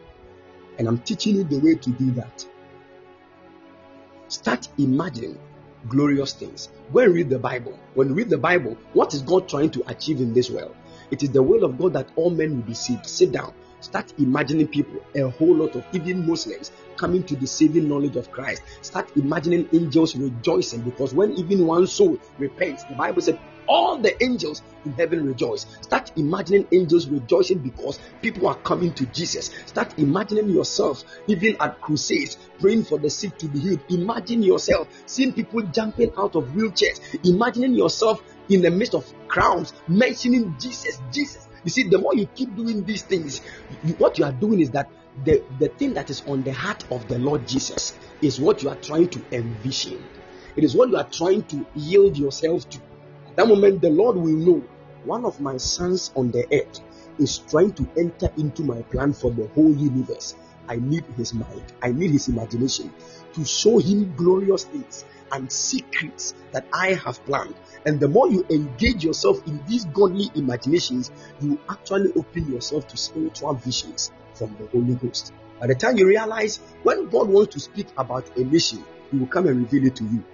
[0.79, 2.47] And I'm teaching you the way to do that.
[4.29, 5.39] Start imagining
[5.89, 6.71] glorious things.
[6.93, 7.79] Go and read the Bible.
[7.95, 10.75] When you read the Bible, what is God trying to achieve in this world?
[11.11, 13.07] It is the will of God that all men will be saved.
[13.07, 13.53] Sit down.
[13.85, 18.31] Start imagining people, a whole lot of even Muslims coming to the saving knowledge of
[18.31, 18.63] Christ.
[18.81, 24.23] Start imagining angels rejoicing because when even one soul repents, the Bible said all the
[24.23, 25.67] angels in heaven rejoice.
[25.83, 29.51] Start imagining angels rejoicing because people are coming to Jesus.
[29.67, 33.81] Start imagining yourself even at crusades praying for the sick to be healed.
[33.91, 37.01] Imagine yourself seeing people jumping out of wheelchairs.
[37.25, 41.49] Imagining yourself in the midst of crowds mentioning Jesus, Jesus.
[41.65, 43.41] You see, the more you keep doing these things,
[43.99, 44.91] what you are doing is that
[45.25, 48.69] the, the thing that is on the heart of the Lord Jesus is what you
[48.69, 50.03] are trying to envision.
[50.57, 52.79] It is what you are trying to yield yourself to.
[53.29, 54.63] At that moment, the Lord will know
[55.05, 56.81] one of my sons on the earth
[57.19, 60.35] is trying to enter into my plan for the whole universe.
[60.69, 62.93] I need his mind, I need his imagination
[63.35, 67.55] to show him glorious things and secrets that I have planned.
[67.87, 72.97] And the more you engage yourself in these godly imaginations, you actually open yourself to
[72.97, 75.33] spiritual visions from the Holy Ghost.
[75.61, 79.27] By the time you realize when God wants to speak about a nation, He will
[79.27, 80.25] come and reveal it to you.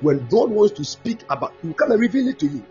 [0.00, 2.64] When God wants to speak about, He will come and reveal it to you.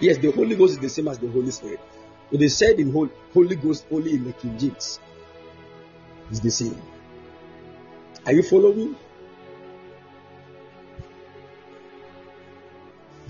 [0.00, 1.80] Yes, the Holy Ghost is the same as the Holy Spirit.
[2.30, 5.00] It is said in Holy Ghost only in the King James.
[6.30, 6.80] It's the same.
[8.24, 8.96] Are you following?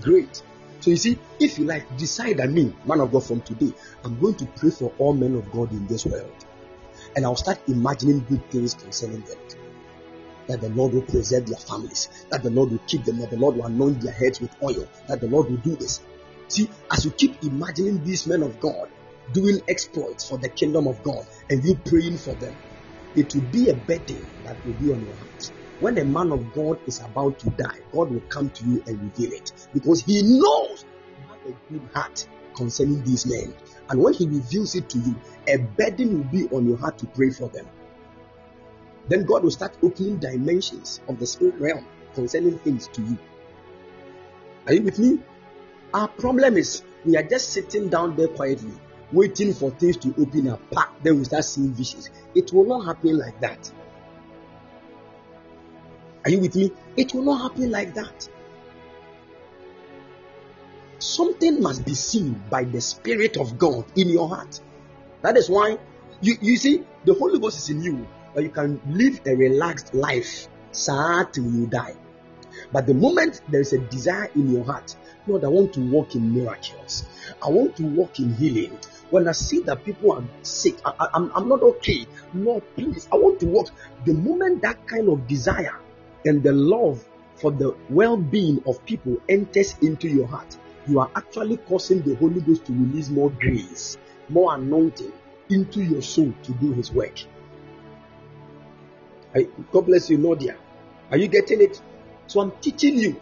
[0.01, 0.41] Great.
[0.79, 3.71] So you see, if you like, decide that me, man of God, from today,
[4.03, 6.45] I'm going to pray for all men of God in this world.
[7.15, 9.37] And I'll start imagining good things concerning them.
[10.47, 13.37] That the Lord will preserve their families, that the Lord will keep them, that the
[13.37, 16.01] Lord will anoint their heads with oil, that the Lord will do this.
[16.47, 18.89] See, as you keep imagining these men of God
[19.33, 22.55] doing exploits for the kingdom of God and you praying for them,
[23.15, 25.51] it will be a burden that will be on your heart.
[25.81, 29.01] When a man of God is about to die, God will come to you and
[29.01, 30.85] reveal it because He knows
[31.17, 33.53] you have a good heart concerning these men.
[33.89, 35.15] And when He reveals it to you,
[35.47, 37.67] a burden will be on your heart to pray for them.
[39.09, 41.83] Then God will start opening dimensions of the spirit realm
[42.13, 43.17] concerning things to you.
[44.67, 45.19] Are you with me?
[45.95, 48.73] Our problem is we are just sitting down there quietly,
[49.11, 50.61] waiting for things to open up.
[51.01, 52.11] Then we start seeing visions.
[52.35, 53.71] It will not happen like that.
[56.23, 56.71] Are you with me?
[56.95, 58.29] It will not happen like that.
[60.99, 64.59] Something must be seen by the Spirit of God in your heart.
[65.23, 65.79] That is why
[66.21, 69.95] you, you see the Holy Ghost is in you, but you can live a relaxed
[69.95, 71.95] life, sad till you die.
[72.71, 74.95] But the moment there is a desire in your heart,
[75.25, 77.05] Lord, I want to walk in miracles.
[77.43, 78.77] I want to walk in healing.
[79.09, 82.05] When I see that people are sick, I, am not okay.
[82.33, 83.69] Lord, please, I want to walk.
[84.05, 85.77] The moment that kind of desire
[86.25, 90.57] and the love for the well being of people enters into your heart,
[90.87, 93.97] you are actually causing the Holy Ghost to release more grace,
[94.29, 95.11] more anointing
[95.49, 97.19] into your soul to do His work.
[99.71, 100.57] God bless you, Nadia.
[101.09, 101.81] Are you getting it?
[102.27, 103.19] So I'm teaching you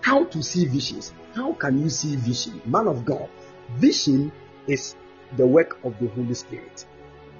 [0.00, 1.12] how to see visions.
[1.34, 2.60] How can you see vision?
[2.64, 3.28] Man of God,
[3.76, 4.32] vision
[4.66, 4.96] is
[5.36, 6.86] the work of the Holy Spirit.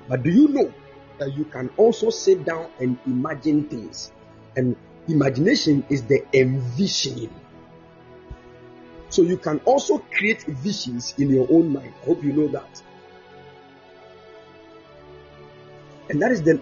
[0.08, 0.72] But do you know
[1.18, 4.12] that you can also sit down and imagine things?
[4.56, 4.76] And
[5.08, 7.32] imagination is the envisioning.
[9.08, 11.92] So you can also create visions in your own mind.
[12.02, 12.82] I hope you know that.
[16.08, 16.60] And that is the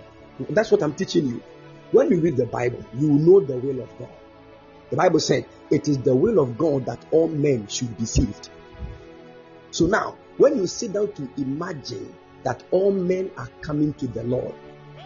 [0.51, 1.43] that's what I'm teaching you.
[1.91, 4.11] When you read the Bible, you know the will of God.
[4.91, 8.51] The Bible said it is the will of God that all men should be saved.
[9.71, 14.23] So now, when you sit down to imagine that all men are coming to the
[14.25, 14.55] Lord,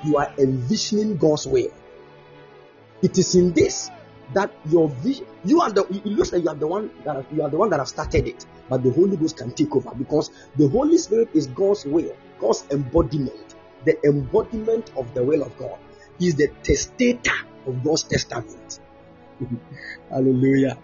[0.05, 1.73] you are envisioning God's will.
[3.03, 3.91] It is in this
[4.33, 5.83] that your vision, you are the.
[5.91, 8.27] It looks like you are the one that you are the one that have started
[8.29, 12.15] it, but the Holy Ghost can take over because the Holy Spirit is God's will,
[12.39, 15.79] God's embodiment, the embodiment of the will of God.
[16.19, 17.35] He is the testator
[17.67, 18.79] of God's testament.
[20.11, 20.79] Hallelujah.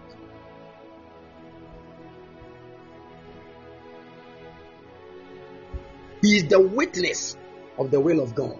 [6.21, 7.37] He is the witness
[7.77, 8.59] of the will of God.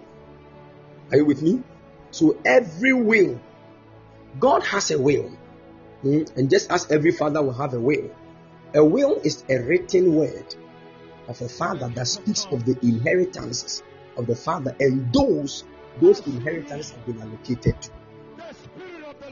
[1.10, 1.62] Are you with me?
[2.10, 3.38] So every will
[4.38, 5.30] God has a will.
[6.02, 6.22] Hmm?
[6.36, 8.10] And just as every father will have a will,
[8.74, 10.54] a will is a written word
[11.28, 13.82] of a father that speaks of the inheritances
[14.16, 15.64] of the father and those
[16.00, 17.90] those inheritances have been allocated to.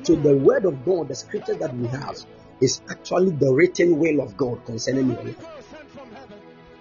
[0.03, 2.19] So the word of God, the scripture that we have,
[2.61, 5.47] is actually the written will of God concerning your life.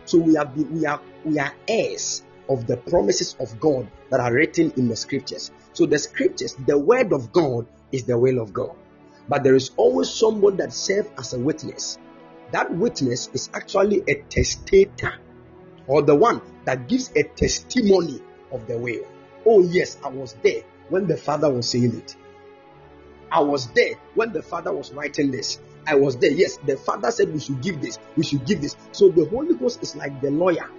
[0.06, 4.34] So we are we are we are heirs of the promises of God that are
[4.34, 5.52] written in the scriptures.
[5.74, 8.76] So the scriptures, the word of God, is the will of God.
[9.30, 11.98] But there is always someone that serves as a witness.
[12.52, 15.16] That witness is actually a testator
[15.88, 19.06] or the one that gives a testimony of the will.
[19.46, 22.16] Oh, yes, I was there when the father was saying it.
[23.32, 25.60] I was there when the father was writing this.
[25.86, 26.32] I was there.
[26.32, 28.76] Yes, the father said we should give this, we should give this.
[28.92, 30.70] So the Holy Ghost is like the lawyer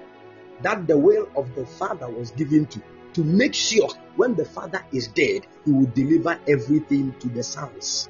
[0.62, 2.82] that the will of the father was given to
[3.14, 8.08] to make sure when the father is dead, he will deliver everything to the sons.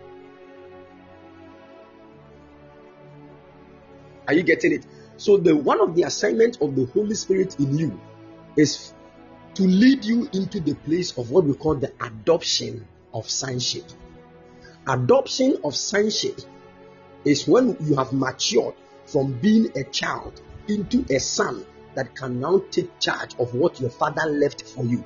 [4.27, 4.87] Are you getting it?
[5.17, 8.01] So the one of the assignments of the Holy Spirit in you
[8.57, 8.93] is
[9.55, 13.85] to lead you into the place of what we call the adoption of sonship.
[14.87, 16.41] Adoption of sonship
[17.25, 18.75] is when you have matured
[19.07, 21.65] from being a child into a son
[21.99, 25.05] that can now take charge of what your father left for you.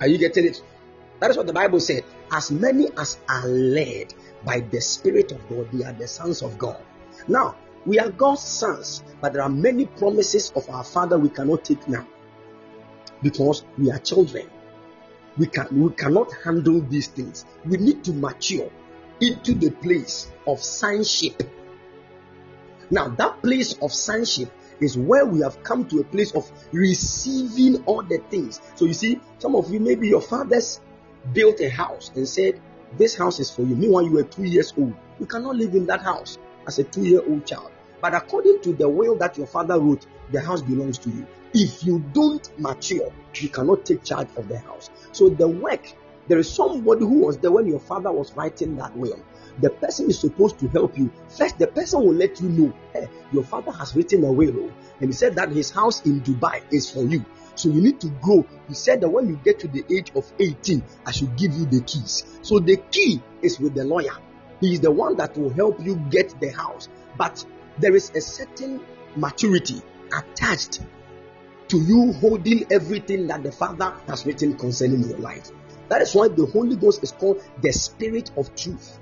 [0.00, 0.62] Are you getting it?
[1.18, 2.04] That is what the Bible said.
[2.30, 4.14] As many as are led
[4.44, 6.80] by the Spirit of God, they are the sons of God.
[7.26, 11.64] Now, we are God's sons, but there are many promises of our Father we cannot
[11.64, 12.06] take now
[13.22, 14.48] because we are children.
[15.36, 17.44] We can we cannot handle these things.
[17.64, 18.70] We need to mature
[19.20, 21.42] into the place of sonship
[22.90, 24.50] now, that place of sonship
[24.80, 28.60] is where we have come to a place of receiving all the things.
[28.76, 30.80] So, you see, some of you, maybe your fathers
[31.32, 32.60] built a house and said,
[32.96, 33.76] This house is for you.
[33.76, 34.94] Meanwhile, you were two years old.
[35.20, 37.70] You cannot live in that house as a two year old child.
[38.00, 41.26] But according to the will that your father wrote, the house belongs to you.
[41.52, 44.88] If you don't mature, you cannot take charge of the house.
[45.12, 45.92] So, the work,
[46.28, 49.20] there is somebody who was there when your father was writing that will
[49.60, 51.10] the person is supposed to help you.
[51.28, 54.70] First, the person will let you know, hey, your father has written a will,
[55.00, 57.24] and he said that his house in Dubai is for you.
[57.54, 58.46] So you need to grow.
[58.68, 61.66] He said that when you get to the age of 18, I should give you
[61.66, 62.24] the keys.
[62.42, 64.14] So the key is with the lawyer.
[64.60, 66.88] He is the one that will help you get the house.
[67.16, 67.44] But
[67.78, 68.80] there is a certain
[69.16, 69.82] maturity
[70.16, 70.80] attached
[71.68, 75.50] to you holding everything that the Father has written concerning your life.
[75.88, 79.00] That is why the Holy Ghost is called the Spirit of Truth.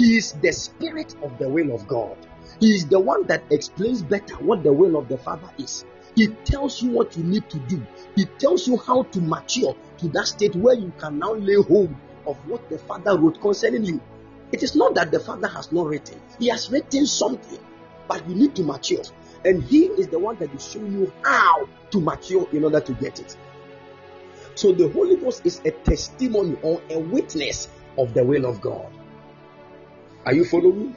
[0.00, 2.16] He is the Spirit of the will of God.
[2.58, 5.84] He is the one that explains better what the will of the Father is.
[6.16, 7.86] He tells you what you need to do.
[8.16, 11.94] He tells you how to mature to that state where you can now lay hold
[12.26, 14.00] of what the Father wrote concerning you.
[14.52, 17.58] It is not that the Father has not written, He has written something,
[18.08, 19.02] but you need to mature.
[19.44, 22.92] And He is the one that is showing you how to mature in order to
[22.94, 23.36] get it.
[24.54, 27.68] So the Holy Ghost is a testimony or a witness
[27.98, 28.90] of the will of God.
[30.26, 30.94] Are you following?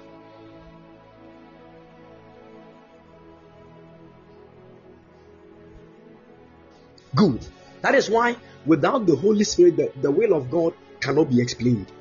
[7.15, 7.45] Good.
[7.81, 8.35] That is why
[8.65, 11.91] without the Holy Spirit, the, the will of God cannot be explained.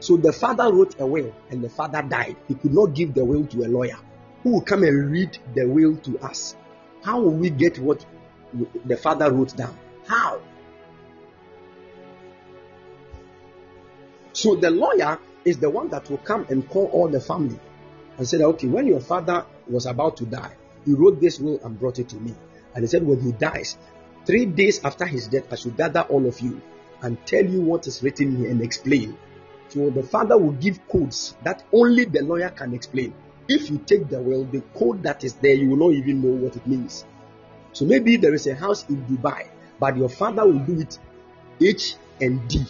[0.00, 2.36] So the father wrote a will and the father died.
[2.48, 3.98] He could not give the will to a lawyer
[4.42, 6.56] who will come and read the will to us.
[7.02, 8.04] How will we get what
[8.84, 9.76] the father wrote down?
[10.06, 10.40] How?
[14.32, 17.58] So the lawyer is the one that will come and call all the family
[18.16, 20.54] and say, okay, when your father was about to die,
[20.84, 22.34] he wrote this will and brought it to me.
[22.74, 23.76] And he said, when he dies,
[24.24, 26.60] three days after his death, I should gather all of you
[27.02, 29.16] and tell you what is written here and explain.
[29.68, 33.14] So the father will give codes that only the lawyer can explain.
[33.48, 36.44] If you take the will, the code that is there, you will not even know
[36.44, 37.04] what it means.
[37.72, 39.48] So maybe there is a house in Dubai,
[39.78, 40.98] but your father will do it
[41.60, 42.64] H and D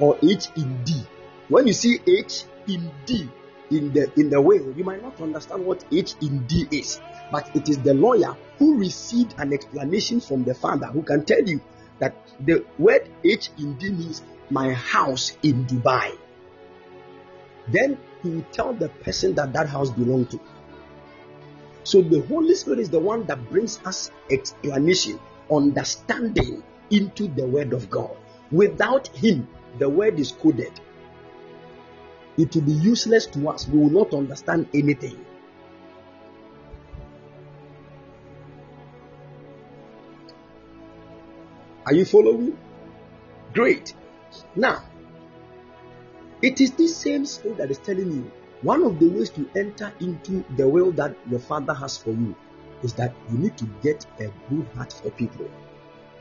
[0.00, 1.06] or H in D.
[1.48, 3.28] When you see H in D
[3.70, 7.00] in the in the will, you might not understand what H in D is,
[7.30, 11.42] but it is the lawyer who received an explanation from the father who can tell
[11.42, 11.60] you
[11.98, 16.16] that the word H in D means my house in Dubai.
[17.68, 20.40] Then he will tell the person that that house belonged to.
[21.84, 25.18] So the Holy Spirit is the one that brings us explanation,
[25.50, 28.16] understanding into the Word of God.
[28.50, 29.48] Without Him,
[29.78, 30.72] the Word is coded.
[32.38, 33.66] It will be useless to us.
[33.68, 35.24] We will not understand anything.
[41.84, 42.56] Are you following?
[43.52, 43.94] Great.
[44.54, 44.84] Now,
[46.42, 48.30] it is this same spirit that is telling you
[48.62, 52.36] one of the ways to enter into the will that your father has for you
[52.82, 55.50] is that you need to get a good heart for people.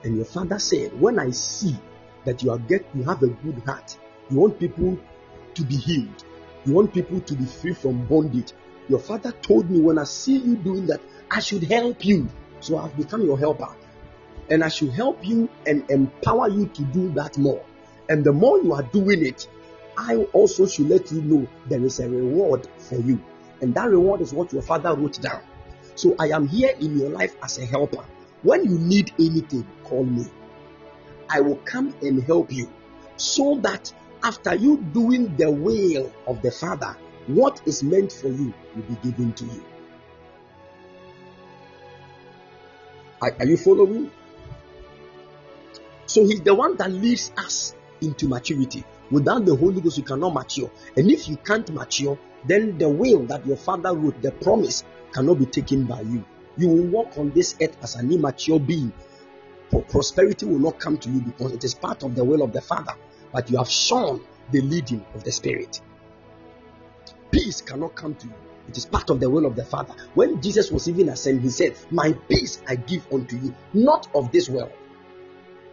[0.03, 1.77] And your father said, When I see
[2.25, 3.97] that you are get you have a good heart,
[4.29, 4.97] you want people
[5.57, 6.23] to be healed,
[6.65, 8.53] you want people to be free from bondage.
[8.89, 12.29] Your father told me when I see you doing that, I should help you.
[12.59, 13.75] So I've become your helper.
[14.49, 17.63] And I should help you and empower you to do that more.
[18.09, 19.47] And the more you are doing it,
[19.97, 23.21] I also should let you know there is a reward for you.
[23.61, 25.41] And that reward is what your father wrote down.
[25.95, 28.05] So I am here in your life as a helper.
[28.43, 30.25] When you need anything, call me.
[31.29, 32.71] I will come and help you
[33.17, 33.91] so that
[34.23, 36.95] after you doing the will of the Father,
[37.27, 39.63] what is meant for you will be given to you.
[43.21, 44.11] Are, are you following?
[46.05, 48.83] So he's the one that leads us into maturity.
[49.09, 50.69] Without the Holy Ghost, you cannot mature.
[50.95, 54.83] And if you can't mature, then the will that your father wrote, the promise,
[55.13, 56.23] cannot be taken by you.
[56.57, 58.91] You will walk on this earth as an immature being.
[59.69, 62.53] For prosperity will not come to you because it is part of the will of
[62.53, 62.93] the Father.
[63.31, 64.21] But you have shown
[64.51, 65.81] the leading of the Spirit.
[67.31, 68.33] Peace cannot come to you.
[68.69, 69.93] It is part of the will of the Father.
[70.13, 74.31] When Jesus was even ascended, he said, My peace I give unto you, not of
[74.31, 74.71] this world.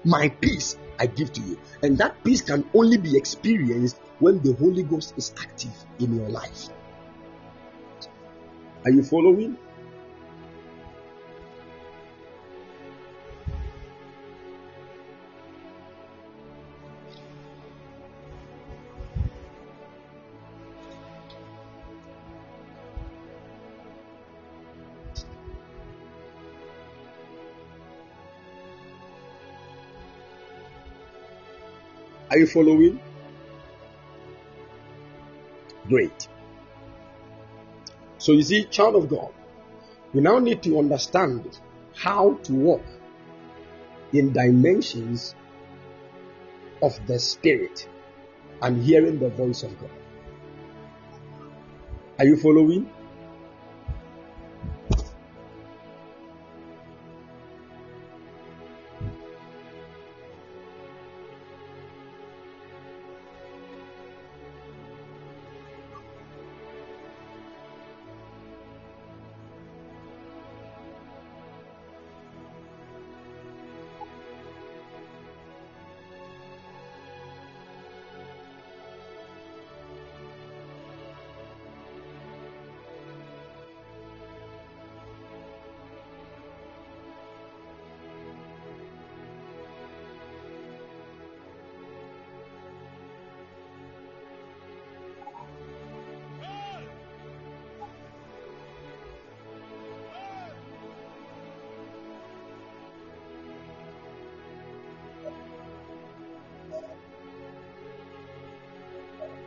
[0.04, 1.58] My peace I give to you.
[1.82, 6.28] And that peace can only be experienced when the Holy Ghost is active in your
[6.28, 6.68] life.
[8.84, 9.56] Are you following?
[32.34, 32.98] Are you following?
[35.86, 36.26] Great.
[38.18, 39.32] So you see, child of God,
[40.12, 41.60] we now need to understand
[41.94, 42.82] how to walk
[44.12, 45.36] in dimensions
[46.82, 47.88] of the Spirit
[48.62, 49.90] and hearing the voice of God.
[52.18, 52.90] Are you following?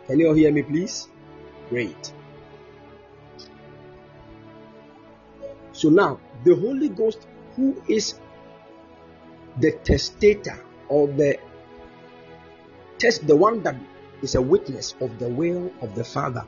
[0.07, 1.07] Can you all hear me, please?
[1.69, 2.13] Great.
[5.73, 8.15] So now, the Holy Ghost, who is
[9.59, 11.37] the testator or the
[12.97, 13.75] test, the one that
[14.21, 16.45] is a witness of the will of the Father,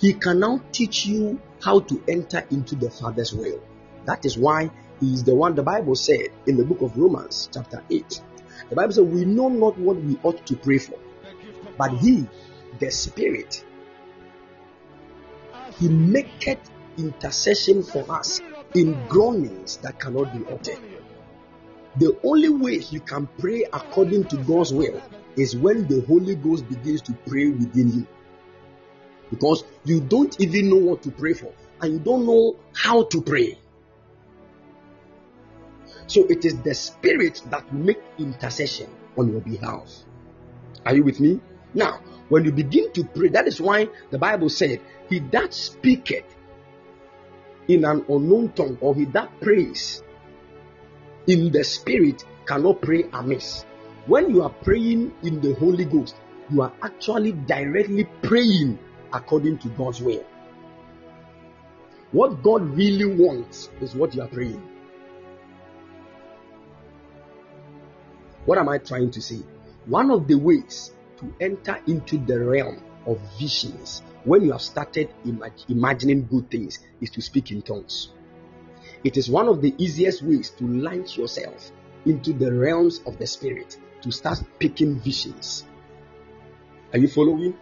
[0.00, 3.60] he can now teach you how to enter into the Father's will.
[4.06, 4.70] That is why
[5.00, 8.20] he is the one the Bible said in the book of Romans, chapter 8.
[8.70, 10.98] The Bible says, We know not what we ought to pray for,
[11.76, 12.26] but he,
[12.82, 13.64] the Spirit,
[15.78, 16.58] he maketh
[16.98, 18.40] intercession for us
[18.74, 20.80] in groanings that cannot be uttered.
[21.96, 25.00] The only way you can pray according to God's will
[25.36, 28.06] is when the Holy Ghost begins to pray within you.
[29.30, 33.22] Because you don't even know what to pray for and you don't know how to
[33.22, 33.58] pray.
[36.08, 39.88] So it is the Spirit that make intercession on your behalf.
[40.84, 41.40] Are you with me?
[41.74, 46.24] Now, when you begin to pray, that is why the Bible said, He that speaketh
[47.68, 50.02] in an unknown tongue, or he that prays
[51.26, 53.64] in the Spirit cannot pray amiss.
[54.06, 56.16] When you are praying in the Holy Ghost,
[56.50, 58.78] you are actually directly praying
[59.12, 60.24] according to God's will.
[62.10, 64.62] What God really wants is what you are praying.
[68.44, 69.40] What am I trying to say?
[69.86, 70.92] One of the ways
[71.22, 76.80] to enter into the realm of visions when you have started imag- imagining good things
[77.00, 78.12] is to speak in tongues.
[79.04, 81.72] It is one of the easiest ways to launch yourself
[82.04, 85.64] into the realms of the spirit to start picking visions.
[86.92, 87.56] Are you following?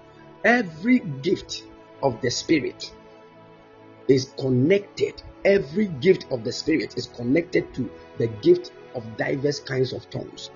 [0.45, 1.65] Every gift
[2.03, 2.93] of the spirit
[4.09, 5.23] is connected.
[5.45, 10.51] Every gift of the spirit is connected to the gift of diverse kinds of tongues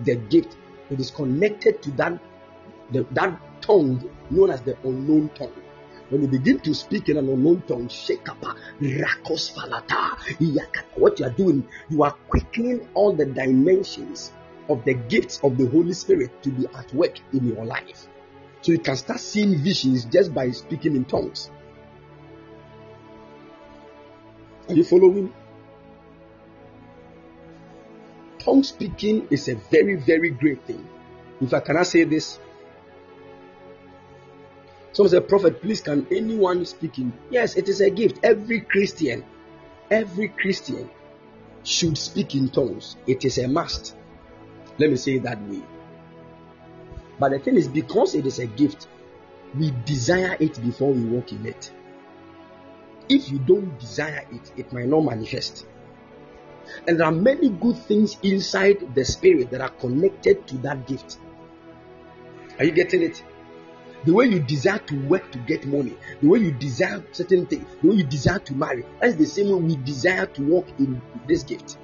[0.00, 0.56] the gift.
[0.90, 2.20] It is connected to that
[2.90, 5.52] the, that tongue known as the unknown tongue.
[6.10, 10.16] When you begin to speak in an unknown tongue, shekapa, rakos falata,
[10.96, 14.32] what you are doing, you are quickening all the dimensions
[14.68, 18.08] of the gifts of the Holy Spirit to be at work in your life.
[18.62, 21.50] So you can start seeing visions just by speaking in tongues.
[24.68, 25.32] Are you following?
[28.48, 30.86] tongue speaking is a very, very great thing.
[31.40, 32.38] If I cannot say this?
[34.98, 37.12] Someone said, Prophet, please, can anyone speak in?
[37.30, 38.18] Yes, it is a gift.
[38.24, 39.24] Every Christian,
[39.92, 40.90] every Christian
[41.62, 42.96] should speak in tongues.
[43.06, 43.94] It is a must.
[44.76, 45.62] Let me say it that way.
[47.16, 48.88] But the thing is, because it is a gift,
[49.56, 51.70] we desire it before we walk in it.
[53.08, 55.64] If you don't desire it, it might not manifest.
[56.88, 61.18] And there are many good things inside the spirit that are connected to that gift.
[62.58, 63.22] Are you getting it?
[64.04, 67.66] The way you desire to work to get money, the way you desire certain things,
[67.82, 71.02] the way you desire to marry, that's the same way we desire to walk in
[71.26, 71.78] this gift.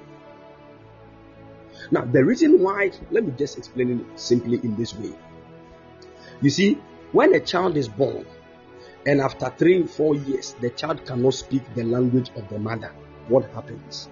[1.91, 5.13] Now, the reason why, let me just explain it simply in this way.
[6.41, 6.77] You see,
[7.11, 8.25] when a child is born,
[9.05, 12.91] and after three, four years, the child cannot speak the language of the mother,
[13.27, 14.09] what happens?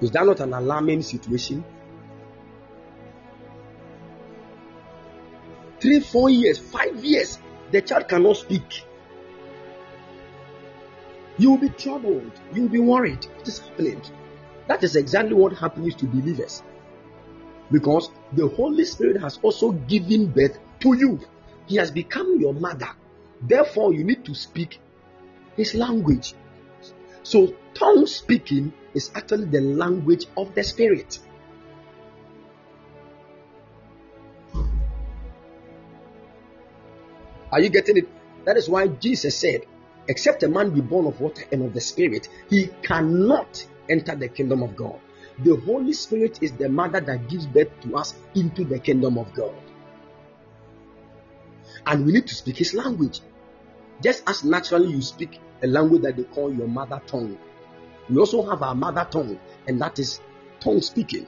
[0.00, 1.64] Is that not an alarming situation?
[5.86, 7.38] Three, four years, five years,
[7.70, 8.82] the child cannot speak.
[11.38, 12.32] You will be troubled.
[12.52, 13.24] You will be worried.
[13.36, 14.02] What is happening?
[14.66, 16.64] That is exactly what happens to believers.
[17.70, 21.20] Because the Holy Spirit has also given birth to you.
[21.66, 22.90] He has become your mother.
[23.40, 24.80] Therefore, you need to speak
[25.56, 26.34] His language.
[27.22, 31.20] So, tongue speaking is actually the language of the Spirit.
[37.52, 38.08] Are you getting it?
[38.44, 39.66] That is why Jesus said,
[40.08, 44.28] Except a man be born of water and of the Spirit, he cannot enter the
[44.28, 45.00] kingdom of God.
[45.40, 49.32] The Holy Spirit is the mother that gives birth to us into the kingdom of
[49.34, 49.54] God.
[51.86, 53.20] And we need to speak his language.
[54.02, 57.38] Just as naturally you speak a language that they call your mother tongue.
[58.08, 60.20] We also have our mother tongue, and that is
[60.60, 61.26] tongue speaking.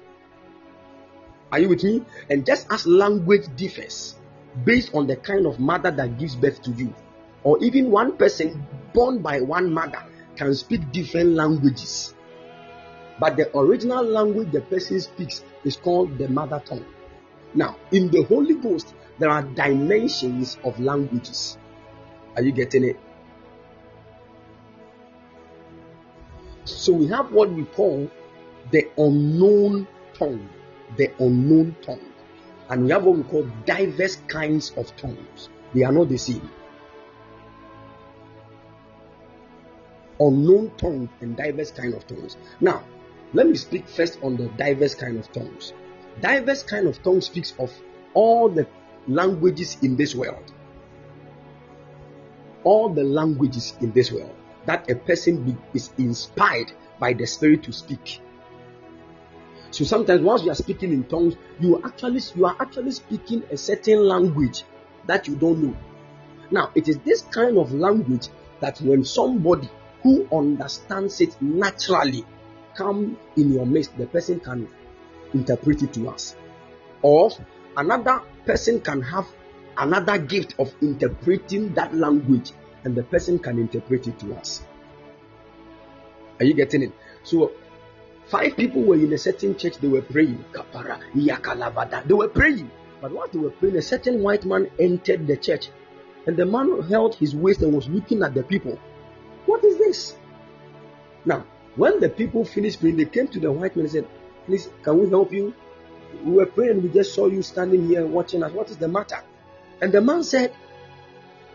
[1.51, 2.05] Are you with me?
[2.31, 4.18] And just as language differs
[4.64, 6.94] based on the kind of mother that gives birth to you,
[7.43, 10.02] or even one person born by one mother
[10.36, 12.14] can speak different languages.
[13.20, 16.86] But the original language the person speaks is called the mother tongue.
[17.55, 21.59] Now, in the Holy Ghost, there are dimensions of languages.
[22.36, 23.01] Are you getting it?
[26.64, 28.10] So we have what we call
[28.70, 30.48] the unknown tongue.
[30.97, 32.07] The unknown tongue.
[32.70, 35.49] And we have what we call diverse kinds of tongues.
[35.74, 36.51] They are not the same.
[40.20, 42.36] Unknown tongue and diverse kind of tongues.
[42.61, 42.82] Now,
[43.32, 45.73] let me speak first on the diverse kind of tongues.
[46.20, 47.73] Diverse kind of tongues speaks of
[48.15, 48.66] all the
[49.07, 50.53] languages in this world.
[52.65, 54.35] All the languages in this world
[54.69, 58.20] that a person be, is inspired by the Spirit to speak.
[59.70, 63.57] So sometimes once you are speaking in tongues, you actually you are actually speaking a
[63.57, 64.65] certain language
[65.07, 65.77] that you don't know.
[66.51, 68.28] Now it is this kind of language
[68.61, 69.69] that when somebody
[70.03, 72.24] who understands it naturally
[72.74, 74.69] come in your midst, the person can
[75.35, 76.35] interpret it to us.
[77.03, 77.31] Or
[77.77, 79.27] another person can have
[79.77, 82.53] another gift of interpreting that language
[82.85, 84.62] and the person can interpret it to us.
[86.40, 86.93] Are you getting it?
[87.23, 87.53] So
[88.29, 90.45] five people were in a certain church, they were praying.
[90.53, 92.07] Kapara, Yakalavada.
[92.07, 92.71] They were praying.
[93.01, 95.71] But while they were praying, a certain white man entered the church.
[96.27, 98.79] And the man held his waist and was looking at the people.
[99.47, 100.17] What is this?
[101.25, 101.45] Now,
[101.77, 104.09] when the people finished praying, they came to the white man and said,
[104.47, 105.55] Please, can we help you?
[106.25, 108.53] We were praying, we just saw you standing here watching us.
[108.53, 109.23] What is the matter?
[109.81, 110.55] And the man said,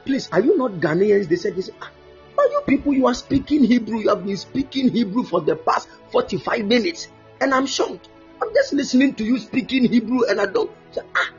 [0.06, 1.28] Please, are you not Ghanaians?
[1.28, 1.92] They said, ah,
[2.38, 4.00] Are you people, you are speaking Hebrew.
[4.00, 7.10] You have been speaking Hebrew for the past 45 minutes.
[7.40, 8.10] And I'm shocked.
[8.42, 10.72] I'm just listening to you speaking Hebrew and I don't.
[10.92, 11.30] Say, ah.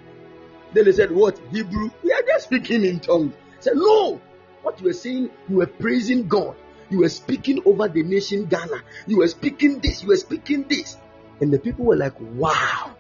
[0.73, 1.39] Then they said, What?
[1.51, 1.91] Hebrew?
[2.03, 3.35] We are just speaking in tongues.
[3.59, 4.21] I said, No.
[4.63, 6.57] What you were saying, you were praising God.
[6.91, 8.83] You were speaking over the nation Ghana.
[9.07, 10.03] You were speaking this.
[10.03, 10.97] You were speaking this.
[11.41, 12.95] And the people were like, Wow.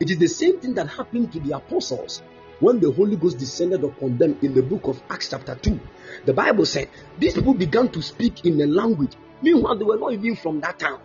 [0.00, 2.22] It is the same thing that happened to the apostles
[2.60, 5.80] when the Holy Ghost descended upon them in the book of Acts, chapter 2.
[6.26, 6.88] The Bible said
[7.18, 9.12] these people began to speak in a language.
[9.42, 11.00] Meanwhile, they were not even from that town.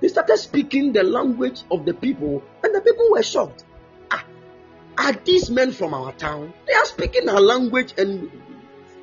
[0.00, 3.64] They started speaking the language of the people, and the people were shocked.
[4.10, 4.24] Ah,
[4.98, 6.52] are these men from our town?
[6.66, 8.30] They are speaking our language, and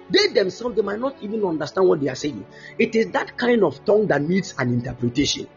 [0.10, 2.46] they themselves they might not even understand what they are saying.
[2.78, 5.48] It is that kind of tongue that needs an interpretation.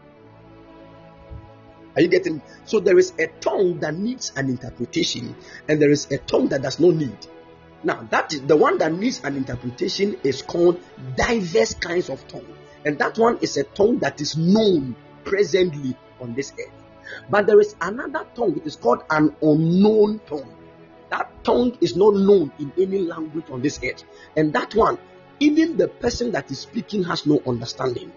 [1.97, 2.43] Are you getting?
[2.65, 5.35] So there is a tongue that needs an interpretation,
[5.67, 7.17] and there is a tongue that does not need.
[7.83, 10.79] Now, that is the one that needs an interpretation is called
[11.15, 12.45] diverse kinds of tongue,
[12.85, 16.71] and that one is a tongue that is known presently on this earth.
[17.31, 20.53] But there is another tongue, it is called an unknown tongue.
[21.09, 24.03] That tongue is not known in any language on this earth,
[24.35, 24.99] and that one,
[25.39, 28.11] even the person that is speaking has no understanding.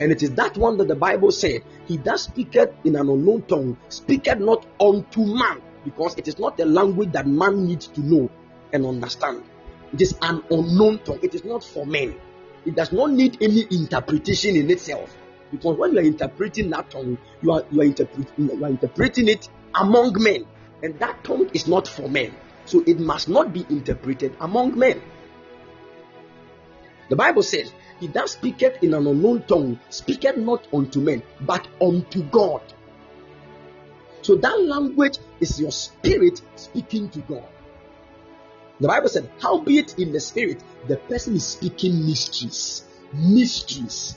[0.00, 3.42] And it is that one that the Bible said, He that speaketh in an unknown
[3.42, 8.00] tongue, speaketh not unto man, because it is not a language that man needs to
[8.00, 8.30] know
[8.72, 9.42] and understand.
[9.92, 12.14] It is an unknown tongue, it is not for men.
[12.66, 15.16] It does not need any interpretation in itself.
[15.50, 17.84] Because when you are interpreting that tongue, you are you are
[18.36, 20.44] you are interpreting it among men.
[20.82, 22.34] And that tongue is not for men.
[22.66, 25.00] So it must not be interpreted among men.
[27.08, 31.66] The Bible says, he that speaketh in an unknown tongue speaketh not unto men, but
[31.80, 32.62] unto God.
[34.22, 37.48] So that language is your spirit speaking to God.
[38.80, 42.84] The Bible said, Howbeit in the spirit, the person is speaking mysteries.
[43.12, 44.16] Mysteries.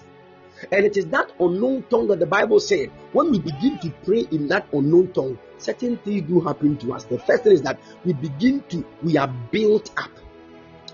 [0.71, 4.27] And it is that unknown tongue that the Bible said, when we begin to pray
[4.31, 7.05] in that unknown tongue, certain things do happen to us.
[7.05, 10.11] The first thing is that we begin to, we are built up.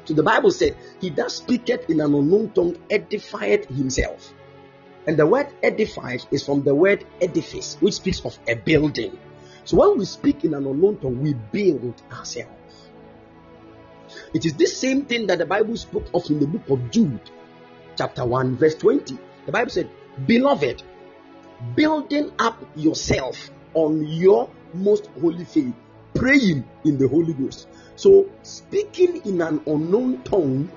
[0.07, 4.33] So the Bible said, He that speaketh in an unknown tongue edifieth himself.
[5.05, 9.19] And the word edified is from the word edifice, which speaks of a building.
[9.65, 12.87] So when we speak in an unknown tongue, we build ourselves.
[14.33, 17.29] It is this same thing that the Bible spoke of in the book of Jude,
[17.97, 19.17] chapter 1, verse 20.
[19.45, 19.89] The Bible said,
[20.25, 20.83] Beloved,
[21.75, 25.73] building up yourself on your most holy faith,
[26.17, 27.67] praying in the Holy Ghost.
[27.95, 30.71] So, speaking in an unknown tongue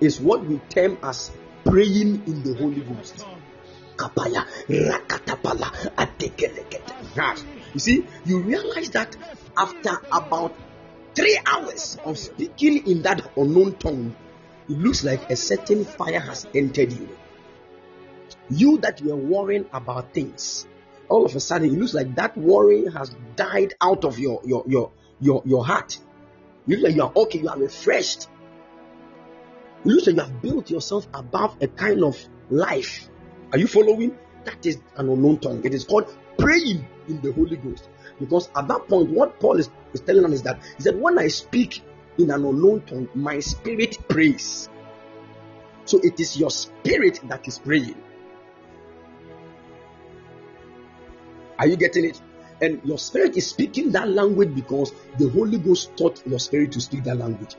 [0.00, 1.30] is what we term as
[1.64, 3.24] praying in the Holy Ghost.
[3.96, 5.72] Kapaya, rakatapala,
[7.72, 9.16] You see, you realize that
[9.56, 10.54] after about
[11.14, 14.14] three hours of speaking in that unknown tongue,
[14.68, 17.08] it looks like a certain fire has entered you.
[18.50, 20.66] You that were worrying about things,
[21.08, 24.64] all of a sudden it looks like that worry has died out of your your
[24.66, 25.98] your your, your heart
[26.66, 28.28] you look like you are okay, you are refreshed.
[29.84, 32.18] You look like you have built yourself above a kind of
[32.50, 33.08] life.
[33.52, 34.16] Are you following?
[34.44, 35.64] That is an unknown tongue.
[35.64, 37.88] It is called praying in the Holy Ghost.
[38.18, 41.18] Because at that point, what Paul is, is telling us is that he said, When
[41.18, 41.82] I speak
[42.18, 44.68] in an unknown tongue, my spirit prays.
[45.84, 47.94] So it is your spirit that is praying.
[51.58, 52.20] Are you getting it?
[52.60, 56.80] And your spirit is speaking that language because the Holy Ghost taught your spirit to
[56.80, 57.56] speak that language.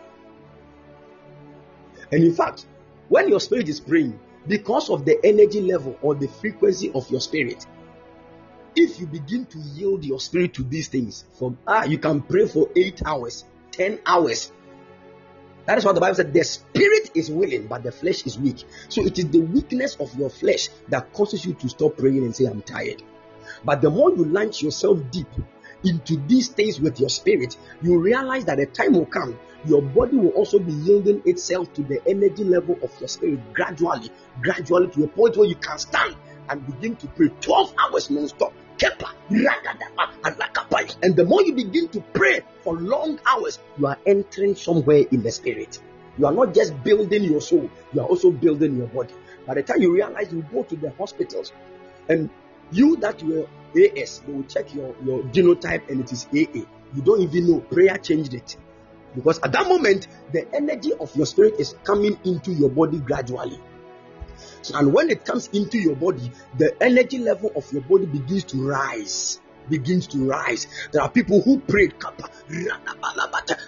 [2.11, 2.65] And in fact,
[3.09, 7.19] when your spirit is praying, because of the energy level or the frequency of your
[7.19, 7.65] spirit,
[8.75, 12.47] if you begin to yield your spirit to these things, from ah, you can pray
[12.47, 14.51] for eight hours, ten hours.
[15.65, 16.33] That is what the Bible said.
[16.33, 18.63] The spirit is willing, but the flesh is weak.
[18.87, 22.33] So it is the weakness of your flesh that causes you to stop praying and
[22.33, 23.03] say, I'm tired.
[23.63, 25.27] But the more you launch yourself deep
[25.83, 30.17] into these things with your spirit, you realize that a time will come your body
[30.17, 34.09] will also be yielding itself to the energy level of your spirit gradually,
[34.41, 36.15] gradually to a point where you can stand
[36.49, 38.53] and begin to pray 12 hours non-stop.
[41.03, 45.23] And the more you begin to pray for long hours, you are entering somewhere in
[45.23, 45.79] the spirit.
[46.17, 49.13] You are not just building your soul, you are also building your body.
[49.45, 51.51] By the time you realize you go to the hospitals
[52.09, 52.29] and
[52.71, 56.65] you that were AS, they will check your, your genotype and it is AA.
[56.95, 57.59] You don't even know.
[57.59, 58.55] Prayer changed it.
[59.15, 63.59] Because at that moment, the energy of your spirit is coming into your body gradually.
[64.73, 68.57] And when it comes into your body, the energy level of your body begins to
[68.67, 69.39] rise.
[69.69, 70.67] Begins to rise.
[70.91, 71.93] There are people who prayed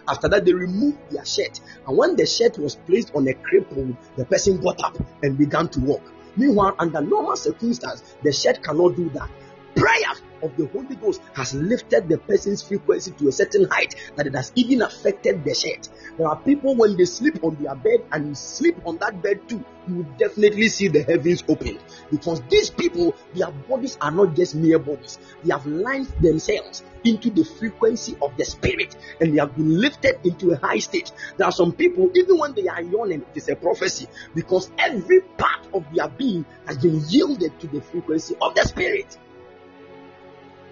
[0.08, 3.98] after that they removed their shirt, and when the shirt was placed on a cripple,
[4.16, 6.02] the person got up and began to walk.
[6.40, 9.30] Meanwhile, under normal circumstances, the shed cannot do that.
[9.76, 10.14] Prayer
[10.44, 14.36] of the Holy Ghost has lifted the person's frequency to a certain height that it
[14.36, 15.90] has even affected the shirt.
[16.18, 19.64] There are people when they sleep on their bed and sleep on that bed too,
[19.88, 21.80] you will definitely see the heavens open
[22.12, 27.30] because these people, their bodies are not just mere bodies, they have lined themselves into
[27.30, 31.12] the frequency of the spirit and they have been lifted into a high state.
[31.38, 35.22] There are some people, even when they are yawning, it is a prophecy because every
[35.22, 39.18] part of their being has been yielded to the frequency of the spirit.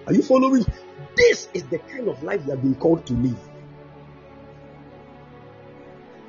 [0.07, 0.65] Are you following?
[1.17, 3.39] This is the kind of life you have been called to live.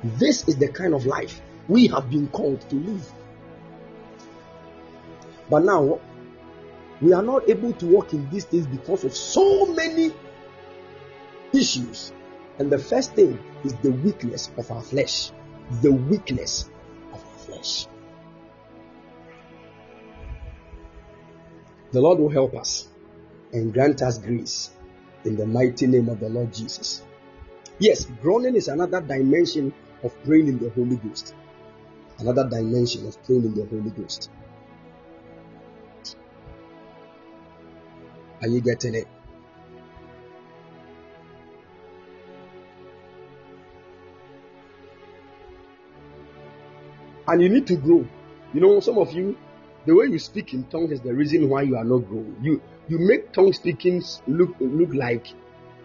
[0.03, 3.09] This is the kind of life we have been called to live.
[5.49, 6.01] But now,
[7.01, 10.11] we are not able to walk in these things because of so many
[11.53, 12.11] issues.
[12.57, 15.31] And the first thing is the weakness of our flesh.
[15.81, 16.69] The weakness
[17.13, 17.87] of our flesh.
[21.93, 22.88] The Lord will help us
[23.53, 24.71] and grant us grace
[25.25, 27.03] in the mighty name of the Lord Jesus.
[27.79, 29.73] Yes, groaning is another dimension
[30.03, 31.33] of praying in the Holy Ghost.
[32.19, 34.29] Another dimension of praying in the Holy Ghost.
[38.41, 39.07] Are you getting it?
[47.27, 48.07] And you need to grow.
[48.53, 49.37] You know, some of you,
[49.85, 52.35] the way you speak in tongues is the reason why you are not growing.
[52.41, 55.27] You you make tongue speaking look look like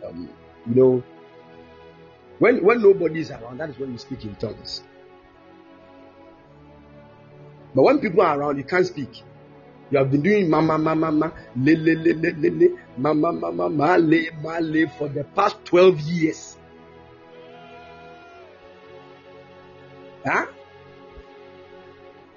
[0.04, 0.28] um,
[0.66, 1.04] you know
[2.38, 4.82] when when nobody is around that is when you speak in tongues.
[7.74, 9.22] But when people are around you can't speak.
[9.90, 13.68] You have been doing mama mama mama le le le le le le mama mama
[13.68, 16.56] ma le ma le for the past 12 years.
[20.24, 20.46] Huh?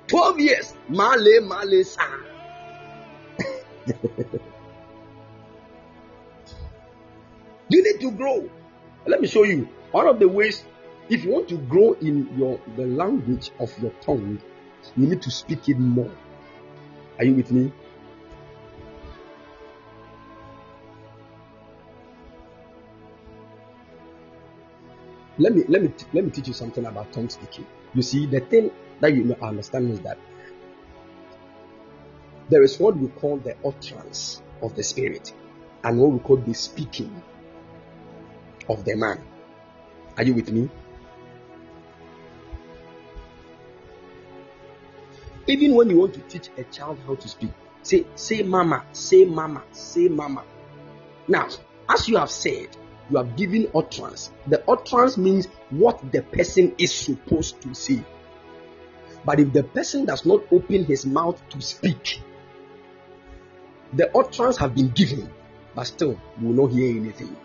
[0.07, 0.75] 12 years.
[0.89, 2.03] Ma le ma le sa
[7.69, 8.49] You need to grow.
[9.05, 9.67] Let me show you.
[9.91, 10.63] One of the ways,
[11.09, 14.41] if you want to grow in your the language of your tongue,
[14.95, 16.11] you need to speak it more.
[17.17, 17.71] Are you with me?
[25.39, 27.65] Let me let me let me teach you something about tongue speaking.
[27.93, 28.71] You see, the thing
[29.01, 30.17] that you understand is that
[32.49, 35.33] there is what we call the utterance of the spirit
[35.83, 37.21] and what we call the speaking
[38.69, 39.23] of the man.
[40.17, 40.69] Are you with me?
[45.47, 49.23] Even when you want to teach a child how to speak, say, say mama, say
[49.23, 50.43] mama, say mama.
[51.27, 51.47] Now,
[51.89, 52.75] as you have said,
[53.09, 54.31] you have given utterance.
[54.47, 58.03] The utterance means what the person is supposed to say.
[59.23, 62.21] But if the person does not open his mouth to speak,
[63.93, 65.29] the utterance have been given,
[65.73, 67.35] but still you will not hear anything.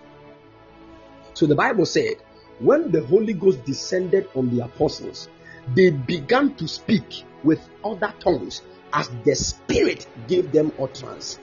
[1.35, 2.17] So the Bible said,
[2.59, 5.29] when the Holy Ghost descended on the apostles,
[5.75, 11.39] they began to speak with other tongues as the Spirit gave them utterance.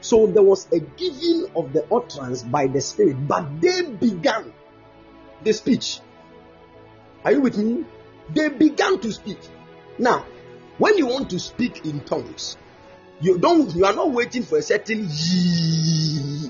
[0.00, 4.52] So there was a giving of the utterance by the Spirit, but they began
[5.42, 6.00] the speech.
[7.24, 7.84] Are you with me?
[8.34, 9.38] They began to speak.
[9.98, 10.26] Now,
[10.78, 12.56] when you want to speak in tongues,
[13.20, 13.74] You don't.
[13.74, 15.08] You are not waiting for a certain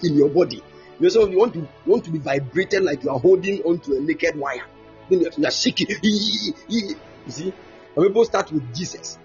[0.03, 0.63] in your body.
[1.01, 3.63] You know, oh, you want to you want to be vibrated like you are holding
[3.63, 4.65] onto a naked wire.
[5.11, 5.89] Then you are shaking.
[7.27, 7.55] You see,
[7.95, 9.19] when people start with Jesus,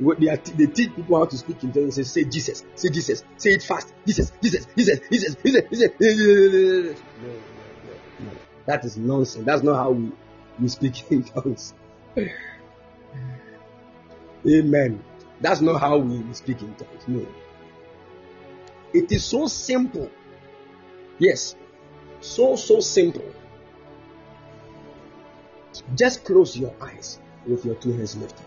[0.00, 1.94] they, are, they teach people how to speak in tongues.
[1.94, 3.92] Say, say Jesus, say Jesus, say it fast.
[4.06, 5.90] Jesus, Jesus, Jesus, Jesus, Jesus, Jesus.
[6.00, 8.30] No, no, no, no.
[8.66, 9.44] That is nonsense.
[9.44, 10.10] That's not how we,
[10.58, 11.74] we speak in tongues.
[14.48, 15.04] Amen.
[15.40, 17.04] That's not how we speak in tongues.
[17.06, 17.26] No.
[18.92, 20.10] It is so simple.
[21.20, 21.54] Yes.
[22.20, 23.32] So, so simple.
[25.94, 28.46] Just close your eyes with your two hands lifted.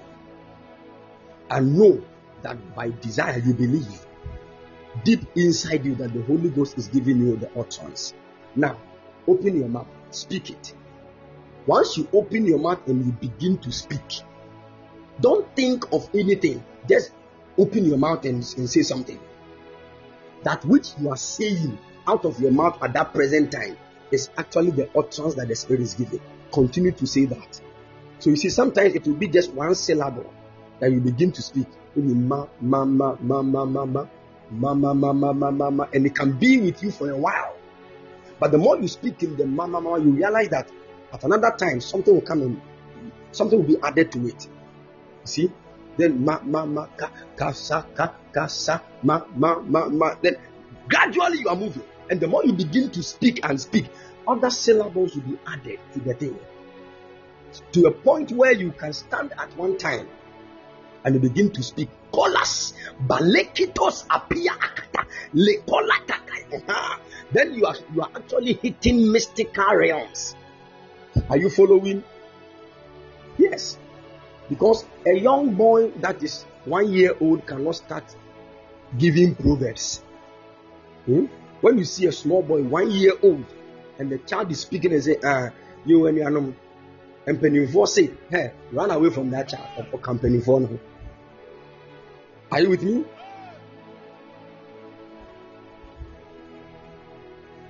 [1.49, 2.03] And know
[2.41, 4.05] that by desire you believe
[5.03, 8.13] deep inside you that the Holy Ghost is giving you the utterance.
[8.55, 8.77] Now,
[9.27, 10.73] open your mouth, speak it.
[11.65, 14.21] Once you open your mouth and you begin to speak,
[15.21, 16.63] don't think of anything.
[16.89, 17.11] Just
[17.57, 19.19] open your mouth and, and say something.
[20.43, 21.77] That which you are saying
[22.07, 23.77] out of your mouth at that present time
[24.11, 26.21] is actually the utterance that the Spirit is giving.
[26.51, 27.61] Continue to say that.
[28.19, 30.31] So you see, sometimes it will be just one syllable
[30.79, 31.67] that you begin to speak.
[31.95, 34.07] Ma, ma, ma, ma, ma, ma, ma,
[34.51, 37.17] ma, ma, ma, ma, ma, ma, ma, and it can be with you for a
[37.17, 37.55] while.
[38.39, 40.69] But the more you speak in the ma, ma, ma, you realize that
[41.11, 42.61] at another time something will come in,
[43.31, 44.47] something will be added to it.
[45.21, 45.51] You see?
[45.95, 50.15] Then ma ma ma ka ka sa ka ka sa ma ma ma ma.
[50.21, 50.37] Then
[50.89, 53.85] gradually you are moving, and the more you begin to speak and speak,
[54.27, 56.37] other syllables will be added to the thing,
[57.71, 60.07] to a point where you can stand at one time
[61.03, 61.89] and you begin to speak.
[62.11, 62.73] Kolas
[63.07, 65.53] balekitos apia akata le
[67.31, 70.35] Then you are you are actually hitting mystical realms.
[71.29, 72.03] Are you following?
[73.37, 73.77] Yes.
[74.49, 78.03] Because a young boy that is one year old cannot start
[78.97, 80.03] giving proverbs.
[81.05, 81.25] Hmm?
[81.63, 83.45] When you see a small boy, one year old,
[83.97, 85.47] and the child is speaking and say, ah,
[85.85, 86.53] you your
[87.25, 90.69] and penny say, hey, run away from that child or company for
[92.51, 93.05] Are you with me?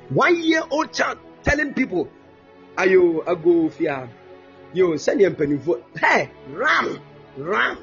[0.10, 2.10] One year old child telling people,
[2.76, 4.10] Are you a go fear?
[4.74, 7.00] yo sɛdeɛ mpanimfoɔ hey ram
[7.38, 7.78] ram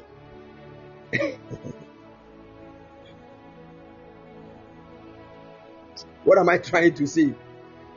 [6.31, 7.35] what am i trying to say?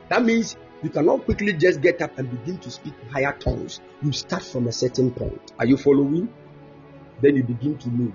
[0.08, 3.80] That means you cannot quickly just get up and begin to speak higher tongues.
[4.02, 5.52] You start from a certain point.
[5.60, 6.28] Are you following?
[7.22, 8.12] Then you begin to move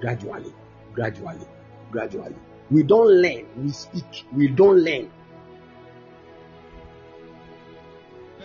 [0.00, 0.54] gradually
[0.94, 1.46] gradually
[1.90, 2.34] gradually.
[2.70, 3.44] We don't learn.
[3.62, 4.24] We speak.
[4.32, 5.10] We don't learn.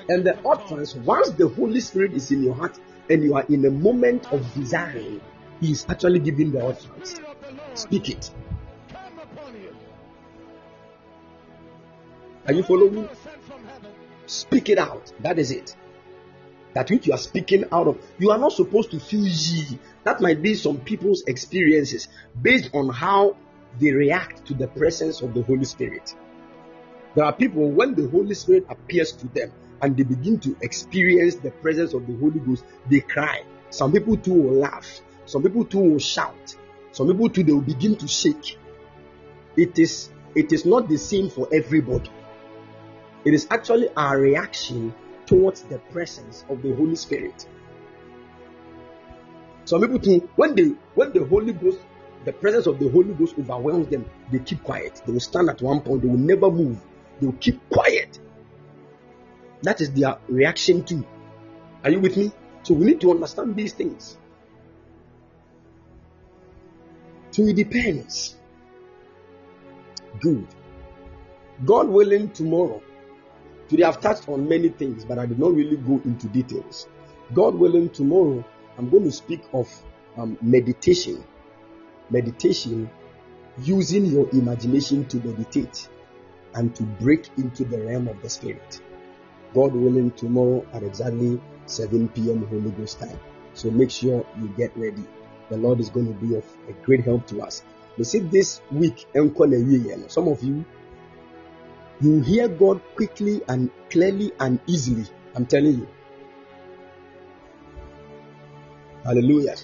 [0.10, 2.78] And the utterance, once the Holy Spirit is in your heart
[3.10, 5.00] and you are in a moment of desire,
[5.62, 7.22] He is actually giving the utterance.
[7.76, 8.30] Speak it.
[12.48, 12.96] Are you following?
[12.96, 13.08] Me?
[14.26, 15.12] Speak it out.
[15.20, 15.76] That is it.
[16.74, 19.78] That which you are speaking out of, you are not supposed to feel ye.
[20.06, 22.08] That might be some people's experiences
[22.42, 23.36] based on how
[23.80, 26.16] they react to the presence of the Holy Spirit.
[27.16, 29.52] There are people, when the Holy Spirit appears to them,
[29.82, 33.44] and they begin to experience the presence of the Holy Ghost, they cry.
[33.70, 35.02] Some people too will laugh.
[35.26, 36.56] Some people too will shout.
[36.92, 38.58] Some people too they will begin to shake.
[39.58, 42.10] It is it is not the same for everybody.
[43.28, 44.94] It is actually our reaction
[45.26, 47.46] towards the presence of the Holy Spirit.
[49.66, 51.80] Some people think when they when the Holy Ghost,
[52.26, 55.02] the presence of the Holy Ghost overwhelms them, they keep quiet.
[55.06, 56.80] They will stand at one point, they will never move.
[57.20, 58.20] They will keep quiet
[59.64, 61.06] that is their reaction to.
[61.84, 62.32] Are you with me?
[62.64, 64.18] So we need to understand these things.
[67.32, 68.36] So it depends.
[70.20, 70.48] Good.
[71.66, 72.82] God willing, tomorrow.
[73.70, 76.88] Today I've touched on many things, but I did not really go into details.
[77.34, 78.44] God willing, tomorrow
[78.78, 79.70] I'm going to speak of
[80.16, 81.24] um, meditation.
[82.10, 82.90] Meditation
[83.64, 85.90] using your imagination to meditate
[86.54, 88.82] and to break into the realm of the spirit.
[89.54, 92.48] God willing, tomorrow at exactly 7 p.m.
[92.48, 93.20] Holy Ghost time.
[93.54, 95.04] So make sure you get ready.
[95.50, 97.64] The Lord is going to be of a great help to us.
[97.98, 100.64] You see, this week, some of you,
[102.00, 105.06] you hear God quickly and clearly and easily.
[105.36, 105.88] I'm telling you.
[109.04, 109.56] Hallelujah.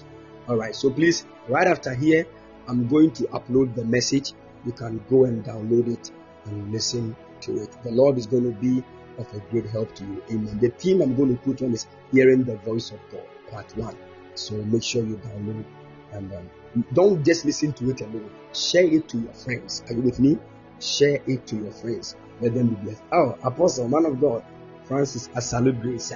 [0.48, 0.74] All right.
[0.74, 2.26] So please, right after here,
[2.66, 4.32] I'm going to upload the message.
[4.64, 6.10] You can go and download it
[6.46, 7.76] and listen to it.
[7.82, 8.82] The Lord is going to be
[9.18, 10.22] of a great help to you.
[10.30, 10.58] Amen.
[10.58, 13.96] The theme I'm going to put on is Hearing the Voice of God, Part 1.
[14.34, 15.64] So make sure you download
[16.12, 18.30] And um, don't just listen to it alone.
[18.52, 19.84] Share it to your friends.
[19.88, 20.38] Are you with me?
[20.80, 22.16] Share it to your friends.
[22.40, 23.02] Let them be blessed.
[23.12, 24.44] Oh, Apostle, man of God,
[24.84, 26.12] Francis, I salute grace.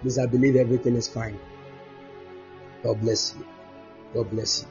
[0.00, 1.38] Please, I believe everything is fine.
[2.82, 3.46] God bless you.
[4.14, 4.68] God bless you.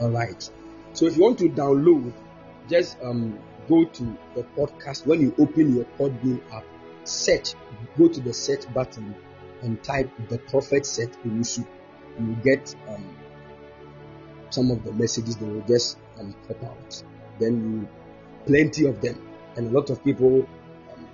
[0.00, 0.50] All right.
[0.92, 2.12] So if you want to download,
[2.68, 3.38] just um
[3.68, 5.06] go to the podcast.
[5.06, 6.64] When you open your Podbean app,
[7.04, 7.54] search,
[7.96, 9.14] go to the search button
[9.62, 11.66] and type the prophet set Owusu.
[12.18, 13.16] You will get um,
[14.50, 17.02] some of the messages that will just um, pop out.
[17.38, 17.88] Then
[18.46, 19.20] plenty of them,
[19.56, 20.46] and a lot of people
[20.92, 21.08] um,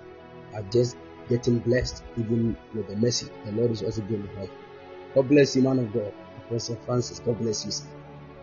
[0.54, 0.96] are just
[1.28, 3.30] getting blessed even with the message.
[3.44, 4.50] The Lord is also to help.
[5.14, 6.12] God bless you, man of God.
[6.48, 7.72] Professor Francis, God bless you.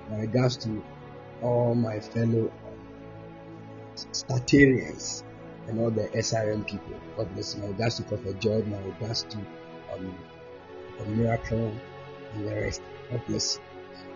[0.10, 0.84] My regards to
[1.42, 2.52] all my fellow
[3.96, 5.24] Statarians
[5.68, 6.96] and all the SRM people.
[7.18, 7.62] God bless you.
[7.62, 9.38] My regards to Prophet George, my regards to
[9.94, 10.16] um,
[10.98, 11.74] the miracle
[12.34, 12.82] and the rest.
[13.12, 13.62] God bless you.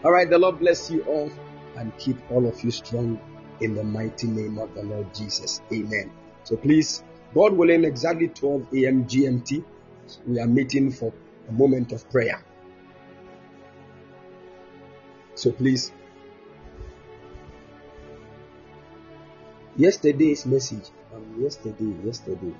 [0.03, 1.31] All right, the Lord bless you all
[1.77, 3.19] and keep all of you strong
[3.63, 5.61] in the mighty name of the Lord Jesus.
[5.71, 6.11] Amen.
[6.43, 7.03] So please,
[7.33, 9.05] God willing, exactly 12 a.m.
[9.05, 9.63] GMT,
[10.27, 11.13] we are meeting for
[11.47, 12.43] a moment of prayer.
[15.35, 15.91] So please,
[19.75, 22.53] yesterday's message, um, yesterday, yesterday.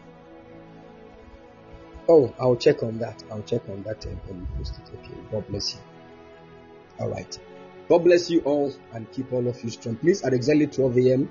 [2.10, 3.24] Oh, I'll check on that.
[3.32, 5.00] I'll check on that and, post it.
[5.00, 5.80] Okay, God bless you.
[7.00, 7.40] All right.
[7.90, 9.96] God bless you all and keep all of you strong.
[9.98, 11.30] Please, at exactly 12 a.m.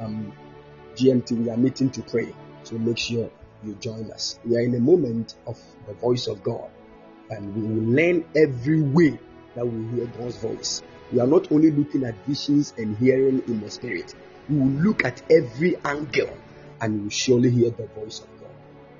[0.00, 0.32] Um,
[0.94, 2.34] GMT, we are meeting to pray.
[2.62, 3.30] So make sure
[3.62, 4.38] you join us.
[4.44, 6.70] We are in a moment of the voice of God
[7.28, 9.18] and we will learn every way
[9.54, 10.82] that we hear God's voice.
[11.12, 14.14] We are not only looking at visions and hearing in the spirit,
[14.48, 16.36] we will look at every angle
[16.80, 18.50] and we will surely hear the voice of God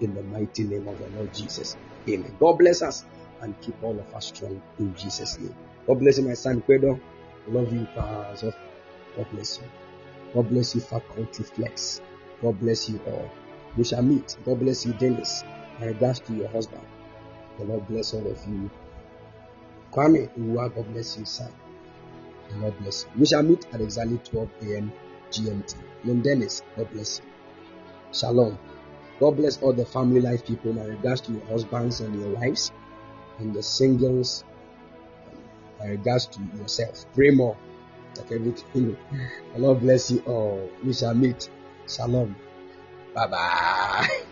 [0.00, 1.76] in the mighty name of the Lord Jesus.
[2.08, 2.36] Amen.
[2.38, 3.04] God bless us
[3.40, 5.54] and keep all of us strong in Jesus' name.
[5.86, 7.00] God bless you, my son Pedro.
[7.48, 8.54] Love you, Pastor.
[9.16, 9.64] God bless you.
[10.34, 12.00] God bless you, Faculty Flex.
[12.42, 13.30] God bless you all.
[13.76, 14.36] We shall meet.
[14.44, 15.44] God bless you, Dennis.
[15.78, 16.82] My regards to your husband.
[17.58, 18.70] The Lord bless all of you.
[19.92, 20.28] Kwame
[20.74, 21.52] God bless you, son.
[22.50, 23.20] The Lord bless you.
[23.20, 24.92] We shall meet at exactly 12 a.m.
[25.30, 25.76] GMT.
[26.04, 27.24] Name Dennis, God bless you.
[28.12, 28.58] Shalom.
[29.18, 30.72] God bless all the family life people.
[30.72, 32.72] My regards to your husbands and your wives
[33.38, 34.44] and the singles.
[35.80, 37.06] Uh, My regards to yourself.
[37.14, 37.56] Pray more.
[38.16, 38.96] Like everything.
[39.54, 40.68] The Lord bless you all.
[40.84, 41.48] We shall meet.
[41.88, 42.36] Shalom.
[43.14, 44.08] Bye bye.